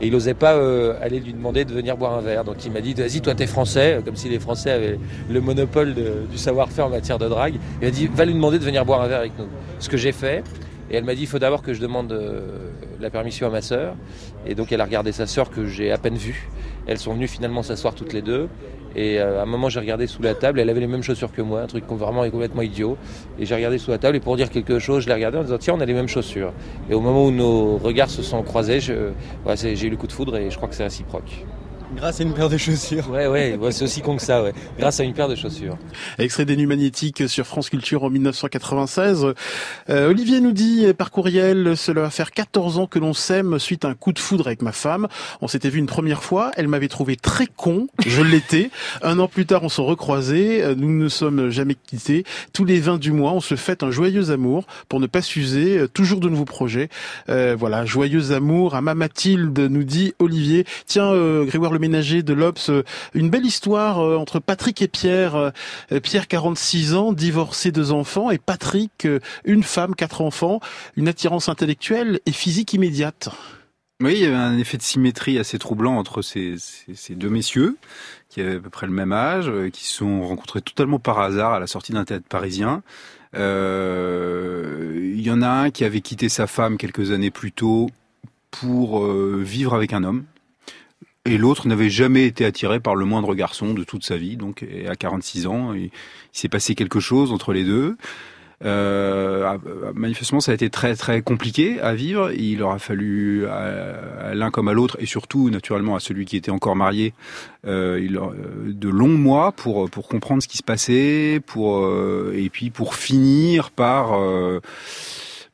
Et 0.00 0.08
il 0.08 0.12
n'osait 0.12 0.34
pas 0.34 0.54
euh, 0.54 0.94
aller 1.00 1.20
lui 1.20 1.32
demander 1.32 1.64
de 1.64 1.72
venir 1.72 1.96
boire 1.96 2.14
un 2.14 2.20
verre. 2.20 2.44
Donc 2.44 2.64
il 2.64 2.72
m'a 2.72 2.80
dit 2.80 2.94
Vas-y, 2.94 3.20
toi, 3.20 3.34
t'es 3.34 3.46
français, 3.46 4.00
comme 4.04 4.16
si 4.16 4.28
les 4.28 4.40
Français 4.40 4.70
avaient 4.72 4.98
le 5.30 5.40
monopole 5.40 5.94
de- 5.94 6.26
du 6.30 6.36
savoir-faire 6.36 6.86
en 6.86 6.90
matière 6.90 7.18
de 7.18 7.28
drague. 7.28 7.54
Il 7.80 7.84
m'a 7.86 7.90
dit 7.92 8.08
Va 8.12 8.24
lui 8.24 8.34
demander 8.34 8.58
de 8.58 8.64
venir 8.64 8.84
boire 8.84 9.02
un 9.02 9.06
verre 9.08 9.20
avec 9.20 9.38
nous. 9.38 9.46
Ce 9.78 9.88
que 9.88 9.96
j'ai 9.96 10.12
fait. 10.12 10.42
Et 10.90 10.96
elle 10.96 11.04
m'a 11.04 11.14
dit 11.14 11.22
Il 11.22 11.26
faut 11.28 11.38
d'abord 11.38 11.62
que 11.62 11.72
je 11.72 11.80
demande 11.80 12.12
euh, 12.12 12.40
la 13.00 13.08
permission 13.08 13.46
à 13.46 13.50
ma 13.50 13.62
sœur. 13.62 13.94
Et 14.46 14.54
donc 14.56 14.72
elle 14.72 14.80
a 14.80 14.84
regardé 14.84 15.12
sa 15.12 15.26
sœur 15.26 15.48
que 15.50 15.64
j'ai 15.66 15.92
à 15.92 15.96
peine 15.98 16.16
vue. 16.16 16.48
Elles 16.86 16.98
sont 16.98 17.14
venues 17.14 17.28
finalement 17.28 17.62
s'asseoir 17.62 17.94
toutes 17.94 18.12
les 18.12 18.20
deux. 18.22 18.48
Et 18.96 19.18
euh, 19.18 19.40
à 19.40 19.42
un 19.42 19.46
moment, 19.46 19.68
j'ai 19.68 19.80
regardé 19.80 20.06
sous 20.06 20.22
la 20.22 20.34
table. 20.34 20.60
Elle 20.60 20.70
avait 20.70 20.80
les 20.80 20.86
mêmes 20.86 21.02
chaussures 21.02 21.32
que 21.32 21.42
moi, 21.42 21.62
un 21.62 21.66
truc 21.66 21.84
vraiment 21.88 22.28
complètement 22.30 22.62
idiot. 22.62 22.96
Et 23.38 23.46
j'ai 23.46 23.54
regardé 23.54 23.78
sous 23.78 23.90
la 23.90 23.98
table. 23.98 24.16
Et 24.16 24.20
pour 24.20 24.36
dire 24.36 24.50
quelque 24.50 24.78
chose, 24.78 25.02
je 25.02 25.08
l'ai 25.08 25.14
regardé 25.14 25.38
en 25.38 25.42
disant 25.42 25.58
Tiens, 25.58 25.74
on 25.76 25.80
a 25.80 25.86
les 25.86 25.94
mêmes 25.94 26.08
chaussures. 26.08 26.52
Et 26.90 26.94
au 26.94 27.00
moment 27.00 27.24
où 27.26 27.30
nos 27.30 27.76
regards 27.78 28.10
se 28.10 28.22
sont 28.22 28.42
croisés, 28.42 28.80
je- 28.80 29.10
ouais, 29.46 29.56
j'ai 29.56 29.86
eu 29.86 29.90
le 29.90 29.96
coup 29.96 30.06
de 30.06 30.12
foudre 30.12 30.36
et 30.36 30.50
je 30.50 30.56
crois 30.56 30.68
que 30.68 30.74
c'est 30.74 30.84
réciproque. 30.84 31.44
Grâce 31.96 32.20
à 32.20 32.24
une 32.24 32.34
paire 32.34 32.48
de 32.50 32.56
chaussures. 32.58 33.08
Ouais, 33.08 33.26
ouais, 33.26 33.56
ouais, 33.56 33.72
c'est 33.72 33.84
aussi 33.84 34.02
con 34.02 34.16
que 34.16 34.22
ça, 34.22 34.42
ouais. 34.42 34.52
Grâce 34.78 35.00
à 35.00 35.04
une 35.04 35.14
paire 35.14 35.28
de 35.28 35.36
chaussures. 35.36 35.78
Extrait 36.18 36.44
des 36.44 36.56
Nuits 36.56 36.66
Magnétiques 36.66 37.28
sur 37.28 37.46
France 37.46 37.70
Culture 37.70 38.04
en 38.04 38.10
1996. 38.10 39.26
Euh, 39.88 40.10
Olivier 40.10 40.40
nous 40.40 40.52
dit 40.52 40.86
par 40.92 41.10
courriel, 41.10 41.76
cela 41.76 42.02
va 42.02 42.10
faire 42.10 42.32
14 42.32 42.78
ans 42.78 42.86
que 42.86 42.98
l'on 42.98 43.14
s'aime 43.14 43.58
suite 43.58 43.84
à 43.84 43.88
un 43.88 43.94
coup 43.94 44.12
de 44.12 44.18
foudre 44.18 44.46
avec 44.48 44.60
ma 44.60 44.72
femme. 44.72 45.08
On 45.40 45.48
s'était 45.48 45.70
vu 45.70 45.78
une 45.78 45.86
première 45.86 46.22
fois, 46.22 46.50
elle 46.56 46.68
m'avait 46.68 46.88
trouvé 46.88 47.16
très 47.16 47.46
con, 47.46 47.86
je 48.04 48.22
l'étais. 48.22 48.70
Un 49.02 49.18
an 49.18 49.28
plus 49.28 49.46
tard, 49.46 49.62
on 49.62 49.68
se 49.68 49.80
recroisait, 49.80 50.62
Euh, 50.62 50.74
nous 50.76 50.90
ne 50.90 51.08
sommes 51.08 51.50
jamais 51.50 51.74
quittés. 51.74 52.24
Tous 52.52 52.64
les 52.64 52.80
20 52.80 52.98
du 52.98 53.12
mois, 53.12 53.32
on 53.32 53.40
se 53.40 53.54
fête 53.54 53.82
un 53.82 53.90
joyeux 53.90 54.30
amour 54.30 54.66
pour 54.88 55.00
ne 55.00 55.06
pas 55.06 55.22
s'user, 55.22 55.78
euh, 55.78 55.88
toujours 55.88 56.20
de 56.20 56.28
nouveaux 56.28 56.44
projets. 56.44 56.88
Euh, 57.28 57.56
voilà, 57.58 57.84
joyeux 57.86 58.32
amour. 58.32 58.74
À 58.74 58.80
ma 58.80 58.94
Mathilde 58.94 59.58
nous 59.58 59.84
dit 59.84 60.12
Olivier, 60.18 60.64
tiens 60.86 61.12
euh, 61.12 61.44
Grégoire 61.44 61.72
le 61.72 61.78
de 61.88 62.32
l'Obs, 62.32 62.70
une 63.14 63.30
belle 63.30 63.46
histoire 63.46 64.00
euh, 64.00 64.16
entre 64.16 64.40
Patrick 64.40 64.82
et 64.82 64.88
Pierre. 64.88 65.36
Euh, 65.36 65.50
Pierre 66.02 66.28
46 66.28 66.94
ans, 66.94 67.12
divorcé, 67.12 67.72
deux 67.72 67.92
enfants, 67.92 68.30
et 68.30 68.38
Patrick 68.38 69.06
euh, 69.06 69.20
une 69.44 69.62
femme, 69.62 69.94
quatre 69.94 70.20
enfants, 70.20 70.60
une 70.96 71.08
attirance 71.08 71.48
intellectuelle 71.48 72.20
et 72.26 72.32
physique 72.32 72.72
immédiate. 72.72 73.28
Oui, 74.00 74.14
il 74.16 74.22
y 74.22 74.26
avait 74.26 74.34
un 74.34 74.58
effet 74.58 74.76
de 74.76 74.82
symétrie 74.82 75.38
assez 75.38 75.58
troublant 75.58 75.96
entre 75.96 76.20
ces, 76.20 76.56
deux 77.10 77.28
messieurs, 77.28 77.76
qui 78.28 78.40
avaient 78.40 78.56
à 78.56 78.60
peu 78.60 78.70
près 78.70 78.86
le 78.86 78.92
même 78.92 79.12
âge, 79.12 79.50
qui 79.72 79.84
se 79.84 79.94
sont 79.94 80.22
rencontrés 80.26 80.62
totalement 80.62 80.98
par 80.98 81.20
hasard 81.20 81.54
à 81.54 81.60
la 81.60 81.68
sortie 81.68 81.92
d'un 81.92 82.04
théâtre 82.04 82.26
parisien. 82.28 82.82
Il 83.34 83.40
y 85.20 85.30
en 85.30 85.42
a 85.42 85.48
un 85.48 85.70
qui 85.70 85.84
avait 85.84 86.00
quitté 86.00 86.28
sa 86.28 86.48
femme 86.48 86.76
quelques 86.76 87.12
années 87.12 87.30
plus 87.30 87.52
tôt 87.52 87.88
pour 88.50 89.06
vivre 89.06 89.74
avec 89.74 89.92
un 89.92 90.02
homme. 90.02 90.24
Et 91.26 91.38
l'autre 91.38 91.66
n'avait 91.68 91.88
jamais 91.88 92.26
été 92.26 92.44
attiré 92.44 92.80
par 92.80 92.94
le 92.94 93.06
moindre 93.06 93.34
garçon 93.34 93.72
de 93.72 93.82
toute 93.82 94.04
sa 94.04 94.16
vie. 94.16 94.36
Donc, 94.36 94.64
à 94.86 94.94
46 94.94 95.46
ans, 95.46 95.72
il, 95.72 95.90
s'est 96.32 96.50
passé 96.50 96.74
quelque 96.74 97.00
chose 97.00 97.32
entre 97.32 97.52
les 97.52 97.64
deux. 97.64 97.96
Euh, 98.64 99.44
ah, 99.46 99.58
bah, 99.58 99.92
manifestement, 99.94 100.40
ça 100.40 100.52
a 100.52 100.54
été 100.54 100.70
très 100.70 100.94
très 100.94 101.22
compliqué 101.22 101.80
à 101.80 101.94
vivre. 101.94 102.30
Il 102.32 102.62
aura 102.62 102.78
fallu 102.78 103.46
à, 103.46 104.28
à 104.28 104.34
l'un 104.34 104.50
comme 104.50 104.68
à 104.68 104.72
l'autre, 104.72 104.96
et 105.00 105.06
surtout 105.06 105.50
naturellement 105.50 105.96
à 105.96 106.00
celui 106.00 106.24
qui 106.24 106.36
était 106.36 106.50
encore 106.50 106.76
marié, 106.76 107.14
euh, 107.66 107.98
euh, 107.98 108.72
de 108.72 108.88
longs 108.88 109.08
mois 109.08 109.52
pour 109.52 109.90
pour 109.90 110.08
comprendre 110.08 110.42
ce 110.42 110.48
qui 110.48 110.58
se 110.58 110.62
passait, 110.62 111.40
pour 111.44 111.84
euh, 111.84 112.34
et 112.36 112.48
puis 112.48 112.70
pour 112.70 112.94
finir 112.94 113.70
par 113.70 114.18
euh, 114.18 114.60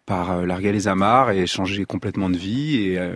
par 0.07 0.33
euh, 0.33 0.47
larguer 0.47 0.73
les 0.73 0.89
amarres 0.89 1.31
et 1.31 1.47
changer 1.47 1.85
complètement 1.85 2.31
de 2.31 2.37
vie. 2.37 2.77
Et 2.83 2.99
euh, 2.99 3.15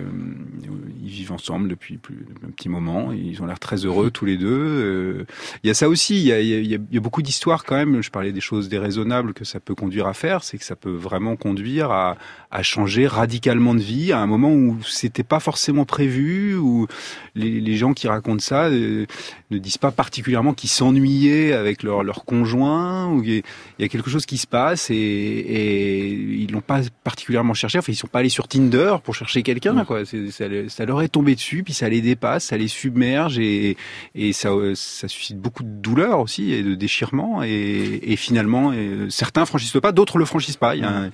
ils 1.02 1.10
vivent 1.10 1.32
ensemble 1.32 1.68
depuis 1.68 1.98
plus, 1.98 2.24
un 2.46 2.50
petit 2.50 2.68
moment. 2.68 3.12
Ils 3.12 3.42
ont 3.42 3.46
l'air 3.46 3.58
très 3.58 3.84
heureux 3.84 4.10
tous 4.10 4.24
les 4.24 4.36
deux. 4.38 4.48
Euh, 4.48 5.26
Il 5.62 5.68
y 5.68 5.70
a 5.70 5.74
ça 5.74 5.88
aussi. 5.88 6.16
Il 6.16 6.24
y 6.26 6.32
a, 6.32 6.40
il 6.40 6.48
y 6.48 6.74
a- 6.74 6.78
y 6.90 6.96
a- 6.96 7.00
beaucoup 7.00 7.20
d'histoires 7.22 7.64
quand 7.64 7.74
même. 7.76 8.02
Je 8.02 8.10
parlais 8.10 8.32
des 8.32 8.40
choses 8.40 8.68
déraisonnables 8.68 9.34
que 9.34 9.44
ça 9.44 9.60
peut 9.60 9.74
conduire 9.74 10.06
à 10.06 10.14
faire. 10.14 10.42
C'est 10.44 10.56
que 10.56 10.64
ça 10.64 10.76
peut 10.76 10.94
vraiment 10.94 11.36
conduire 11.36 11.90
à, 11.90 12.16
à 12.50 12.62
changer 12.62 13.06
radicalement 13.06 13.74
de 13.74 13.80
vie 13.80 14.12
à 14.12 14.20
un 14.20 14.26
moment 14.26 14.52
où 14.52 14.78
c'était 14.86 15.22
pas 15.24 15.40
forcément 15.40 15.84
prévu. 15.84 16.54
Où 16.56 16.86
les, 17.34 17.76
gens 17.76 17.92
qui 17.92 18.06
racontent 18.08 18.38
ça 18.42 18.66
euh, 18.66 19.04
ne 19.50 19.58
disent 19.58 19.78
pas 19.78 19.90
particulièrement 19.90 20.54
qu'ils 20.54 20.70
s'ennuyaient 20.70 21.52
avec 21.52 21.82
leur, 21.82 22.02
leur 22.04 22.24
conjoint. 22.24 23.20
Il 23.24 23.42
y 23.80 23.84
a 23.84 23.88
quelque 23.88 24.08
chose 24.10 24.26
qui 24.26 24.38
se 24.38 24.46
passe 24.46 24.90
et, 24.90 24.94
et 24.96 26.08
ils 26.08 26.50
l'ont 26.52 26.60
pas 26.60 26.83
particulièrement 26.90 27.54
cherché. 27.54 27.78
Enfin, 27.78 27.92
ils 27.92 27.96
sont 27.96 28.06
pas 28.06 28.20
allés 28.20 28.28
sur 28.28 28.48
Tinder 28.48 28.96
pour 29.02 29.14
chercher 29.14 29.42
quelqu'un. 29.42 29.84
Quoi. 29.84 30.04
Ça, 30.04 30.48
le- 30.48 30.68
ça 30.68 30.84
leur 30.84 31.02
est 31.02 31.08
tombé 31.08 31.34
dessus, 31.34 31.62
puis 31.62 31.72
ça 31.72 31.88
les 31.88 32.00
dépasse, 32.00 32.44
ça 32.46 32.56
les 32.56 32.68
submerge 32.68 33.38
et, 33.38 33.76
et 34.14 34.32
ça, 34.32 34.50
euh, 34.50 34.74
ça 34.74 35.08
suscite 35.08 35.38
beaucoup 35.38 35.62
de 35.62 35.68
douleur 35.68 36.20
aussi 36.20 36.52
et 36.52 36.62
de 36.62 36.74
déchirement. 36.74 37.42
Et, 37.42 38.00
et 38.02 38.16
finalement, 38.16 38.72
euh, 38.74 39.08
certains 39.10 39.44
franchissent 39.46 39.74
le 39.74 39.80
pas, 39.80 39.92
d'autres 39.92 40.18
le 40.18 40.24
franchissent 40.24 40.56
pas. 40.56 40.74
Il 40.76 40.82
y 40.82 40.84
a 40.84 40.90
un- 40.90 41.10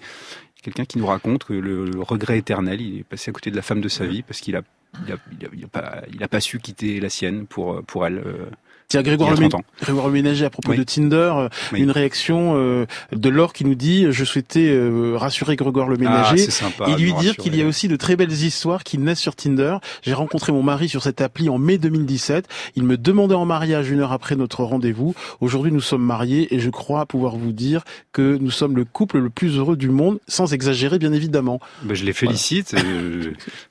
quelqu'un 0.62 0.84
qui 0.84 0.98
nous 0.98 1.06
raconte 1.06 1.44
que 1.44 1.54
le, 1.54 1.86
le 1.86 2.00
regret 2.02 2.36
éternel, 2.38 2.80
il 2.82 2.98
est 3.00 3.04
passé 3.04 3.30
à 3.30 3.32
côté 3.32 3.50
de 3.50 3.56
la 3.56 3.62
femme 3.62 3.80
de 3.80 3.88
sa 3.88 4.04
vie 4.06 4.22
parce 4.22 4.40
qu'il 4.40 4.56
a, 4.56 4.62
il 5.06 5.12
a, 5.12 5.16
il 5.40 5.46
a, 5.46 5.48
il 5.56 5.64
a 5.64 5.68
pas, 5.68 6.02
il 6.12 6.22
a 6.22 6.28
pas 6.28 6.40
su 6.40 6.58
quitter 6.58 7.00
la 7.00 7.08
sienne 7.08 7.46
pour, 7.46 7.82
pour 7.84 8.06
elle. 8.06 8.18
euh, 8.18 8.46
Tiens, 8.90 9.02
Grégoire, 9.02 9.30
il 9.30 9.36
y 9.36 9.40
le, 9.40 9.44
a 9.44 9.46
Mé- 9.46 9.50
30 9.50 9.60
ans. 9.62 9.64
Grégoire 9.82 10.08
Ménager, 10.08 10.44
à 10.44 10.50
propos 10.50 10.72
Oui. 10.72 10.76
de 10.76 10.82
Tinder, 10.82 11.14
euh, 11.36 11.48
Oui. 11.72 11.80
une 11.80 11.90
réaction 11.92 12.54
euh, 12.56 12.86
de 13.12 13.28
Laure 13.30 13.52
qui 13.52 13.64
nous 13.64 13.76
dit 13.76 14.06
«Je 14.10 14.24
souhaitais 14.24 14.68
euh, 14.68 15.14
rassurer 15.16 15.54
Grégoire 15.56 15.88
le 15.88 15.96
Ménager 15.96 16.18
Ah, 16.32 16.36
c'est 16.36 16.50
sympa 16.50 16.88
et 16.90 16.96
lui 16.96 17.12
dire 17.14 17.36
qu'il 17.36 17.54
y 17.56 17.62
a 17.62 17.66
aussi 17.66 17.86
de 17.86 17.94
très 17.96 18.16
belles 18.16 18.32
histoires 18.32 18.82
qui 18.82 18.98
naissent 18.98 19.20
sur 19.20 19.36
Tinder. 19.36 19.76
J'ai 20.02 20.12
rencontré 20.12 20.50
mon 20.52 20.62
mari 20.64 20.88
sur 20.88 21.02
cette 21.04 21.20
appli 21.20 21.48
en 21.48 21.56
mai 21.58 21.78
2017. 21.78 22.48
Il 22.74 22.82
me 22.82 22.96
demandait 22.98 23.36
en 23.36 23.46
mariage 23.46 23.90
une 23.90 24.00
heure 24.00 24.12
après 24.12 24.34
notre 24.34 24.64
rendez-vous. 24.64 25.14
Aujourd'hui, 25.40 25.70
nous 25.70 25.80
sommes 25.80 26.04
mariés 26.04 26.52
et 26.52 26.58
je 26.58 26.68
crois 26.70 27.06
pouvoir 27.06 27.36
vous 27.36 27.52
dire 27.52 27.84
que 28.12 28.38
nous 28.40 28.50
sommes 28.50 28.74
le 28.76 28.84
couple 28.84 29.18
le 29.18 29.30
plus 29.30 29.56
heureux 29.56 29.76
du 29.76 29.88
monde, 29.88 30.18
sans 30.26 30.52
exagérer 30.52 30.98
bien 30.98 31.12
évidemment. 31.12 31.60
Ben, 31.84 31.94
je 31.94 32.04
les 32.04 32.12
félicite. 32.12 32.74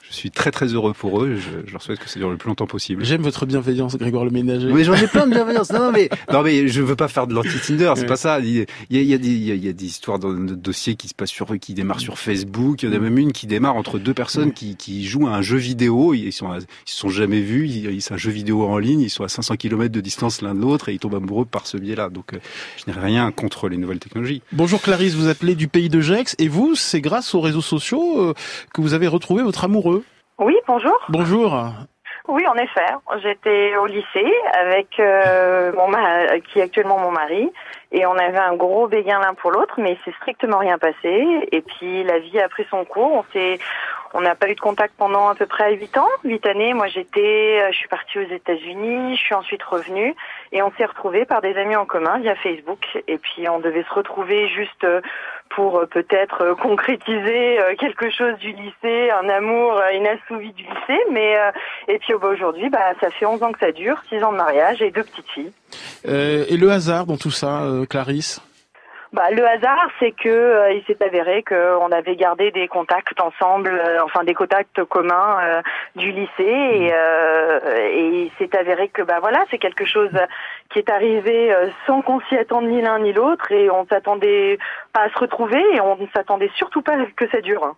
Je, 0.10 0.16
suis 0.16 0.32
très 0.32 0.52
très 0.52 0.68
heureux 0.68 0.94
pour 0.94 1.22
eux. 1.24 1.36
Je, 1.36 1.68
je 1.68 1.72
leur 1.72 1.82
souhaite 1.82 2.00
que 2.00 2.10
ça 2.10 2.20
dure 2.20 2.30
le 2.30 2.38
plus 2.38 2.48
longtemps 2.48 2.66
possible. 2.68 3.06
J'aime 3.06 3.22
votre 3.22 3.46
bienveillance, 3.46 3.96
Grégoire 3.98 4.26
le 4.26 4.32
Ménager. 4.32 4.72
Mais 4.74 4.84
j'en 4.84 4.94
ai 4.96 5.08
plein 5.08 5.28
de 5.28 5.32
bienveillance. 5.34 5.72
Non, 5.72 5.80
non, 5.80 5.92
mais, 5.92 6.10
non, 6.34 6.42
mais 6.42 6.68
je 6.68 6.82
veux 6.82 6.96
pas 6.96 7.08
faire 7.08 7.28
de 7.28 7.34
l'anti-Tinder, 7.34 7.94
c'est 7.96 8.02
Ouais. 8.02 8.08
pas 8.08 8.16
ça. 8.16 8.40
Il 8.40 8.50
y 8.50 8.62
a, 8.62 8.66
il 8.90 9.04
y 9.04 9.14
a 9.14 9.18
des, 9.18 9.30
il 9.30 9.44
y 9.44 9.52
a, 9.52 9.56
il 9.56 9.64
y 9.66 9.70
a 9.70 9.74
des 9.74 9.86
histoires 9.86 10.20
dans 10.20 10.30
notre 10.30 10.62
dossier 10.62 10.96
qui 10.96 11.08
se 11.08 11.14
passent 11.14 11.30
sur, 11.30 11.48
qui 11.60 11.74
démarrent 11.74 12.00
sur 12.00 12.18
Facebook. 12.18 12.84
Il 12.84 12.90
y 12.90 12.92
en 12.92 12.96
a 12.96 13.00
même 13.00 13.18
une 13.18 13.32
qui 13.34 13.46
démarre 13.48 13.76
entre 13.76 14.00
deux 14.00 14.14
personnes 14.14 14.52
qui, 14.52 14.76
qui 14.76 15.06
jouent 15.06 15.28
à 15.28 15.32
un 15.32 15.42
jeu 15.42 15.58
vidéo. 15.58 16.14
Ils 16.14 16.32
sont, 16.34 16.48
à- 16.52 16.58
ils 16.60 16.66
se 16.86 16.98
sont 16.98 17.10
jamais 17.10 17.42
vus. 17.42 17.68
Ils- 17.68 18.02
C'est 18.02 18.14
un 18.14 18.18
jeu 18.18 18.32
vidéo 18.32 18.64
en 18.64 18.78
ligne. 18.80 19.02
Ils 19.02 19.10
sont 19.10 19.24
à 19.24 19.30
500 19.30 19.56
km 19.58 19.92
de 19.92 20.02
distance 20.02 20.42
l'un 20.42 20.56
de 20.56 20.62
l'autre 20.62 20.90
et 20.90 20.94
ils 20.94 21.00
tombent 21.00 21.16
amoureux 21.16 21.46
par 21.46 21.68
ce 21.68 21.78
biais-là. 21.78 22.10
Donc, 22.10 22.34
euh, 22.34 22.38
je 22.84 22.92
n'ai 22.92 22.98
rien 23.00 23.32
contre 23.32 23.70
les 23.70 23.78
nouvelles 23.78 24.00
technologies. 24.00 24.42
Bonjour 24.54 24.82
Clarisse, 24.82 25.14
vous 25.14 25.28
appelez 25.28 25.56
du 25.56 25.68
pays 25.68 25.90
de 25.90 26.02
Gex 26.02 26.36
et 26.40 26.48
vous, 26.48 26.74
c'est 26.76 27.02
grâce 27.02 27.36
aux 27.36 27.42
réseaux 27.42 27.62
sociaux 27.62 28.20
euh, 28.22 28.34
que 28.74 28.82
vous 28.82 28.94
avez 28.94 29.08
retrouvé 29.08 29.44
votre 29.44 29.64
amoureux. 29.66 29.99
Oui, 30.40 30.56
bonjour. 30.68 30.98
Bonjour. 31.10 31.54
Oui, 32.28 32.46
en 32.48 32.56
effet. 32.56 32.86
J'étais 33.22 33.76
au 33.78 33.86
lycée 33.88 34.32
avec 34.54 35.00
euh, 35.00 35.72
mon 35.74 35.88
ma- 35.90 36.40
qui 36.40 36.60
est 36.60 36.64
actuellement 36.64 36.98
mon 37.00 37.12
mari 37.12 37.52
et 37.92 38.06
on 38.06 38.14
avait 38.18 38.38
un 38.38 38.56
gros 38.56 38.88
béguin 38.88 39.20
l'un 39.20 39.34
pour 39.34 39.52
l'autre, 39.52 39.76
mais 39.80 39.94
il 39.94 39.98
s'est 40.06 40.16
strictement 40.18 40.60
rien 40.60 40.78
passé. 40.78 41.48
Et 41.52 41.62
puis 41.62 42.04
la 42.04 42.20
vie 42.20 42.40
a 42.40 42.48
pris 42.48 42.66
son 42.70 42.86
cours. 42.86 43.12
On 43.12 43.24
s'est, 43.34 43.58
on 44.14 44.22
n'a 44.22 44.36
pas 44.36 44.48
eu 44.48 44.54
de 44.56 44.60
contact 44.62 44.94
pendant 44.98 45.28
à 45.28 45.36
peu 45.36 45.48
près 45.48 45.74
huit 45.74 45.98
ans, 45.98 46.08
huit 46.24 46.46
années. 46.46 46.74
Moi, 46.74 46.88
j'étais, 46.88 47.62
euh, 47.64 47.72
je 47.72 47.78
suis 47.78 47.88
partie 47.90 48.20
aux 48.20 48.30
États-Unis, 48.32 49.16
je 49.18 49.22
suis 49.22 49.36
ensuite 49.36 49.64
revenue 49.64 50.16
et 50.52 50.62
on 50.62 50.72
s'est 50.78 50.86
retrouvés 50.86 51.26
par 51.26 51.42
des 51.42 51.58
amis 51.58 51.76
en 51.76 51.86
commun 51.86 52.20
via 52.20 52.36
Facebook. 52.36 52.86
Et 53.08 53.18
puis 53.18 53.50
on 53.50 53.60
devait 53.60 53.84
se 53.84 53.94
retrouver 53.94 54.48
juste 54.50 54.84
euh, 54.84 55.02
pour 55.50 55.80
euh, 55.80 55.86
peut-être 55.86 56.42
euh, 56.42 56.56
concrétiser 56.56 57.60
euh, 57.60 57.76
quelque 57.76 58.10
chose 58.10 58.38
du 58.40 58.52
lycée, 58.52 59.10
un 59.12 59.30
amour 59.30 59.80
inassouvi 59.94 60.52
du 60.54 60.64
lycée. 60.64 61.02
Mais 61.12 61.36
et 61.88 62.00
puis 62.00 62.14
oh, 62.14 62.20
bah, 62.20 62.28
aujourd'hui, 62.28 62.70
bah 62.70 62.94
ça 63.00 63.10
fait 63.12 63.26
11 63.26 63.44
ans 63.44 63.52
que 63.52 63.60
ça 63.60 63.72
dure, 63.72 64.02
6 64.10 64.24
ans 64.24 64.32
de 64.32 64.38
mariage 64.38 64.82
et 64.82 64.92
deux 64.92 65.04
petites 65.04 65.30
filles. 65.30 65.52
Euh, 66.08 66.46
et 66.48 66.58
le 66.58 66.72
hasard 66.72 67.06
dans 67.06 67.18
tout 67.18 67.32
ça, 67.32 67.64
euh, 67.64 67.86
Clarisse? 67.86 68.42
Bah, 69.12 69.32
le 69.32 69.44
hasard, 69.44 69.90
c'est 70.00 70.12
que 70.12 70.30
euh, 70.30 70.72
il 70.72 70.84
s'est 70.86 71.04
avéré 71.04 71.44
qu'on 71.44 71.92
avait 71.92 72.16
gardé 72.16 72.52
des 72.52 72.68
contacts 72.68 73.20
ensemble, 73.20 73.70
euh, 73.70 74.04
enfin 74.04 74.24
des 74.24 74.36
contacts 74.36 74.84
communs 74.84 75.38
euh, 75.42 75.62
du 75.96 76.12
lycée, 76.12 76.30
et, 76.40 76.92
euh, 76.94 77.60
et 77.92 78.26
il 78.26 78.32
s'est 78.38 78.56
avéré 78.56 78.88
que 78.90 79.02
bah 79.02 79.18
voilà, 79.20 79.44
c'est 79.50 79.58
quelque 79.58 79.84
chose 79.84 80.12
qui 80.72 80.78
est 80.78 80.92
arrivé 80.92 81.52
euh, 81.52 81.70
sans 81.88 82.04
qu'on 82.04 82.22
s'y 82.30 82.38
attende 82.38 82.68
ni 82.68 82.84
l'un 82.84 83.00
ni 83.00 83.12
l'autre, 83.12 83.52
et 83.52 83.72
on 83.72 83.88
s'attendait 83.88 84.60
pas 84.94 85.02
à 85.02 85.10
se 85.10 85.18
retrouver, 85.18 85.64
et 85.74 85.82
on 85.82 85.98
ne 85.98 86.06
s'attendait 86.14 86.52
surtout 86.56 86.84
pas 86.84 86.96
que 87.16 87.28
ça 87.32 87.42
dure. 87.42 87.76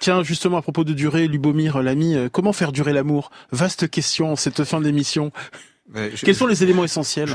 Tiens, 0.00 0.24
justement, 0.24 0.56
à 0.56 0.62
propos 0.62 0.82
de 0.82 0.94
durée, 0.94 1.28
Lubomir, 1.28 1.80
l'ami, 1.80 2.16
euh, 2.16 2.28
comment 2.28 2.52
faire 2.52 2.72
durer 2.72 2.92
l'amour? 2.92 3.30
Vaste 3.52 3.88
question 3.88 4.32
en 4.32 4.36
cette 4.36 4.64
fin 4.64 4.80
d'émission. 4.80 5.30
Quels 6.24 6.34
sont 6.34 6.48
les 6.48 6.64
éléments 6.64 6.84
essentiels? 6.84 7.28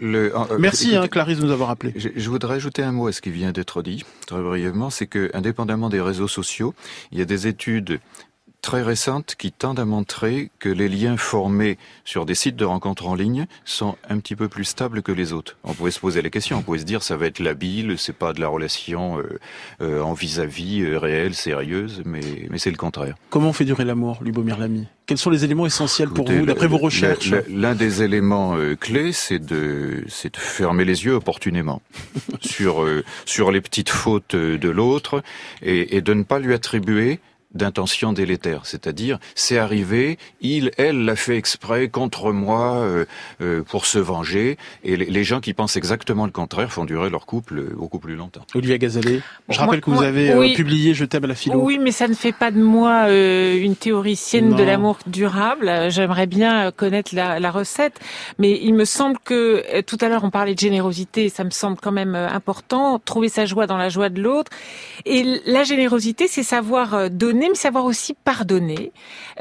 Le- 0.00 0.34
euh, 0.36 0.58
Merci, 0.58 0.96
hein, 0.96 1.06
Clarisse, 1.08 1.38
de 1.38 1.44
nous 1.44 1.52
avoir 1.52 1.70
appelé. 1.70 1.92
Je, 1.94 2.08
je 2.16 2.30
voudrais 2.30 2.54
ajouter 2.56 2.82
un 2.82 2.92
mot 2.92 3.06
à 3.06 3.12
ce 3.12 3.20
qui 3.20 3.30
vient 3.30 3.52
d'être 3.52 3.82
dit, 3.82 4.04
très 4.26 4.40
brièvement, 4.40 4.88
c'est 4.90 5.06
que, 5.06 5.30
indépendamment 5.34 5.88
des 5.90 6.00
réseaux 6.00 6.28
sociaux, 6.28 6.74
il 7.12 7.18
y 7.18 7.22
a 7.22 7.26
des 7.26 7.46
études 7.46 8.00
très 8.60 8.82
récentes 8.82 9.34
qui 9.38 9.52
tendent 9.52 9.80
à 9.80 9.84
montrer 9.84 10.50
que 10.58 10.68
les 10.68 10.88
liens 10.88 11.16
formés 11.16 11.78
sur 12.04 12.26
des 12.26 12.34
sites 12.34 12.56
de 12.56 12.64
rencontres 12.64 13.06
en 13.06 13.14
ligne 13.14 13.46
sont 13.64 13.96
un 14.08 14.18
petit 14.18 14.36
peu 14.36 14.48
plus 14.48 14.64
stables 14.64 15.02
que 15.02 15.12
les 15.12 15.32
autres. 15.32 15.56
On 15.64 15.74
pouvait 15.74 15.90
se 15.90 16.00
poser 16.00 16.22
la 16.22 16.30
question, 16.30 16.58
on 16.58 16.62
pouvait 16.62 16.78
se 16.78 16.84
dire 16.84 17.02
ça 17.02 17.16
va 17.16 17.26
être 17.26 17.38
labile, 17.38 17.96
c'est 17.98 18.16
pas 18.16 18.32
de 18.32 18.40
la 18.40 18.48
relation 18.48 19.18
euh, 19.18 19.38
euh, 19.80 20.02
en 20.02 20.12
vis-à-vis 20.12 20.82
euh, 20.82 20.98
réelle, 20.98 21.34
sérieuse, 21.34 22.02
mais, 22.04 22.20
mais 22.50 22.58
c'est 22.58 22.70
le 22.70 22.76
contraire. 22.76 23.16
Comment 23.30 23.50
on 23.50 23.52
fait 23.52 23.64
durer 23.64 23.84
l'amour, 23.84 24.18
Lubomir 24.22 24.58
Lamy? 24.58 24.86
Quels 25.10 25.18
sont 25.18 25.30
les 25.30 25.44
éléments 25.44 25.66
essentiels 25.66 26.08
pour 26.08 26.30
vous, 26.30 26.46
d'après 26.46 26.68
vos 26.68 26.78
recherches 26.78 27.34
L'un 27.48 27.74
des 27.74 28.04
éléments 28.04 28.56
euh, 28.56 28.76
clés, 28.76 29.10
c'est 29.10 29.40
de, 29.40 30.04
c'est 30.06 30.34
de 30.34 30.38
fermer 30.38 30.84
les 30.84 31.04
yeux 31.04 31.14
opportunément 31.14 31.82
sur 32.40 32.84
euh, 32.84 33.02
sur 33.24 33.50
les 33.50 33.60
petites 33.60 33.88
fautes 33.88 34.36
de 34.36 34.68
l'autre 34.68 35.24
et, 35.62 35.96
et 35.96 36.00
de 36.00 36.14
ne 36.14 36.22
pas 36.22 36.38
lui 36.38 36.54
attribuer 36.54 37.18
d'intention 37.54 38.12
délétère, 38.12 38.64
c'est-à-dire 38.64 39.18
c'est 39.34 39.58
arrivé, 39.58 40.18
il, 40.40 40.70
elle 40.78 41.04
l'a 41.04 41.16
fait 41.16 41.36
exprès 41.36 41.88
contre 41.88 42.32
moi 42.32 42.76
euh, 42.76 43.04
euh, 43.40 43.62
pour 43.62 43.86
se 43.86 43.98
venger, 43.98 44.56
et 44.84 44.96
les, 44.96 45.06
les 45.06 45.24
gens 45.24 45.40
qui 45.40 45.52
pensent 45.52 45.76
exactement 45.76 46.26
le 46.26 46.32
contraire 46.32 46.70
font 46.72 46.84
durer 46.84 47.10
leur 47.10 47.26
couple 47.26 47.58
euh, 47.58 47.74
beaucoup 47.76 47.98
plus 47.98 48.14
longtemps. 48.14 48.42
Olivia 48.54 48.78
Gazalet, 48.78 49.20
je 49.48 49.56
Moi- 49.56 49.64
rappelle 49.66 49.80
que 49.80 49.90
vous 49.90 49.96
moi- 49.96 50.04
avez 50.06 50.30
euh, 50.30 50.38
oui. 50.38 50.54
publié 50.54 50.94
Je 50.94 51.04
t'aime 51.04 51.24
à 51.24 51.26
la 51.26 51.34
philo. 51.34 51.58
Oui, 51.60 51.78
mais 51.80 51.90
ça 51.92 52.06
ne 52.08 52.14
fait 52.14 52.32
pas 52.32 52.50
de 52.50 52.60
moi 52.62 53.06
euh, 53.08 53.56
une 53.60 53.74
théoricienne 53.76 54.50
Non. 54.50 54.56
de 54.56 54.62
l'amour 54.62 54.98
durable. 55.06 55.68
Euh, 55.68 55.90
J'aimerais 55.90 56.26
bien 56.26 56.66
euh, 56.66 56.70
connaître 56.70 57.14
la, 57.14 57.40
la 57.40 57.50
recette, 57.50 57.98
mais 58.38 58.58
il 58.62 58.74
me 58.74 58.84
semble 58.84 59.18
que 59.24 59.64
euh, 59.74 59.82
tout 59.82 59.98
à 60.00 60.08
l'heure 60.08 60.22
on 60.24 60.30
parlait 60.30 60.54
de 60.54 60.60
générosité, 60.60 61.28
ça 61.28 61.42
me 61.44 61.50
semble 61.50 61.78
quand 61.82 61.92
même 61.92 62.14
euh, 62.14 62.28
important. 62.28 62.98
Trouver 63.04 63.28
sa 63.28 63.44
joie 63.44 63.66
dans 63.66 63.76
la 63.76 63.88
joie 63.88 64.08
de 64.08 64.22
l'autre. 64.22 64.50
Et 65.04 65.24
la 65.46 65.64
générosité, 65.64 66.28
c'est 66.28 66.42
savoir 66.44 66.94
euh, 66.94 67.08
donner, 67.40 67.48
mais 67.50 67.56
savoir 67.56 67.86
aussi 67.86 68.14
pardonner. 68.14 68.92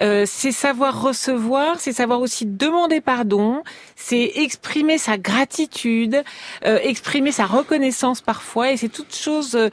Euh, 0.02 0.24
c'est 0.26 0.52
savoir 0.52 1.02
recevoir, 1.02 1.80
c'est 1.80 1.92
savoir 1.92 2.22
aussi 2.22 2.46
demander 2.46 3.02
pardon. 3.02 3.64
C'est 3.96 4.32
exprimer 4.36 4.98
sa 4.98 5.18
gratitude, 5.18 6.24
euh, 6.66 6.80
exprimer 6.82 7.32
sa 7.32 7.46
reconnaissance 7.46 8.22
parfois. 8.22 8.72
Et 8.72 8.78
c'est 8.78 8.90
toute 8.90 9.14
chose 9.14 9.56
euh, 9.56 9.70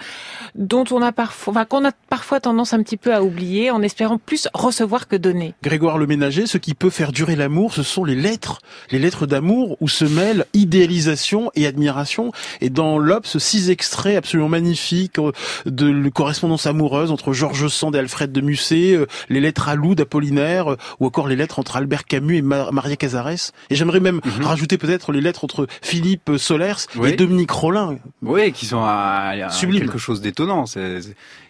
dont 0.57 0.85
on 0.91 1.03
a 1.03 1.13
parfois, 1.13 1.53
enfin, 1.53 1.65
qu'on 1.65 1.85
a 1.85 1.93
parfois 2.09 2.41
tendance 2.41 2.73
un 2.73 2.83
petit 2.83 2.97
peu 2.97 3.15
à 3.15 3.23
oublier, 3.23 3.71
en 3.71 3.83
espérant 3.83 4.19
plus 4.19 4.49
recevoir 4.53 5.07
que 5.07 5.17
donner. 5.17 5.55
Grégoire 5.63 5.99
le 5.99 6.07
Ménager, 6.07 6.47
ce 6.47 6.59
qui 6.59 6.75
peut 6.75 6.91
faire 6.91 7.13
durer 7.13 7.37
l'amour, 7.37 7.73
ce 7.73 7.85
sont 7.85 8.05
les 8.05 8.17
lettres. 8.17 8.59
Les 8.91 8.99
lettres 8.99 9.27
d'amour 9.27 9.77
où 9.81 9.89
se 9.89 10.05
mêlent 10.05 10.47
idéalisation 10.53 11.53
et 11.55 11.67
admiration. 11.67 12.33
Et 12.61 12.71
dans 12.71 12.99
l'Obs, 12.99 13.39
six 13.39 13.71
extraits 13.71 14.17
absolument 14.17 14.49
magnifiques 14.49 15.19
euh, 15.21 15.33
de 15.67 16.09
correspondance 16.09 16.67
amoureuse 16.67 17.13
entre 17.13 17.33
Georges 17.33 17.69
Sand 17.69 17.95
et 17.95 17.99
Alfred 17.99 18.16
de 18.27 18.41
Musset, 18.41 18.95
euh, 18.95 19.07
les 19.29 19.41
lettres 19.41 19.69
à 19.69 19.75
Lou 19.75 19.95
d'Apollinaire, 19.95 20.73
euh, 20.73 20.77
ou 21.01 21.07
encore 21.07 21.29
les 21.29 21.37
lettres 21.37 21.59
entre 21.59 21.77
Albert 21.77 22.05
Camus 22.07 22.37
et 22.37 22.43
Ma- 22.43 22.71
Maria 22.71 22.97
Cazares. 22.97 23.53
Et 23.71 23.75
j'aimerais 23.75 24.01
même 24.01 24.21
rajouter 24.41 24.79
peut-être 24.79 25.13
les 25.13 25.21
lettres 25.21 25.45
entre 25.45 25.67
Philippe 25.83 26.31
Solers 26.39 26.87
Oui. 26.97 27.11
et 27.11 27.13
Dominique 27.17 27.51
Rollin. 27.51 27.99
Oui, 28.23 28.53
qui 28.53 28.67
sont 28.67 28.83
à, 28.83 29.33
à 29.35 29.49
quelque 29.51 29.99
chose 29.99 30.21
d'étonnant. 30.21 30.65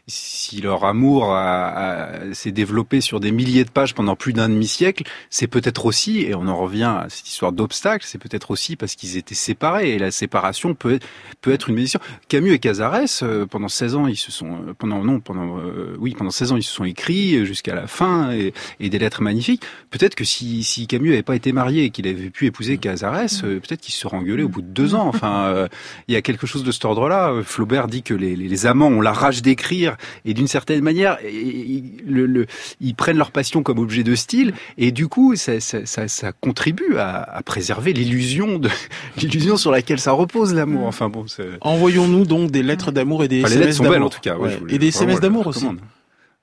Si 0.09 0.61
leur 0.61 0.85
amour 0.85 1.33
a- 1.33 1.67
a- 1.67 2.33
s'est 2.33 2.53
développé 2.53 3.01
sur 3.01 3.19
des 3.19 3.33
milliers 3.33 3.65
de 3.65 3.71
pages 3.71 3.93
pendant 3.93 4.15
plus 4.15 4.33
d'un 4.33 4.49
demi-siècle, 4.49 5.03
c'est 5.31 5.49
peut-être 5.49 5.85
aussi, 5.85 6.21
et 6.21 6.33
on 6.37 6.47
en 6.47 6.57
revient 6.57 6.85
à 6.85 7.07
cette 7.09 7.27
histoire 7.29 7.51
d'obstacle, 7.51 8.05
c'est 8.07 8.19
peut-être 8.19 8.53
aussi 8.53 8.77
parce 8.77 8.95
qu'ils 8.95 9.17
étaient 9.17 9.35
séparés. 9.35 9.95
Et 9.95 9.99
la 9.99 10.13
séparation 10.13 10.75
peut, 10.75 11.01
peut 11.41 11.51
être 11.51 11.69
une 11.71 11.75
bénédiction. 11.75 11.99
Camus 12.29 12.53
et 12.53 12.61
Cazares, 12.61 13.01
euh, 13.25 13.47
pendant 13.47 13.67
16 13.67 13.97
ans, 13.97 14.07
ils 14.07 14.15
se 14.17 14.31
sont, 14.31 14.53
euh, 14.69 14.75
pendant, 14.79 15.03
non, 15.03 15.19
pendant, 15.19 15.59
euh, 15.59 15.97
oui, 15.99 16.15
pendant 16.17 16.31
16 16.31 16.53
ans, 16.53 16.57
ils 16.57 16.63
se 16.63 16.73
sont 16.73 16.85
écrits 16.85 17.35
euh, 17.35 17.45
jusqu'à 17.45 17.75
la 17.75 17.89
fin 17.89 18.31
et, 18.31 18.55
et 18.79 18.89
des 18.91 19.01
lettres 19.01 19.23
magnifiques. 19.23 19.65
Peut-être 19.91 20.15
que 20.15 20.25
si, 20.25 20.63
si 20.63 20.87
Camus 20.87 21.09
n'avait 21.11 21.25
pas 21.25 21.35
été 21.35 21.51
marié 21.51 21.83
et 21.83 21.91
qu'il 21.91 22.07
avait 22.07 22.31
pu 22.31 22.47
épouser 22.47 22.79
Cazares, 22.79 23.27
peut-être 23.43 23.81
qu'ils 23.81 23.95
se 23.95 24.03
seraient 24.03 24.19
engueulés 24.19 24.45
au 24.45 24.49
bout 24.49 24.63
de 24.63 24.69
deux 24.69 24.95
ans. 24.95 25.09
Enfin, 25.09 25.67
il 26.07 26.15
y 26.15 26.17
a 26.17 26.23
quelque 26.23 26.47
chose 26.47 26.63
de 26.63 26.71
cet 26.71 26.85
ordre-là. 26.85 27.43
Flaubert 27.43 27.89
dit 27.89 28.05
que 28.05 28.15
les, 28.15 28.37
les 28.37 28.67
amants 28.67 28.87
ont 28.87 29.01
la 29.01 29.13
rage 29.13 29.43
d'écrire 29.43 29.96
et 30.25 30.35
d'une 30.35 30.47
certaine 30.49 30.81
manière, 30.83 31.19
le, 31.23 32.27
le- 32.27 32.47
ils 32.81 32.95
prennent 32.95 33.19
leur 33.19 33.31
passion 33.31 33.63
comme 33.63 33.79
objet 33.79 34.03
de 34.03 34.15
style 34.15 34.53
et 34.79 34.93
du 34.93 35.09
coup, 35.09 35.37
ça, 35.37 35.61
ça, 35.61 35.85
ça, 35.87 36.09
ça 36.09 36.33
contribue 36.33 36.97
à, 36.97 37.23
à 37.23 37.43
préserver 37.43 37.93
l'illusion 37.93 38.59
de 38.59 38.69
l'illusion 39.19 39.57
sur 39.57 39.71
laquelle 39.71 40.01
ça 40.01 40.13
repose 40.13 40.55
l'amour. 40.55 40.87
Enfin 40.87 41.09
bon, 41.09 41.25
Envoyons-nous 41.61 42.25
donc 42.27 42.51
des 42.51 42.63
lettres 42.63 42.93
d'amour 42.93 43.25
et 43.25 43.29
des 43.29 43.41
Enfin, 43.41 43.49
les 43.49 43.55
SMS 43.57 43.67
lettres 43.67 43.77
sont 43.77 43.83
d'amour. 43.85 43.95
belles 43.97 44.03
en 44.05 44.11
tout 44.11 44.21
cas. 44.21 44.37
ouais, 44.37 44.43
Ouais. 44.45 44.51
je 44.53 44.59
voulais- 44.59 44.75
Et 44.75 44.79
des 44.79 44.89
SMS 44.89 45.21
d'amour 45.21 45.43
les 45.45 45.49
aussi. 45.51 45.67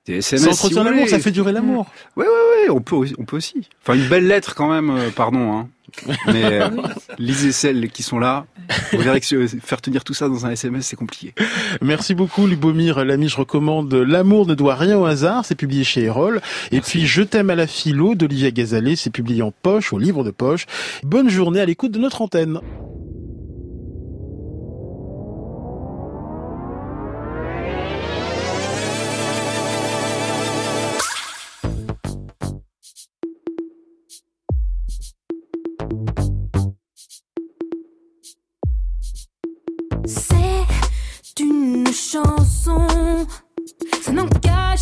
Des 0.05 0.21
Ça 0.21 0.35
SMS, 0.35 0.55
entretient 0.55 0.83
si 0.83 0.87
vous 0.89 0.93
l'amour, 0.93 1.09
ça 1.09 1.19
fait 1.19 1.31
durer 1.31 1.53
l'amour. 1.53 1.85
Oui, 2.17 2.25
oui, 2.27 2.63
oui, 2.63 2.69
on 2.69 2.81
peut, 2.81 2.95
on 3.17 3.23
peut 3.23 3.37
aussi. 3.37 3.67
Enfin, 3.81 3.97
une 3.97 4.07
belle 4.07 4.27
lettre 4.27 4.53
quand 4.53 4.69
même, 4.69 4.89
euh, 4.89 5.09
pardon. 5.15 5.53
Hein. 5.53 5.69
Mais 6.27 6.43
euh, 6.43 6.69
lisez 7.17 7.53
celles 7.53 7.89
qui 7.89 8.03
sont 8.03 8.19
là. 8.19 8.45
Vous 8.91 8.99
verrez 8.99 9.21
que 9.21 9.47
faire 9.47 9.81
tenir 9.81 10.03
tout 10.03 10.13
ça 10.13 10.27
dans 10.27 10.45
un 10.45 10.51
SMS, 10.51 10.87
c'est 10.87 10.95
compliqué. 10.95 11.33
Merci 11.81 12.15
beaucoup 12.15 12.47
Lubomir, 12.47 13.05
l'ami, 13.05 13.29
je 13.29 13.37
recommande 13.37 13.93
L'amour 13.93 14.45
ne 14.45 14.55
doit 14.55 14.75
rien 14.75 14.97
au 14.97 15.05
hasard, 15.05 15.45
c'est 15.45 15.55
publié 15.55 15.83
chez 15.83 16.03
Erol. 16.03 16.41
Et 16.71 16.81
puis 16.81 17.05
Je 17.05 17.21
t'aime 17.21 17.49
à 17.49 17.55
la 17.55 17.67
philo 17.67 18.15
d'Olivia 18.15 18.51
Gazalet, 18.51 18.95
c'est 18.95 19.09
publié 19.09 19.41
en 19.41 19.51
poche, 19.51 19.93
au 19.93 19.99
livre 19.99 20.23
de 20.23 20.31
poche. 20.31 20.65
Bonne 21.03 21.29
journée 21.29 21.59
à 21.59 21.65
l'écoute 21.65 21.91
de 21.91 21.99
notre 21.99 22.21
antenne. 22.21 22.59
Chanson, 42.13 42.85
ça 44.03 44.11
n'engage 44.11 44.81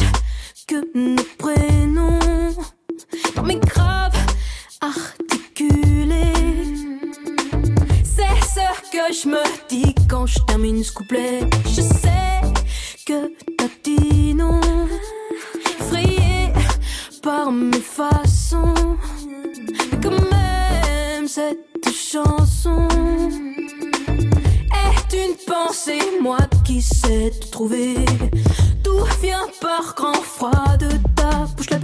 que 0.68 0.76
nos 0.94 1.24
prénoms. 1.38 2.20
Dans 3.36 3.44
mes 3.44 3.56
graves 3.56 4.18
articulés, 4.82 6.34
c'est 8.04 8.36
ce 8.54 8.92
que 8.92 9.14
je 9.14 9.30
me 9.30 9.70
dis 9.70 9.96
quand 10.10 10.26
je 10.26 10.40
termine 10.46 10.84
ce 10.84 10.92
couplet. 10.92 11.40
Je 11.68 11.82
sais 11.82 12.42
que 13.08 13.32
t'as 13.58 13.70
dit 13.82 14.34
non, 14.34 14.60
effrayé 15.80 16.52
par 17.24 17.50
mes 17.50 17.80
façons. 17.80 18.98
Mais 19.92 20.00
quand 20.04 20.32
même, 20.32 21.28
cette 21.30 21.90
chanson 21.90 22.88
pensée, 25.52 26.00
moi 26.22 26.38
qui 26.64 26.82
sais 26.82 27.32
te 27.32 27.48
trouver. 27.48 27.96
Tout 28.84 29.06
vient 29.22 29.48
par 29.60 29.94
grand 29.96 30.22
froid 30.22 30.78
de 30.78 30.90
ta 31.16 31.46
bouche 31.56 31.70
la 31.70 31.78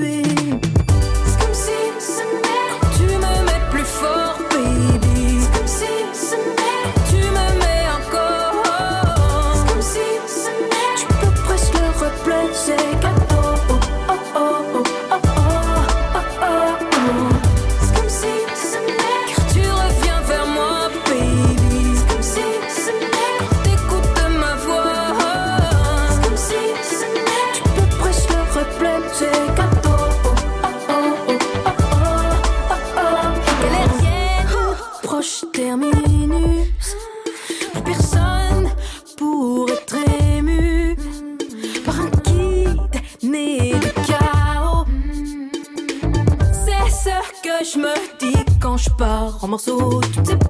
morceaux 49.58 50.02
toutes 50.14 50.28
ces 50.28 50.47